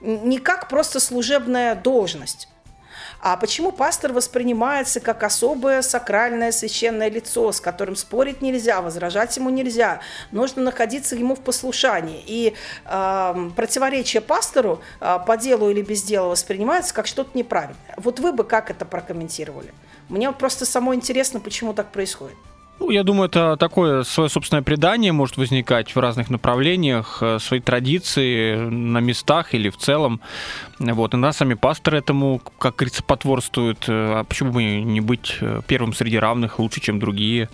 не 0.00 0.38
как 0.38 0.68
просто 0.68 1.00
служебная 1.00 1.74
должность, 1.74 2.48
а 3.20 3.36
почему 3.36 3.72
пастор 3.72 4.12
воспринимается 4.12 5.00
как 5.00 5.22
особое 5.22 5.82
сакральное 5.82 6.52
священное 6.52 7.10
лицо, 7.10 7.52
с 7.52 7.60
которым 7.60 7.96
спорить 7.96 8.42
нельзя, 8.42 8.80
возражать 8.80 9.36
ему 9.36 9.50
нельзя, 9.50 10.00
нужно 10.32 10.62
находиться 10.62 11.16
ему 11.16 11.34
в 11.34 11.40
послушании. 11.40 12.22
И 12.26 12.54
э, 12.84 13.50
противоречие 13.56 14.20
пастору 14.20 14.80
э, 15.00 15.18
по 15.26 15.36
делу 15.36 15.70
или 15.70 15.82
без 15.82 16.02
дела 16.02 16.28
воспринимается 16.28 16.94
как 16.94 17.06
что-то 17.06 17.36
неправильное. 17.36 17.76
Вот 17.96 18.20
вы 18.20 18.32
бы 18.32 18.44
как 18.44 18.70
это 18.70 18.84
прокомментировали? 18.84 19.72
Мне 20.08 20.30
просто 20.32 20.66
само 20.66 20.94
интересно, 20.94 21.40
почему 21.40 21.74
так 21.74 21.90
происходит. 21.90 22.36
Ну, 22.78 22.90
я 22.90 23.04
думаю, 23.04 23.28
это 23.28 23.56
такое 23.56 24.02
свое 24.02 24.28
собственное 24.28 24.62
предание 24.62 25.10
может 25.10 25.38
возникать 25.38 25.96
в 25.96 25.98
разных 25.98 26.28
направлениях, 26.28 27.18
э, 27.22 27.38
свои 27.38 27.60
традиции 27.60 28.56
на 28.56 28.98
местах 28.98 29.54
или 29.54 29.70
в 29.70 29.78
целом. 29.78 30.20
Вот. 30.78 31.14
И 31.14 31.16
нас 31.16 31.38
сами 31.38 31.54
пасторы 31.54 31.98
этому, 31.98 32.42
как 32.58 32.76
говорится, 32.76 33.02
потворствуют. 33.02 33.86
Э, 33.88 34.20
а 34.20 34.24
почему 34.24 34.52
бы 34.52 34.62
не 34.62 35.00
быть 35.00 35.38
э, 35.40 35.62
первым 35.66 35.94
среди 35.94 36.18
равных 36.18 36.58
лучше, 36.58 36.82
чем 36.82 36.98
другие? 36.98 37.48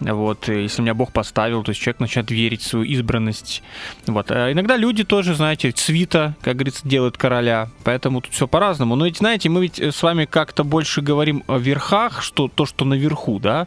Вот. 0.00 0.48
Если 0.48 0.80
меня 0.80 0.94
Бог 0.94 1.12
поставил, 1.12 1.62
то 1.62 1.70
есть 1.70 1.82
человек 1.82 2.00
начинает 2.00 2.30
верить 2.30 2.62
в 2.62 2.66
свою 2.66 2.86
избранность. 2.86 3.62
Вот. 4.06 4.30
А 4.30 4.50
иногда 4.50 4.78
люди 4.78 5.04
тоже, 5.04 5.34
знаете, 5.34 5.70
цвита, 5.70 6.34
как 6.40 6.54
говорится, 6.54 6.88
делают 6.88 7.18
короля. 7.18 7.68
Поэтому 7.84 8.22
тут 8.22 8.32
все 8.32 8.48
по-разному. 8.48 8.96
Но 8.96 9.04
ведь, 9.04 9.18
знаете, 9.18 9.50
мы 9.50 9.60
ведь 9.60 9.78
с 9.78 10.02
вами 10.02 10.24
как-то 10.24 10.64
больше 10.64 11.02
говорим 11.02 11.44
о 11.46 11.58
верхах, 11.58 12.22
что 12.22 12.48
то, 12.48 12.64
что 12.64 12.86
наверху, 12.86 13.38
да? 13.38 13.66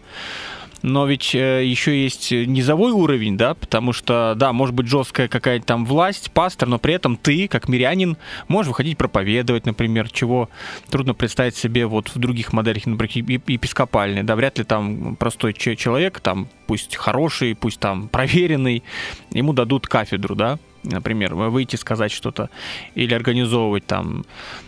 Но 0.82 1.06
ведь 1.06 1.36
э, 1.36 1.66
еще 1.66 2.02
есть 2.02 2.32
низовой 2.32 2.92
уровень, 2.92 3.38
да, 3.38 3.54
потому 3.54 3.94
что, 3.94 4.34
да, 4.36 4.54
может 4.54 4.76
быть 4.76 4.88
жесткая 4.88 5.28
какая-то 5.28 5.66
там 5.66 5.86
власть, 5.86 6.32
пастор, 6.32 6.68
но 6.68 6.80
при 6.80 6.94
этом 6.94 7.18
ты, 7.18 7.48
как 7.48 7.68
мирянин, 7.68 8.18
можешь 8.48 8.70
выходить 8.70 8.98
проповедовать, 8.98 9.66
например, 9.66 10.10
чего 10.10 10.50
трудно 10.90 11.14
представить 11.14 11.56
себе 11.56 11.86
вот 11.86 12.10
в 12.10 12.18
других 12.18 12.54
моделях, 12.54 12.86
например, 12.86 13.42
епископальной, 13.48 14.24
да, 14.24 14.36
вряд 14.36 14.58
ли 14.58 14.64
там 14.64 15.16
простой 15.16 15.54
человек, 15.54 16.20
там, 16.20 16.48
пусть 16.68 16.96
хороший, 16.96 17.56
пусть 17.56 17.80
там 17.80 18.08
проверенный, 18.08 18.84
ему 19.32 19.54
дадут 19.54 19.88
кафедру, 19.88 20.36
да, 20.36 20.60
например, 20.84 21.36
выйти 21.36 21.76
сказать 21.76 22.12
что-то 22.12 22.50
или 22.96 23.14
организовывать 23.14 23.86
там 23.86 24.26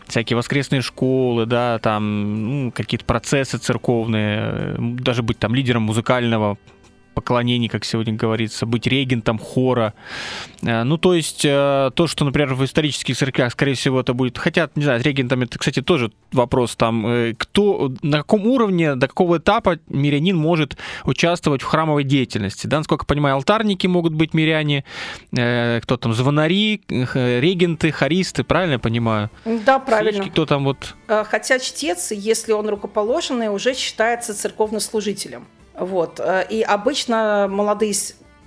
всякие 0.08 0.38
воскресные 0.38 0.82
школы, 0.82 1.46
да, 1.46 1.80
там 1.80 2.66
ну, 2.66 2.72
какие-то 2.72 3.06
процессы 3.06 3.58
церковные, 3.58 4.76
даже 4.78 5.24
быть 5.24 5.40
там 5.40 5.56
лидером 5.56 5.84
музыкального 5.84 6.58
поклонений, 7.14 7.68
как 7.68 7.86
сегодня 7.86 8.14
говорится, 8.14 8.66
быть 8.66 8.88
регентом 8.88 9.38
хора. 9.38 9.94
Э, 10.64 10.84
ну, 10.84 10.98
то 10.98 11.14
есть, 11.14 11.44
э, 11.46 11.92
то, 11.94 12.08
что, 12.08 12.26
например, 12.26 12.54
в 12.54 12.64
исторических 12.64 13.18
церквях, 13.18 13.52
скорее 13.52 13.74
всего, 13.74 14.00
это 14.00 14.14
будет... 14.14 14.38
Хотя, 14.38 14.70
не 14.76 14.84
знаю, 14.84 15.02
регентом, 15.04 15.42
это, 15.42 15.60
кстати, 15.60 15.82
тоже 15.82 16.12
вопрос 16.32 16.76
там, 16.76 17.06
э, 17.06 17.34
кто, 17.38 17.92
на 18.02 18.20
каком 18.20 18.48
уровне, 18.48 18.96
до 18.96 19.08
какого 19.08 19.38
этапа 19.38 19.80
мирянин 19.88 20.38
может 20.38 20.78
участвовать 21.04 21.62
в 21.62 21.66
храмовой 21.66 22.04
деятельности, 22.04 22.68
да, 22.68 22.78
насколько 22.78 23.04
я 23.04 23.08
понимаю, 23.08 23.36
алтарники 23.36 23.88
могут 23.88 24.14
быть 24.14 24.34
миряне, 24.34 24.84
кто 25.32 25.98
там, 25.98 26.14
звонари, 26.14 26.82
регенты, 26.90 27.92
хористы, 27.92 28.44
правильно 28.44 28.74
я 28.74 28.80
понимаю? 28.80 29.30
Да, 29.46 29.80
правильно. 29.80 30.24
Свечки, 30.24 30.32
кто 30.32 30.46
там 30.46 30.64
вот... 30.64 30.96
Хотя 31.08 31.60
чтец, 31.60 32.12
если 32.12 32.54
он 32.54 32.70
рукоположенный, 32.70 33.50
уже 33.50 33.74
считается 33.74 34.34
церковнослужителем. 34.34 35.46
Вот. 35.82 36.20
Э, 36.20 36.46
и 36.48 36.62
обычно 36.62 37.48
молодые 37.50 37.96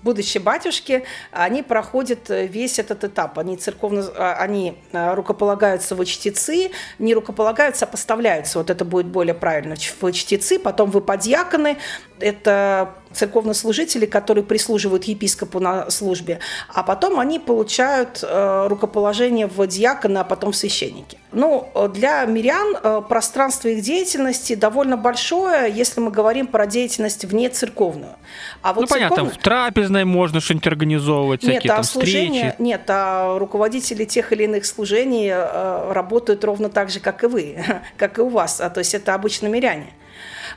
будущие 0.04 0.40
батюшки, 0.40 1.04
они 1.32 1.62
проходят 1.62 2.28
весь 2.28 2.78
этот 2.78 3.02
этап. 3.04 3.38
Они 3.38 3.56
церковно, 3.56 4.00
э, 4.00 4.32
они 4.34 4.78
э, 4.92 5.14
рукополагаются 5.14 5.96
в 5.96 6.04
чтецы, 6.04 6.70
не 7.00 7.12
рукополагаются, 7.14 7.86
а 7.86 7.88
поставляются. 7.88 8.58
Вот 8.58 8.70
это 8.70 8.84
будет 8.84 9.06
более 9.06 9.34
правильно. 9.34 9.74
В 9.74 10.12
чтецы, 10.12 10.60
потом 10.60 10.90
вы 10.90 11.00
подьяконы. 11.00 11.78
Это 12.20 12.94
церковнослужители, 13.14 14.06
которые 14.06 14.44
прислуживают 14.44 15.04
епископу 15.04 15.60
на 15.60 15.90
службе, 15.90 16.40
а 16.68 16.82
потом 16.82 17.18
они 17.18 17.38
получают 17.38 18.20
э, 18.22 18.66
рукоположение 18.68 19.46
в 19.46 19.66
диакона, 19.66 20.20
а 20.20 20.24
потом 20.24 20.52
в 20.52 20.56
священники. 20.56 21.18
Ну, 21.32 21.68
для 21.92 22.24
мирян 22.26 22.76
э, 22.80 23.02
пространство 23.08 23.68
их 23.68 23.82
деятельности 23.82 24.54
довольно 24.54 24.96
большое, 24.96 25.72
если 25.72 26.00
мы 26.00 26.10
говорим 26.10 26.46
про 26.46 26.66
деятельность 26.66 27.24
вне 27.24 27.48
церковную. 27.48 28.16
А 28.62 28.72
вот 28.72 28.82
ну, 28.82 28.86
понятно, 28.86 29.16
церковных... 29.16 29.40
в 29.40 29.42
трапезной 29.42 30.04
можно 30.04 30.40
что-нибудь 30.40 30.66
организовывать, 30.66 31.42
нет, 31.42 31.52
всякие 31.52 31.72
а 31.72 31.76
там 31.76 31.84
служение, 31.84 32.50
встречи. 32.50 32.62
Нет, 32.62 32.82
а 32.88 33.38
руководители 33.38 34.04
тех 34.04 34.32
или 34.32 34.44
иных 34.44 34.66
служений 34.66 35.30
э, 35.32 35.92
работают 35.92 36.44
ровно 36.44 36.68
так 36.68 36.90
же, 36.90 37.00
как 37.00 37.24
и 37.24 37.26
вы, 37.26 37.64
как 37.96 38.18
и 38.18 38.22
у 38.22 38.28
вас. 38.28 38.60
А, 38.60 38.70
то 38.70 38.78
есть 38.78 38.94
это 38.94 39.14
обычно 39.14 39.46
миряне. 39.46 39.92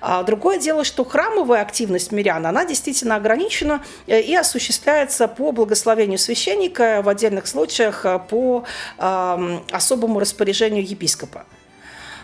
А 0.01 0.23
другое 0.23 0.59
дело, 0.59 0.83
что 0.83 1.03
храмовая 1.03 1.61
активность 1.61 2.11
мирян, 2.11 2.45
она 2.45 2.65
действительно 2.65 3.15
ограничена 3.15 3.83
э, 4.05 4.21
и 4.21 4.35
осуществляется 4.35 5.27
по 5.27 5.51
благословению 5.51 6.19
священника, 6.19 7.01
в 7.03 7.09
отдельных 7.09 7.47
случаях 7.47 8.05
э, 8.05 8.19
по 8.19 8.63
э, 8.97 9.59
особому 9.71 10.19
распоряжению 10.19 10.87
епископа. 10.87 11.45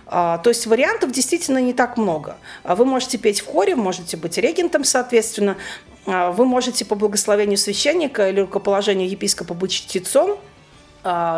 А, 0.06 0.38
то 0.40 0.50
есть 0.50 0.68
вариантов 0.68 1.12
действительно 1.12 1.60
не 1.60 1.74
так 1.74 1.98
много. 1.98 2.38
Вы 2.64 2.86
можете 2.86 3.18
петь 3.18 3.42
в 3.42 3.48
хоре, 3.48 3.76
можете 3.76 4.18
быть 4.18 4.38
регентом, 4.38 4.84
соответственно. 4.84 5.58
Вы 6.06 6.46
можете 6.46 6.84
по 6.84 6.96
благословению 6.96 7.58
священника 7.58 8.30
или 8.30 8.42
рукоположению 8.42 9.10
епископа 9.10 9.54
быть 9.54 9.72
чтецом– 9.72 10.38
а, 10.48 10.53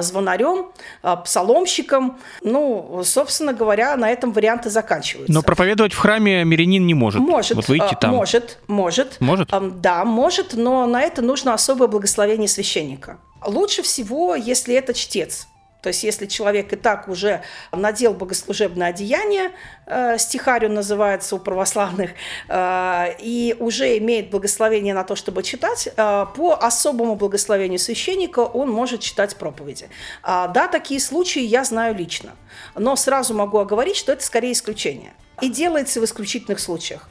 звонарем, 0.02 0.68
а, 1.02 1.16
псаломщиком. 1.18 2.18
Ну, 2.44 3.02
собственно 3.04 3.54
говоря, 3.54 3.96
на 3.98 4.10
этом 4.12 4.32
варианты 4.32 4.70
заканчиваются. 4.70 5.34
Но 5.34 5.42
проповедовать 5.42 5.94
в 5.94 5.98
храме 5.98 6.44
мирянин 6.44 6.86
не 6.86 6.94
может. 6.94 7.22
Может. 7.22 7.56
Вот 7.56 7.68
выйти 7.68 7.94
а, 7.94 7.96
там. 7.96 8.12
Может, 8.12 8.60
может. 8.68 9.18
Может? 9.20 9.50
Да, 9.82 10.06
может, 10.06 10.54
но 10.54 10.86
на 10.86 11.02
это 11.02 11.22
нужно 11.22 11.54
особое 11.54 11.88
благословение 11.88 12.48
священника. 12.48 13.18
Лучше 13.46 13.84
всего, 13.84 14.36
если 14.36 14.76
это 14.76 14.94
чтец. 14.94 15.48
То 15.86 15.90
есть 15.90 16.04
если 16.04 16.26
человек 16.26 16.74
и 16.74 16.76
так 16.78 17.08
уже 17.08 17.44
надел 17.72 18.16
богослужебное 18.16 18.88
одеяние, 18.88 19.52
э, 19.86 20.18
стихарю 20.18 20.68
называется 20.70 21.36
у 21.36 21.38
православных, 21.38 22.10
э, 22.48 23.16
и 23.20 23.56
уже 23.60 24.00
имеет 24.00 24.32
благословение 24.32 24.96
на 24.96 25.04
то, 25.04 25.16
чтобы 25.16 25.44
читать, 25.44 25.88
э, 25.96 26.26
по 26.36 26.54
особому 26.60 27.16
благословению 27.16 27.78
священника 27.78 28.40
он 28.40 28.72
может 28.72 29.02
читать 29.02 29.36
проповеди. 29.36 29.90
А, 30.24 30.48
да, 30.48 30.68
такие 30.68 31.00
случаи 31.00 31.44
я 31.44 31.64
знаю 31.64 31.94
лично, 31.94 32.32
но 32.74 32.96
сразу 32.96 33.36
могу 33.36 33.60
оговорить, 33.60 33.96
что 33.96 34.12
это 34.12 34.24
скорее 34.24 34.54
исключение. 34.54 35.14
И 35.42 35.50
делается 35.50 36.02
в 36.02 36.04
исключительных 36.06 36.60
случаях. 36.60 37.10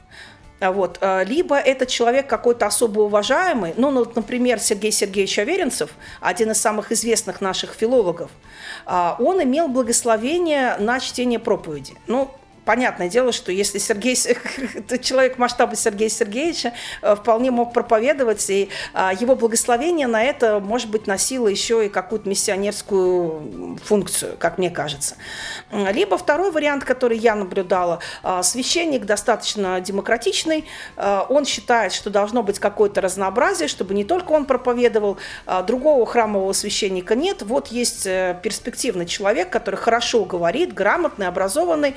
А 0.65 0.73
вот. 0.73 0.99
А, 1.01 1.23
либо 1.23 1.57
этот 1.57 1.89
человек 1.89 2.27
какой-то 2.27 2.67
особо 2.67 3.01
уважаемый, 3.01 3.75
ну, 3.77 3.91
ну, 3.91 4.07
например, 4.15 4.59
Сергей 4.59 4.93
Сергеевич 4.93 5.39
Аверинцев, 5.39 5.91
один 6.21 6.51
из 6.53 6.61
самых 6.61 6.91
известных 6.91 7.41
наших 7.41 7.73
филологов, 7.73 8.31
а, 8.87 9.17
он 9.19 9.43
имел 9.43 9.69
благословение 9.69 10.77
на 10.79 11.01
чтение 11.01 11.39
проповеди. 11.39 11.95
Ну, 12.07 12.31
понятное 12.65 13.09
дело, 13.09 13.33
что 13.33 13.53
если 13.53 13.79
Сергей, 13.79 14.17
человек 15.03 15.39
масштаба 15.39 15.77
Сергея 15.77 16.09
Сергеевича 16.09 16.73
э, 17.03 17.15
вполне 17.17 17.51
мог 17.51 17.73
проповедовать, 17.73 18.49
и 18.51 18.69
а, 18.93 19.13
его 19.13 19.37
благословение 19.37 20.07
на 20.07 20.23
это, 20.23 20.61
может 20.61 20.91
быть, 20.91 21.07
носило 21.07 21.49
еще 21.49 21.87
и 21.87 21.89
какую-то 21.89 22.29
миссионерскую 22.29 23.79
функцию, 23.83 24.37
как 24.39 24.59
мне 24.59 24.71
кажется. 24.71 25.17
Либо 25.71 26.17
второй 26.19 26.51
вариант, 26.51 26.85
который 26.85 27.19
я 27.19 27.35
наблюдала, 27.35 28.01
а, 28.23 28.43
священник 28.43 29.05
достаточно 29.05 29.81
демократичный, 29.81 30.65
а, 30.97 31.27
он 31.29 31.45
считает, 31.45 31.93
что 31.93 32.11
должно 32.11 32.43
быть 32.43 32.59
какое-то 32.59 33.01
разнообразие, 33.01 33.69
чтобы 33.69 33.95
не 33.95 34.05
только 34.05 34.33
он 34.33 34.45
проповедовал, 34.47 35.19
другого 35.67 36.07
храмового 36.07 36.53
священника 36.53 37.15
нет. 37.15 37.43
Вот 37.43 37.69
есть 37.69 38.07
э, 38.07 38.39
перспективный 38.43 39.07
человек, 39.07 39.51
который 39.51 39.77
хорошо 39.77 40.25
говорит, 40.25 40.73
грамотный, 40.73 41.27
образованный, 41.27 41.97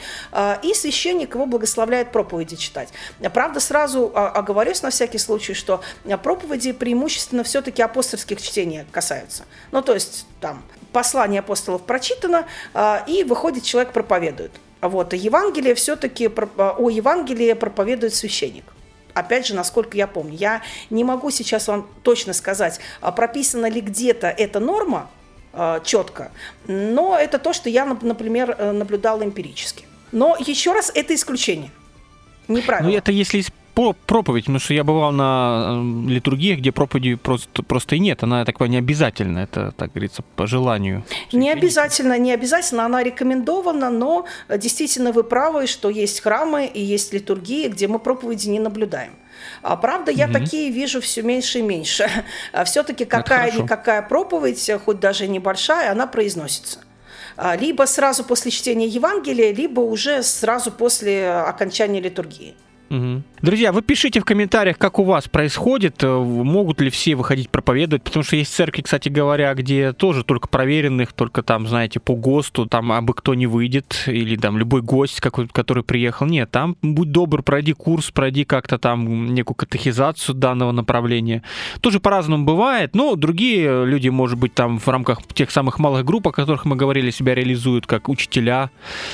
и 0.61 0.73
священник 0.73 1.35
его 1.35 1.45
благословляет 1.45 2.11
проповеди 2.11 2.55
читать. 2.55 2.89
Правда, 3.33 3.59
сразу 3.59 4.11
оговорюсь 4.15 4.81
на 4.81 4.89
всякий 4.89 5.17
случай, 5.17 5.53
что 5.53 5.81
проповеди 6.23 6.71
преимущественно 6.71 7.43
все-таки 7.43 7.81
апостольских 7.81 8.41
чтений 8.41 8.85
касаются. 8.91 9.45
Ну, 9.71 9.81
то 9.81 9.93
есть 9.93 10.25
там 10.41 10.63
послание 10.91 11.39
апостолов 11.39 11.83
прочитано, 11.83 12.45
и 13.07 13.23
выходит 13.23 13.63
человек 13.63 13.93
проповедует. 13.93 14.51
Вот, 14.81 15.13
Евангелие 15.13 15.75
все-таки, 15.75 16.27
о 16.27 16.89
Евангелии 16.89 17.53
проповедует 17.53 18.13
священник 18.15 18.65
опять 19.13 19.47
же, 19.47 19.55
насколько 19.55 19.97
я 19.97 20.05
помню. 20.05 20.35
Я 20.37 20.61
не 20.91 21.03
могу 21.03 21.31
сейчас 21.31 21.67
вам 21.67 21.89
точно 22.03 22.33
сказать, 22.33 22.79
прописана 23.15 23.67
ли 23.67 23.81
где-то 23.81 24.27
эта 24.27 24.59
норма, 24.59 25.09
четко. 25.83 26.31
Но 26.67 27.17
это 27.17 27.39
то, 27.39 27.51
что 27.51 27.69
я, 27.69 27.85
например, 27.85 28.55
э, 28.57 28.71
наблюдала 28.71 29.23
эмпирически. 29.23 29.85
Но 30.11 30.37
еще 30.39 30.73
раз, 30.73 30.91
это 30.93 31.13
исключение. 31.13 31.71
Неправильно. 32.47 32.91
Ну, 32.91 32.97
это 32.97 33.11
если 33.11 33.43
проповедь, 34.05 34.45
потому 34.45 34.59
что 34.59 34.73
я 34.73 34.83
бывал 34.83 35.11
на 35.11 35.79
э, 36.07 36.09
литургиях, 36.09 36.59
где 36.59 36.71
проповеди 36.71 37.15
просто, 37.15 37.61
просто 37.61 37.95
и 37.95 37.99
нет. 37.99 38.23
Она, 38.23 38.43
такая 38.43 38.69
не 38.69 38.77
обязательно, 38.77 39.39
это, 39.39 39.71
так 39.77 39.91
говорится, 39.91 40.23
по 40.35 40.47
желанию. 40.47 41.03
Не 41.31 41.51
обязательно, 41.51 42.17
не 42.17 42.31
обязательно, 42.31 42.85
она 42.85 43.03
рекомендована, 43.03 43.91
но 43.91 44.25
действительно 44.49 45.11
вы 45.11 45.23
правы, 45.23 45.67
что 45.67 45.89
есть 45.89 46.21
храмы 46.21 46.65
и 46.65 46.81
есть 46.81 47.13
литургии, 47.13 47.67
где 47.67 47.87
мы 47.87 47.99
проповеди 47.99 48.49
не 48.49 48.59
наблюдаем. 48.59 49.11
А 49.61 49.75
правда, 49.75 50.11
я 50.11 50.25
угу. 50.25 50.33
такие 50.33 50.71
вижу 50.71 50.99
все 50.99 51.21
меньше 51.21 51.59
и 51.59 51.61
меньше. 51.61 52.09
А 52.53 52.63
все-таки 52.63 53.05
какая-никакая 53.05 54.01
проповедь, 54.01 54.71
хоть 54.83 54.99
даже 54.99 55.27
небольшая, 55.27 55.91
она 55.91 56.07
произносится 56.07 56.79
либо 57.59 57.83
сразу 57.85 58.23
после 58.23 58.51
чтения 58.51 58.87
Евангелия, 58.87 59.53
либо 59.53 59.81
уже 59.81 60.23
сразу 60.23 60.71
после 60.71 61.29
окончания 61.29 62.01
литургии. 62.01 62.55
Угу. 62.89 63.23
Друзья, 63.39 63.71
вы 63.71 63.83
пишите 63.83 64.19
в 64.19 64.25
комментариях, 64.25 64.79
как 64.79 64.97
у 64.97 65.03
вас 65.03 65.27
происходит, 65.27 66.03
э, 66.03 66.07
могут 66.07 66.81
ли 66.81 66.89
все 66.89 67.13
выходить 67.13 67.51
проповедовать, 67.51 68.01
потому 68.01 68.23
что 68.23 68.35
есть 68.35 68.51
церкви, 68.51 68.81
кстати 68.81 69.09
говоря, 69.09 69.53
где 69.53 69.93
тоже 69.93 70.23
только 70.23 70.47
проверенных, 70.47 71.13
только 71.13 71.43
там, 71.43 71.67
знаете, 71.67 71.99
по 71.99 72.15
ГОСТу, 72.15 72.65
там 72.65 72.91
абы 72.91 73.13
кто 73.13 73.35
не 73.35 73.45
выйдет, 73.45 74.05
или 74.07 74.37
там 74.37 74.57
любой 74.57 74.81
гость, 74.81 75.21
какой, 75.21 75.47
который 75.47 75.83
приехал. 75.83 76.25
Нет, 76.25 76.49
там 76.49 76.77
будь 76.81 77.11
добр, 77.11 77.43
пройди 77.43 77.73
курс, 77.73 78.09
пройди 78.09 78.43
как-то 78.43 78.79
там 78.79 79.27
некую 79.27 79.53
катехизацию 79.53 80.33
данного 80.33 80.71
направления. 80.71 81.43
Тоже 81.81 81.99
по-разному 81.99 82.43
бывает, 82.43 82.95
но 82.95 83.15
другие 83.15 83.85
люди, 83.85 84.09
может 84.09 84.39
быть, 84.39 84.55
там 84.55 84.79
в 84.79 84.87
рамках 84.87 85.21
тех 85.35 85.51
самых 85.51 85.77
малых 85.77 86.03
групп, 86.05 86.27
о 86.27 86.31
которых 86.31 86.65
мы 86.65 86.75
говорили, 86.75 87.11
себя 87.11 87.35
реализуют 87.35 87.85
как 87.85 88.09
учителя 88.09 88.71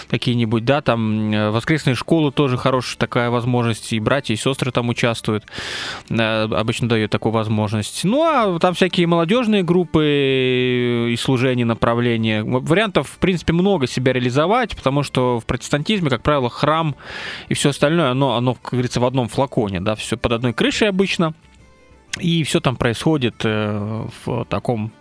какие-нибудь, 0.10 0.64
да, 0.64 0.80
там 0.80 1.34
э, 1.34 1.52
воскресные 1.52 1.96
школы 1.96 2.32
тоже 2.32 2.56
хорошая 2.56 2.98
такая 2.98 3.30
возможность, 3.30 3.92
и 3.92 4.00
братья 4.14 4.36
и 4.36 4.38
сестры 4.38 4.72
там 4.72 4.90
участвуют, 4.90 5.44
э, 6.12 6.44
обычно 6.44 6.88
дают 6.88 7.10
такую 7.10 7.32
возможность. 7.32 8.04
Ну, 8.04 8.22
а 8.24 8.60
там 8.60 8.76
всякие 8.76 9.08
молодежные 9.08 9.64
группы 9.64 11.10
и 11.12 11.16
служения, 11.18 11.66
направления. 11.66 12.44
Вариантов, 12.44 13.10
в 13.10 13.18
принципе, 13.18 13.54
много 13.54 13.88
себя 13.88 14.14
реализовать, 14.14 14.76
потому 14.76 15.02
что 15.02 15.40
в 15.40 15.46
протестантизме, 15.48 16.12
как 16.12 16.22
правило, 16.22 16.48
храм 16.52 16.96
и 17.50 17.56
все 17.56 17.70
остальное, 17.70 18.12
оно, 18.12 18.36
оно 18.36 18.54
как 18.54 18.74
говорится, 18.74 19.00
в 19.00 19.06
одном 19.06 19.30
флаконе, 19.30 19.82
да, 19.82 19.96
все 19.96 20.16
под 20.16 20.34
одной 20.34 20.54
крышей 20.54 20.90
обычно. 20.90 21.34
И 22.20 22.44
все 22.44 22.60
там 22.60 22.76
происходит 22.76 23.42
э, 23.44 24.08
в 24.24 24.46
таком 24.46 24.92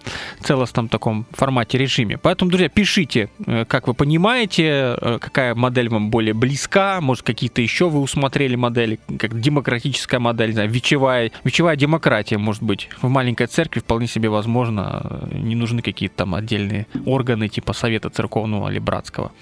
целостном 0.41 0.89
таком 0.89 1.27
формате 1.33 1.77
режиме. 1.77 2.17
Поэтому, 2.17 2.51
друзья, 2.51 2.71
пишите, 2.71 3.29
э, 3.47 3.67
как 3.67 3.87
вы 3.87 3.93
понимаете, 3.93 4.97
э, 4.99 5.19
какая 5.21 5.55
модель 5.55 5.91
вам 5.91 6.09
более 6.11 6.33
близка, 6.33 7.03
может, 7.03 7.25
какие-то 7.27 7.61
еще 7.61 7.91
вы 7.91 8.01
усмотрели 8.01 8.57
модели, 8.57 8.99
как 9.19 9.39
демократическая 9.39 10.21
модель, 10.21 10.49
не 10.49 10.55
знаю, 10.55 10.71
вечевая, 10.71 11.31
вечевая 11.45 11.77
демократия, 11.77 12.39
может 12.39 12.63
быть. 12.63 12.89
В 13.03 13.09
маленькой 13.09 13.47
церкви 13.47 13.81
вполне 13.81 14.07
себе 14.07 14.31
возможно, 14.31 15.29
не 15.33 15.55
нужны 15.55 15.83
какие-то 15.83 16.17
там 16.17 16.35
отдельные 16.35 16.87
органы 17.05 17.49
типа 17.49 17.75
Совета 17.75 18.09
Церковного 18.09 18.71
или 18.71 18.79
Братского. 18.79 19.33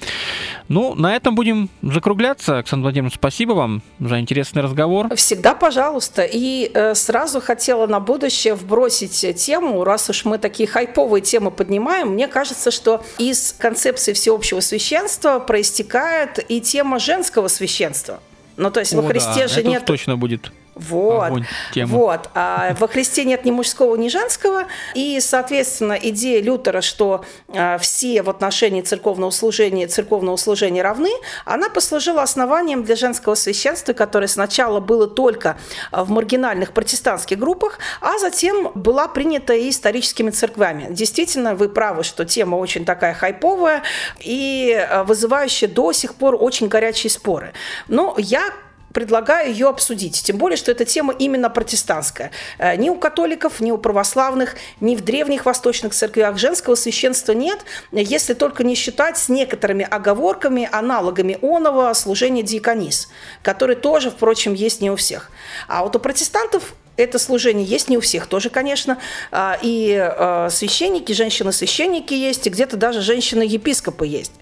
Ну, 0.68 0.96
на 0.96 1.14
этом 1.14 1.36
будем 1.36 1.68
закругляться. 1.82 2.58
Оксана 2.58 2.82
Владимировна, 2.82 3.14
спасибо 3.14 3.52
вам 3.52 3.82
за 4.00 4.18
интересный 4.18 4.62
разговор. 4.62 5.14
Всегда 5.14 5.54
пожалуйста. 5.54 6.22
И 6.22 6.68
э, 6.74 6.94
сразу 6.96 7.40
хотела 7.40 7.59
хотела 7.60 7.86
на 7.86 8.00
будущее 8.00 8.54
вбросить 8.54 9.36
тему, 9.36 9.84
раз 9.84 10.08
уж 10.08 10.24
мы 10.24 10.38
такие 10.38 10.66
хайповые 10.66 11.20
темы 11.20 11.50
поднимаем, 11.50 12.08
мне 12.08 12.26
кажется, 12.26 12.70
что 12.70 13.04
из 13.18 13.54
концепции 13.58 14.14
всеобщего 14.14 14.60
священства 14.60 15.40
проистекает 15.40 16.42
и 16.50 16.62
тема 16.62 16.98
женского 16.98 17.48
священства. 17.48 18.20
Ну, 18.56 18.70
то 18.70 18.80
есть 18.80 18.94
О, 18.94 19.02
во 19.02 19.08
Христе 19.08 19.40
да, 19.40 19.48
же 19.48 19.60
это 19.60 19.68
нет... 19.68 19.84
точно 19.84 20.16
будет. 20.16 20.52
Вот, 20.88 21.24
Огонь, 21.24 21.46
вот. 21.86 22.30
А 22.34 22.74
во 22.78 22.88
Христе 22.88 23.24
нет 23.24 23.44
ни 23.44 23.50
мужского, 23.50 23.96
ни 23.96 24.08
женского, 24.08 24.64
и, 24.94 25.18
соответственно, 25.20 25.98
идея 26.00 26.42
Лютера, 26.42 26.80
что 26.80 27.24
а, 27.48 27.78
все 27.78 28.22
в 28.22 28.30
отношении 28.30 28.82
церковного 28.82 29.30
служения, 29.30 29.86
церковного 29.86 30.36
служения 30.36 30.82
равны, 30.82 31.10
она 31.44 31.68
послужила 31.68 32.22
основанием 32.22 32.84
для 32.84 32.96
женского 32.96 33.34
священства, 33.34 33.92
которое 33.92 34.28
сначала 34.28 34.80
было 34.80 35.06
только 35.06 35.58
в 35.92 36.10
маргинальных 36.10 36.72
протестантских 36.72 37.38
группах, 37.38 37.78
а 38.00 38.18
затем 38.18 38.72
была 38.74 39.08
принята 39.08 39.54
и 39.54 39.70
историческими 39.70 40.30
церквями. 40.30 40.88
Действительно, 40.90 41.54
вы 41.54 41.68
правы, 41.68 42.02
что 42.02 42.24
тема 42.24 42.56
очень 42.56 42.84
такая 42.84 43.14
хайповая 43.14 43.82
и 44.20 44.72
а, 44.72 45.04
вызывающая 45.04 45.68
до 45.68 45.92
сих 45.92 46.14
пор 46.14 46.36
очень 46.38 46.68
горячие 46.68 47.10
споры. 47.10 47.52
Но 47.88 48.14
я 48.18 48.52
предлагаю 48.92 49.50
ее 49.50 49.68
обсудить. 49.68 50.22
Тем 50.22 50.36
более, 50.36 50.56
что 50.56 50.70
эта 50.70 50.84
тема 50.84 51.14
именно 51.18 51.50
протестантская. 51.50 52.30
Э, 52.58 52.76
ни 52.76 52.90
у 52.90 52.96
католиков, 52.96 53.60
ни 53.60 53.70
у 53.70 53.78
православных, 53.78 54.56
ни 54.80 54.96
в 54.96 55.02
древних 55.02 55.46
восточных 55.46 55.94
церквях 55.94 56.38
женского 56.38 56.74
священства 56.74 57.32
нет, 57.32 57.60
если 57.92 58.34
только 58.34 58.64
не 58.64 58.74
считать 58.74 59.18
с 59.18 59.28
некоторыми 59.28 59.86
оговорками, 59.88 60.68
аналогами 60.70 61.38
оного 61.42 61.92
служения 61.94 62.42
диаконис, 62.42 63.08
которые 63.42 63.76
тоже, 63.76 64.10
впрочем, 64.10 64.54
есть 64.54 64.80
не 64.80 64.90
у 64.90 64.96
всех. 64.96 65.30
А 65.68 65.82
вот 65.82 65.96
у 65.96 65.98
протестантов 65.98 66.74
это 67.02 67.18
служение 67.18 67.64
есть 67.64 67.88
не 67.88 67.96
у 67.96 68.00
всех 68.00 68.26
тоже, 68.26 68.50
конечно. 68.50 68.98
А, 69.30 69.58
и 69.60 69.96
а, 69.98 70.48
священники, 70.50 71.12
женщины-священники 71.12 72.14
есть, 72.14 72.46
и 72.46 72.50
где-то 72.50 72.76
даже 72.76 73.00
женщины-епископы 73.00 74.06
есть. 74.06 74.32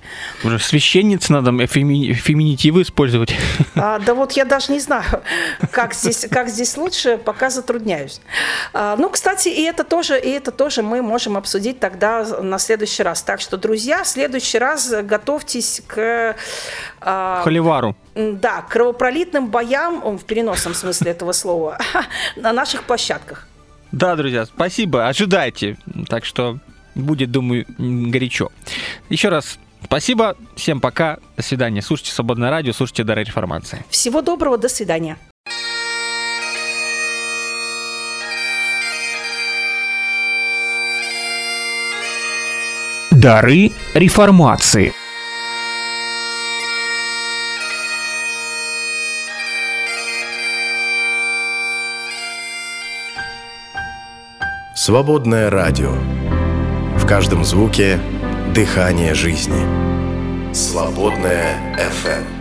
Уже 0.44 0.58
священниц 0.58 1.28
надо 1.28 1.66
феми... 1.66 2.12
феминитивы 2.12 2.82
использовать. 2.82 3.34
А, 3.74 3.98
да 3.98 4.14
вот 4.14 4.32
я 4.32 4.44
даже 4.44 4.72
не 4.72 4.80
знаю, 4.80 5.22
как 5.70 5.94
здесь, 5.94 6.26
как 6.30 6.48
здесь 6.48 6.76
лучше, 6.76 7.18
пока 7.18 7.50
затрудняюсь. 7.50 8.20
А, 8.72 8.96
ну, 8.96 9.08
кстати, 9.08 9.48
и 9.48 9.62
это 9.62 9.84
тоже, 9.84 10.18
и 10.18 10.30
это 10.30 10.50
тоже 10.50 10.82
мы 10.82 11.02
можем 11.02 11.36
обсудить 11.36 11.80
тогда 11.80 12.24
на 12.42 12.58
следующий 12.58 13.02
раз. 13.02 13.22
Так 13.22 13.40
что, 13.40 13.56
друзья, 13.56 14.02
в 14.02 14.08
следующий 14.08 14.58
раз 14.58 14.90
готовьтесь 15.02 15.82
к... 15.86 16.36
А, 17.00 17.42
Холивару. 17.44 17.96
Да, 18.18 18.62
кровопролитным 18.62 19.46
боям, 19.46 20.18
в 20.18 20.24
переносном 20.24 20.74
смысле 20.74 21.12
этого 21.12 21.30
слова, 21.30 21.78
на 22.36 22.52
наших 22.52 22.82
площадках. 22.82 23.46
Да, 23.92 24.16
друзья, 24.16 24.44
спасибо, 24.44 25.06
ожидайте. 25.06 25.76
Так 26.08 26.24
что 26.24 26.58
будет, 26.96 27.30
думаю, 27.30 27.64
горячо. 27.78 28.50
Еще 29.08 29.28
раз 29.28 29.60
спасибо, 29.84 30.36
всем 30.56 30.80
пока, 30.80 31.18
до 31.36 31.44
свидания. 31.44 31.80
Слушайте 31.80 32.10
Свободное 32.10 32.50
радио, 32.50 32.72
слушайте 32.72 33.04
Дары 33.04 33.22
Реформации. 33.22 33.84
Всего 33.88 34.20
доброго, 34.20 34.58
до 34.58 34.68
свидания. 34.68 35.16
Дары 43.12 43.70
реформации. 43.94 44.92
Свободное 54.80 55.50
радио. 55.50 55.90
В 56.96 57.04
каждом 57.04 57.44
звуке 57.44 57.98
дыхание 58.54 59.12
жизни. 59.12 60.54
Свободное 60.54 61.76
FM. 61.76 62.37